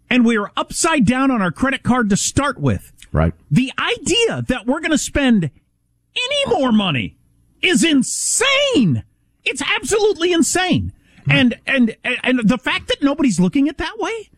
And 0.10 0.26
we 0.26 0.38
are 0.38 0.52
upside 0.56 1.06
down 1.06 1.32
on 1.32 1.42
our 1.42 1.52
credit 1.52 1.82
card 1.84 2.10
to 2.10 2.18
start 2.18 2.60
with. 2.60 2.94
Right. 3.16 3.34
The 3.50 3.72
idea 3.80 4.44
that 4.50 4.66
we're 4.66 4.82
going 4.82 4.92
to 4.92 4.98
spend 4.98 5.46
any 5.46 6.46
more 6.48 6.74
money 6.74 7.18
is 7.62 7.82
insane. 7.82 9.06
It's 9.46 9.62
absolutely 9.62 10.34
insane. 10.34 10.92
Hmm. 11.24 11.32
And, 11.32 11.60
and, 11.66 11.96
and 12.04 12.48
the 12.48 12.58
fact 12.58 12.90
that 12.90 13.02
nobody's 13.02 13.40
looking 13.40 13.70
at 13.70 13.78
that 13.78 13.98
way 13.98 14.30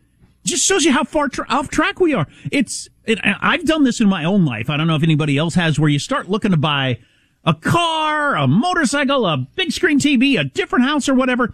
just 0.44 0.64
shows 0.64 0.84
you 0.84 0.92
how 0.92 1.02
far 1.02 1.28
tra- 1.28 1.46
off 1.48 1.70
track 1.70 1.98
we 1.98 2.14
are. 2.14 2.28
It's, 2.52 2.88
it, 3.04 3.18
I've 3.24 3.66
done 3.66 3.82
this 3.82 4.00
in 4.00 4.08
my 4.08 4.24
own 4.24 4.44
life. 4.44 4.70
I 4.70 4.76
don't 4.76 4.86
know 4.86 4.94
if 4.94 5.02
anybody 5.02 5.36
else 5.36 5.56
has 5.56 5.80
where 5.80 5.90
you 5.90 5.98
start 5.98 6.28
looking 6.28 6.52
to 6.52 6.56
buy 6.56 7.00
a 7.44 7.54
car, 7.54 8.36
a 8.36 8.46
motorcycle, 8.46 9.26
a 9.26 9.38
big 9.38 9.72
screen 9.72 9.98
TV, 9.98 10.38
a 10.38 10.44
different 10.44 10.84
house 10.84 11.08
or 11.08 11.14
whatever 11.14 11.52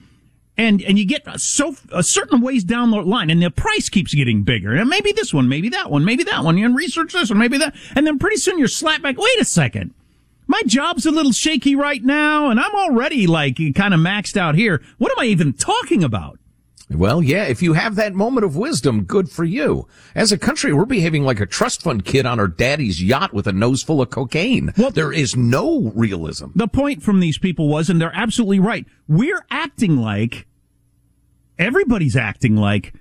and 0.57 0.83
and 0.83 0.99
you 0.99 1.05
get 1.05 1.27
so 1.41 1.75
a 1.93 2.03
certain 2.03 2.41
ways 2.41 2.65
down 2.65 2.91
the 2.91 2.99
line, 2.99 3.31
and 3.31 3.43
the 3.43 3.51
price 3.51 3.89
keeps 3.89 4.15
getting 4.15 4.43
bigger. 4.43 4.75
And 4.75 4.89
maybe 4.89 5.13
this 5.13 5.35
one, 5.35 5.49
maybe 5.49 5.69
that 5.71 5.91
one, 5.91 6.05
maybe 6.05 6.25
that 6.25 6.45
one. 6.45 6.57
You 6.59 6.75
research 6.75 7.13
this 7.13 7.31
one, 7.31 7.39
maybe 7.39 7.59
that, 7.59 7.75
and 7.95 8.07
then 8.07 8.19
pretty 8.19 8.37
soon 8.37 8.59
you're 8.59 8.69
slapped 8.69 9.03
back. 9.03 9.19
Wait 9.19 9.41
a 9.41 9.45
second, 9.45 9.93
my 10.47 10.63
job's 10.67 11.07
a 11.07 11.11
little 11.11 11.33
shaky 11.33 11.75
right 11.75 12.03
now, 12.03 12.51
and 12.51 12.61
I'm 12.61 12.75
already 12.75 13.27
like 13.27 13.57
kind 13.75 13.95
of 13.95 14.01
maxed 14.01 14.37
out 14.37 14.55
here. 14.55 14.83
What 14.99 15.13
am 15.13 15.19
I 15.19 15.27
even 15.27 15.53
talking 15.53 16.05
about? 16.05 16.39
Well, 16.91 17.23
yeah, 17.23 17.45
if 17.45 17.63
you 17.63 17.73
have 17.73 17.95
that 17.97 18.15
moment 18.15 18.45
of 18.45 18.57
wisdom, 18.57 19.05
good 19.05 19.31
for 19.31 19.45
you. 19.45 19.89
As 20.15 20.33
a 20.33 20.39
country, 20.39 20.73
we're 20.73 20.85
behaving 20.85 21.25
like 21.25 21.41
a 21.41 21.47
trust 21.47 21.83
fund 21.83 22.05
kid 22.05 22.27
on 22.27 22.39
our 22.39 22.47
daddy's 22.47 23.03
yacht 23.03 23.33
with 23.33 23.47
a 23.47 23.53
nose 23.53 23.83
full 23.83 24.03
of 24.03 24.11
cocaine. 24.11 24.73
Well, 24.77 24.91
there 24.91 25.13
is 25.13 25.35
no 25.35 25.93
realism. 25.95 26.49
The 26.55 26.69
point 26.69 27.03
from 27.03 27.21
these 27.21 27.39
people 27.39 27.69
was, 27.69 27.89
and 27.89 28.01
they're 28.01 28.15
absolutely 28.15 28.61
right, 28.61 28.85
we're 29.09 29.47
acting 29.51 29.97
like, 29.97 30.47
everybody's 31.59 32.17
acting 32.17 32.55
like, 32.55 32.93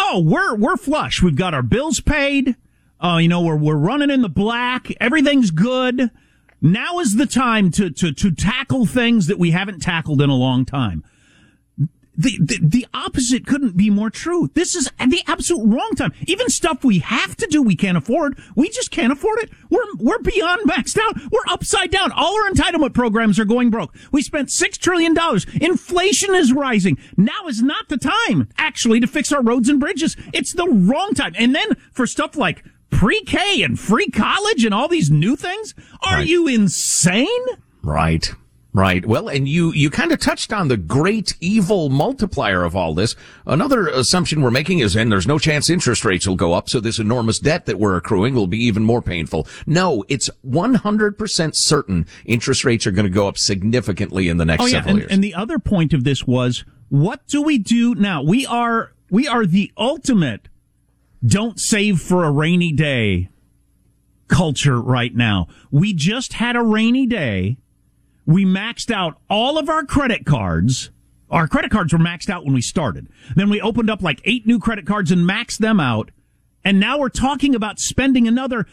oh, 0.00 0.20
we're, 0.20 0.56
we're 0.56 0.76
flush. 0.76 1.22
We've 1.22 1.36
got 1.36 1.54
our 1.54 1.62
bills 1.62 2.00
paid. 2.00 2.56
Uh, 3.00 3.18
you 3.18 3.28
know, 3.28 3.42
we're, 3.42 3.56
we're 3.56 3.76
running 3.76 4.10
in 4.10 4.22
the 4.22 4.28
black. 4.28 4.88
Everything's 5.00 5.52
good. 5.52 6.10
Now 6.60 6.98
is 6.98 7.14
the 7.14 7.26
time 7.26 7.70
to, 7.72 7.90
to, 7.90 8.12
to 8.12 8.32
tackle 8.32 8.84
things 8.84 9.28
that 9.28 9.38
we 9.38 9.52
haven't 9.52 9.80
tackled 9.80 10.20
in 10.20 10.28
a 10.28 10.34
long 10.34 10.64
time 10.64 11.04
the, 12.18 12.36
the, 12.40 12.58
the 12.60 12.86
opposite 12.92 13.46
couldn't 13.46 13.76
be 13.76 13.90
more 13.90 14.10
true. 14.10 14.50
This 14.54 14.74
is 14.74 14.90
the 14.98 15.22
absolute 15.28 15.64
wrong 15.64 15.92
time. 15.96 16.12
Even 16.26 16.48
stuff 16.48 16.82
we 16.82 16.98
have 16.98 17.36
to 17.36 17.46
do, 17.46 17.62
we 17.62 17.76
can't 17.76 17.96
afford. 17.96 18.38
We 18.56 18.68
just 18.68 18.90
can't 18.90 19.12
afford 19.12 19.38
it. 19.38 19.50
We're, 19.70 19.84
we're 19.98 20.18
beyond 20.18 20.68
maxed 20.68 20.98
out. 20.98 21.16
We're 21.30 21.52
upside 21.52 21.92
down. 21.92 22.10
All 22.12 22.42
our 22.42 22.50
entitlement 22.50 22.92
programs 22.92 23.38
are 23.38 23.44
going 23.44 23.70
broke. 23.70 23.94
We 24.10 24.22
spent 24.22 24.50
six 24.50 24.76
trillion 24.76 25.14
dollars. 25.14 25.46
Inflation 25.60 26.34
is 26.34 26.52
rising. 26.52 26.98
Now 27.16 27.46
is 27.46 27.62
not 27.62 27.88
the 27.88 27.98
time, 27.98 28.48
actually, 28.58 28.98
to 28.98 29.06
fix 29.06 29.32
our 29.32 29.42
roads 29.42 29.68
and 29.68 29.78
bridges. 29.78 30.16
It's 30.34 30.52
the 30.52 30.68
wrong 30.68 31.14
time. 31.14 31.34
And 31.38 31.54
then 31.54 31.76
for 31.92 32.06
stuff 32.06 32.36
like 32.36 32.64
pre-K 32.90 33.62
and 33.62 33.78
free 33.78 34.08
college 34.08 34.64
and 34.64 34.74
all 34.74 34.88
these 34.88 35.10
new 35.10 35.36
things, 35.36 35.72
are 36.02 36.16
right. 36.16 36.26
you 36.26 36.48
insane? 36.48 37.28
Right. 37.82 38.34
Right. 38.78 39.04
Well, 39.04 39.26
and 39.26 39.48
you, 39.48 39.72
you 39.72 39.90
kind 39.90 40.12
of 40.12 40.20
touched 40.20 40.52
on 40.52 40.68
the 40.68 40.76
great 40.76 41.34
evil 41.40 41.88
multiplier 41.88 42.62
of 42.62 42.76
all 42.76 42.94
this. 42.94 43.16
Another 43.44 43.88
assumption 43.88 44.40
we're 44.40 44.52
making 44.52 44.78
is, 44.78 44.94
and 44.94 45.10
there's 45.10 45.26
no 45.26 45.36
chance 45.36 45.68
interest 45.68 46.04
rates 46.04 46.28
will 46.28 46.36
go 46.36 46.52
up, 46.52 46.68
so 46.68 46.78
this 46.78 47.00
enormous 47.00 47.40
debt 47.40 47.66
that 47.66 47.80
we're 47.80 47.96
accruing 47.96 48.36
will 48.36 48.46
be 48.46 48.58
even 48.58 48.84
more 48.84 49.02
painful. 49.02 49.48
No, 49.66 50.04
it's 50.06 50.30
100% 50.46 51.56
certain 51.56 52.06
interest 52.24 52.64
rates 52.64 52.86
are 52.86 52.92
going 52.92 53.04
to 53.04 53.10
go 53.10 53.26
up 53.26 53.36
significantly 53.36 54.28
in 54.28 54.36
the 54.36 54.44
next 54.44 54.62
oh, 54.62 54.66
yeah. 54.66 54.74
several 54.74 54.90
and, 54.90 54.98
years. 55.00 55.10
And 55.10 55.24
the 55.24 55.34
other 55.34 55.58
point 55.58 55.92
of 55.92 56.04
this 56.04 56.24
was, 56.24 56.64
what 56.88 57.26
do 57.26 57.42
we 57.42 57.58
do 57.58 57.96
now? 57.96 58.22
We 58.22 58.46
are, 58.46 58.92
we 59.10 59.26
are 59.26 59.44
the 59.44 59.72
ultimate 59.76 60.48
don't 61.26 61.58
save 61.58 62.00
for 62.00 62.22
a 62.22 62.30
rainy 62.30 62.70
day 62.70 63.28
culture 64.28 64.80
right 64.80 65.16
now. 65.16 65.48
We 65.72 65.94
just 65.94 66.34
had 66.34 66.54
a 66.54 66.62
rainy 66.62 67.08
day 67.08 67.58
we 68.28 68.44
maxed 68.44 68.90
out 68.90 69.18
all 69.30 69.56
of 69.56 69.70
our 69.70 69.84
credit 69.84 70.26
cards. 70.26 70.90
Our 71.30 71.48
credit 71.48 71.70
cards 71.70 71.94
were 71.94 71.98
maxed 71.98 72.28
out 72.28 72.44
when 72.44 72.52
we 72.52 72.60
started. 72.60 73.08
Then 73.34 73.48
we 73.48 73.58
opened 73.58 73.88
up 73.88 74.02
like 74.02 74.20
eight 74.24 74.46
new 74.46 74.58
credit 74.58 74.86
cards 74.86 75.10
and 75.10 75.28
maxed 75.28 75.58
them 75.58 75.80
out. 75.80 76.10
And 76.62 76.78
now 76.78 76.98
we're 76.98 77.08
talking 77.08 77.54
about 77.54 77.80
spending 77.80 78.28
another. 78.28 78.66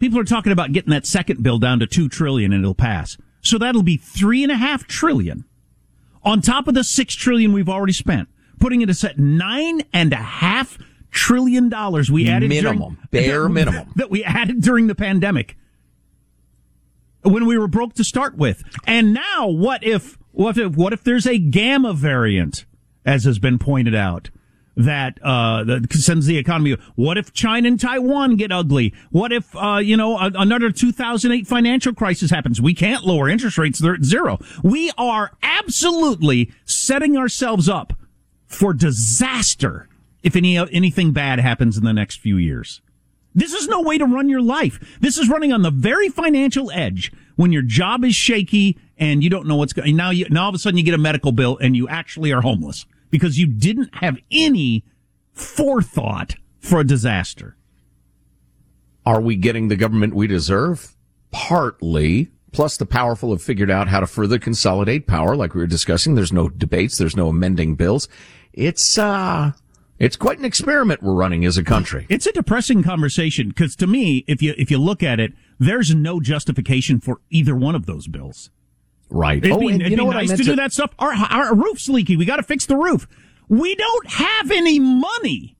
People 0.00 0.18
are 0.18 0.24
talking 0.24 0.50
about 0.50 0.72
getting 0.72 0.90
that 0.90 1.06
second 1.06 1.40
bill 1.40 1.60
down 1.60 1.78
to 1.78 1.86
two 1.86 2.08
trillion 2.08 2.52
and 2.52 2.64
it'll 2.64 2.74
pass. 2.74 3.16
So 3.42 3.58
that'll 3.58 3.84
be 3.84 3.96
three 3.96 4.42
and 4.42 4.50
a 4.50 4.56
half 4.56 4.88
trillion 4.88 5.44
on 6.24 6.40
top 6.40 6.66
of 6.66 6.74
the 6.74 6.82
six 6.82 7.14
trillion 7.14 7.52
we've 7.52 7.68
already 7.68 7.92
spent, 7.92 8.28
putting 8.58 8.80
it 8.80 9.04
at 9.04 9.18
nine 9.20 9.82
and 9.92 10.12
a 10.12 10.16
half 10.16 10.78
trillion 11.12 11.68
dollars 11.68 12.10
we 12.10 12.28
added 12.28 12.48
minimum, 12.48 12.98
during, 13.12 13.26
bare 13.26 13.42
that, 13.44 13.48
minimum 13.50 13.92
that 13.94 14.10
we 14.10 14.24
added 14.24 14.60
during 14.60 14.88
the 14.88 14.94
pandemic 14.96 15.56
when 17.22 17.46
we 17.46 17.58
were 17.58 17.68
broke 17.68 17.94
to 17.94 18.04
start 18.04 18.36
with. 18.36 18.62
And 18.86 19.12
now, 19.14 19.48
what 19.48 19.84
if, 19.84 20.18
what 20.32 20.56
if, 20.58 20.76
what 20.76 20.92
if 20.92 21.04
there's 21.04 21.26
a 21.26 21.38
gamma 21.38 21.92
variant, 21.92 22.64
as 23.04 23.24
has 23.24 23.38
been 23.38 23.58
pointed 23.58 23.94
out? 23.94 24.30
That 24.76 25.18
uh, 25.22 25.64
that 25.64 25.92
sends 25.92 26.24
the 26.24 26.38
economy. 26.38 26.76
What 26.94 27.18
if 27.18 27.34
China 27.34 27.68
and 27.68 27.78
Taiwan 27.78 28.36
get 28.36 28.50
ugly? 28.50 28.94
What 29.10 29.30
if 29.30 29.54
uh, 29.54 29.78
you 29.78 29.96
know 29.96 30.16
a, 30.16 30.30
another 30.36 30.70
2008 30.70 31.46
financial 31.46 31.92
crisis 31.92 32.30
happens? 32.30 32.62
We 32.62 32.72
can't 32.72 33.04
lower 33.04 33.28
interest 33.28 33.58
rates; 33.58 33.78
they're 33.78 33.94
at 33.94 34.04
zero. 34.04 34.38
We 34.62 34.90
are 34.96 35.32
absolutely 35.42 36.52
setting 36.64 37.18
ourselves 37.18 37.68
up 37.68 37.92
for 38.46 38.72
disaster 38.72 39.88
if 40.22 40.36
any 40.36 40.56
anything 40.56 41.12
bad 41.12 41.40
happens 41.40 41.76
in 41.76 41.84
the 41.84 41.92
next 41.92 42.20
few 42.20 42.36
years. 42.36 42.80
This 43.34 43.52
is 43.52 43.68
no 43.68 43.80
way 43.80 43.98
to 43.98 44.06
run 44.06 44.28
your 44.28 44.42
life. 44.42 44.98
This 45.00 45.18
is 45.18 45.28
running 45.28 45.52
on 45.52 45.62
the 45.62 45.70
very 45.70 46.08
financial 46.08 46.70
edge 46.72 47.12
when 47.36 47.52
your 47.52 47.62
job 47.62 48.04
is 48.04 48.14
shaky 48.14 48.78
and 48.98 49.22
you 49.22 49.30
don't 49.30 49.46
know 49.46 49.56
what's 49.56 49.72
going. 49.72 49.96
Now, 49.96 50.10
you, 50.10 50.26
now 50.30 50.44
all 50.44 50.48
of 50.48 50.54
a 50.54 50.58
sudden 50.58 50.78
you 50.78 50.84
get 50.84 50.94
a 50.94 50.98
medical 50.98 51.32
bill 51.32 51.56
and 51.58 51.76
you 51.76 51.88
actually 51.88 52.32
are 52.32 52.42
homeless 52.42 52.86
because 53.10 53.38
you 53.38 53.46
didn't 53.46 53.94
have 53.96 54.18
any 54.30 54.84
forethought 55.32 56.34
for 56.58 56.80
a 56.80 56.84
disaster. 56.84 57.56
Are 59.06 59.20
we 59.20 59.36
getting 59.36 59.68
the 59.68 59.76
government 59.76 60.14
we 60.14 60.26
deserve? 60.26 60.94
Partly. 61.30 62.30
Plus, 62.52 62.76
the 62.76 62.86
powerful 62.86 63.30
have 63.30 63.42
figured 63.42 63.70
out 63.70 63.88
how 63.88 64.00
to 64.00 64.06
further 64.06 64.38
consolidate 64.38 65.06
power, 65.06 65.36
like 65.36 65.54
we 65.54 65.60
were 65.60 65.66
discussing. 65.66 66.14
There's 66.14 66.32
no 66.32 66.48
debates. 66.48 66.98
There's 66.98 67.16
no 67.16 67.28
amending 67.28 67.76
bills. 67.76 68.08
It's, 68.52 68.98
uh, 68.98 69.52
it's 70.00 70.16
quite 70.16 70.38
an 70.38 70.46
experiment 70.46 71.02
we're 71.02 71.12
running 71.12 71.44
as 71.44 71.58
a 71.58 71.62
country. 71.62 72.06
It's 72.08 72.26
a 72.26 72.32
depressing 72.32 72.82
conversation 72.82 73.48
because 73.50 73.76
to 73.76 73.86
me, 73.86 74.24
if 74.26 74.40
you, 74.42 74.54
if 74.56 74.70
you 74.70 74.78
look 74.78 75.02
at 75.02 75.20
it, 75.20 75.34
there's 75.58 75.94
no 75.94 76.20
justification 76.20 77.00
for 77.00 77.20
either 77.28 77.54
one 77.54 77.74
of 77.74 77.84
those 77.84 78.08
bills. 78.08 78.50
Right. 79.10 79.44
It'd 79.44 79.52
oh, 79.52 79.60
be, 79.60 79.68
and 79.68 79.82
it'd 79.82 79.90
you 79.90 79.96
know 79.96 80.04
be 80.04 80.08
what 80.08 80.16
I 80.16 80.20
nice 80.20 80.30
to 80.30 80.36
to 80.38 80.44
do 80.44 80.56
that 80.56 80.72
stuff. 80.72 80.94
Our, 80.98 81.12
our 81.12 81.54
roof's 81.54 81.88
leaky. 81.88 82.16
We 82.16 82.24
got 82.24 82.36
to 82.36 82.42
fix 82.42 82.64
the 82.64 82.76
roof. 82.76 83.06
We 83.48 83.74
don't 83.74 84.06
have 84.08 84.50
any 84.50 84.78
money. 84.78 85.56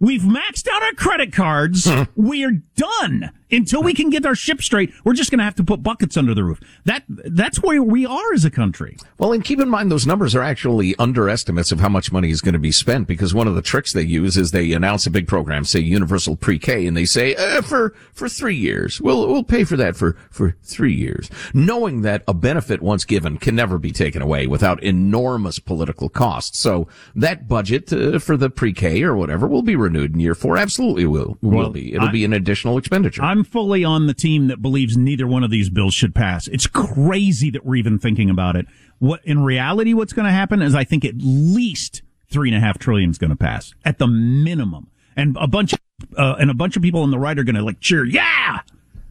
We've 0.00 0.22
maxed 0.22 0.66
out 0.68 0.82
our 0.82 0.92
credit 0.92 1.32
cards. 1.32 1.86
Hmm. 1.88 2.02
We're 2.16 2.62
done 2.76 3.30
until 3.50 3.82
we 3.82 3.94
can 3.94 4.10
get 4.10 4.26
our 4.26 4.34
ship 4.34 4.60
straight. 4.62 4.92
We're 5.04 5.14
just 5.14 5.30
going 5.30 5.38
to 5.38 5.44
have 5.44 5.54
to 5.56 5.64
put 5.64 5.82
buckets 5.82 6.16
under 6.16 6.34
the 6.34 6.44
roof. 6.44 6.60
That 6.84 7.04
that's 7.08 7.62
where 7.62 7.82
we 7.82 8.04
are 8.06 8.32
as 8.34 8.44
a 8.44 8.50
country. 8.50 8.96
Well, 9.18 9.32
and 9.32 9.44
keep 9.44 9.60
in 9.60 9.68
mind 9.68 9.90
those 9.90 10.06
numbers 10.06 10.34
are 10.34 10.42
actually 10.42 10.94
underestimates 10.98 11.72
of 11.72 11.80
how 11.80 11.88
much 11.88 12.12
money 12.12 12.30
is 12.30 12.40
going 12.40 12.52
to 12.54 12.58
be 12.58 12.72
spent 12.72 13.06
because 13.08 13.34
one 13.34 13.48
of 13.48 13.54
the 13.54 13.62
tricks 13.62 13.92
they 13.92 14.02
use 14.02 14.36
is 14.36 14.50
they 14.50 14.72
announce 14.72 15.06
a 15.06 15.10
big 15.10 15.26
program, 15.26 15.64
say 15.64 15.80
universal 15.80 16.36
pre-K, 16.36 16.86
and 16.86 16.96
they 16.96 17.04
say 17.04 17.34
uh, 17.34 17.62
for 17.62 17.94
for 18.12 18.28
three 18.28 18.56
years. 18.56 19.00
We'll 19.00 19.26
we'll 19.28 19.44
pay 19.44 19.64
for 19.64 19.76
that 19.76 19.96
for 19.96 20.16
for 20.30 20.56
three 20.62 20.94
years, 20.94 21.30
knowing 21.54 22.02
that 22.02 22.22
a 22.28 22.34
benefit 22.34 22.82
once 22.82 23.04
given 23.04 23.38
can 23.38 23.54
never 23.56 23.78
be 23.78 23.92
taken 23.92 24.22
away 24.22 24.46
without 24.46 24.82
enormous 24.82 25.58
political 25.58 26.08
costs. 26.08 26.58
So 26.58 26.88
that 27.14 27.48
budget 27.48 27.92
uh, 27.92 28.18
for 28.18 28.36
the 28.36 28.50
pre-K 28.50 29.02
or 29.02 29.14
whatever 29.16 29.46
will 29.46 29.62
be 29.62 29.76
renewed 29.76 30.14
in 30.14 30.20
year 30.20 30.34
four. 30.34 30.56
Absolutely 30.56 31.06
will 31.06 31.38
will 31.40 31.58
Well, 31.58 31.70
be. 31.70 31.94
It'll 31.94 32.08
I- 32.08 32.12
be 32.12 32.24
an 32.24 32.32
additional 32.32 32.78
expenditure. 32.78 33.22
I'm 33.22 33.37
fully 33.44 33.84
on 33.84 34.06
the 34.06 34.14
team 34.14 34.48
that 34.48 34.62
believes 34.62 34.96
neither 34.96 35.26
one 35.26 35.44
of 35.44 35.50
these 35.50 35.70
bills 35.70 35.94
should 35.94 36.14
pass. 36.14 36.48
It's 36.48 36.66
crazy 36.66 37.50
that 37.50 37.64
we're 37.64 37.76
even 37.76 37.98
thinking 37.98 38.30
about 38.30 38.56
it. 38.56 38.66
What 38.98 39.24
in 39.24 39.42
reality, 39.42 39.94
what's 39.94 40.12
going 40.12 40.26
to 40.26 40.32
happen 40.32 40.62
is 40.62 40.74
I 40.74 40.84
think 40.84 41.04
at 41.04 41.14
least 41.18 42.02
three 42.30 42.48
and 42.48 42.56
a 42.56 42.60
half 42.60 42.78
trillion 42.78 43.10
is 43.10 43.18
going 43.18 43.30
to 43.30 43.36
pass 43.36 43.74
at 43.84 43.98
the 43.98 44.06
minimum, 44.06 44.88
and 45.16 45.36
a 45.40 45.46
bunch 45.46 45.72
of 45.72 45.78
uh, 46.16 46.36
and 46.38 46.50
a 46.50 46.54
bunch 46.54 46.76
of 46.76 46.82
people 46.82 47.02
on 47.02 47.10
the 47.10 47.18
right 47.18 47.38
are 47.38 47.44
going 47.44 47.56
to 47.56 47.62
like 47.62 47.80
cheer. 47.80 48.04
Yeah, 48.04 48.60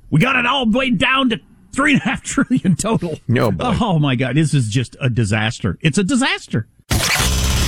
we 0.10 0.20
got 0.20 0.36
it 0.36 0.46
all 0.46 0.66
the 0.66 0.78
way 0.78 0.90
down 0.90 1.30
to 1.30 1.40
three 1.72 1.94
and 1.94 2.02
a 2.02 2.04
half 2.04 2.24
trillion 2.24 2.76
total. 2.76 3.20
Oh, 3.38 3.52
boy. 3.52 3.78
oh 3.82 4.00
my 4.00 4.16
god, 4.16 4.36
this 4.36 4.54
is 4.54 4.70
just 4.70 4.96
a 5.00 5.10
disaster. 5.10 5.78
It's 5.82 5.98
a 5.98 6.04
disaster. 6.04 6.68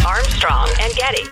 Armstrong 0.05 0.69
and 0.79 0.93
Getty. 0.95 1.23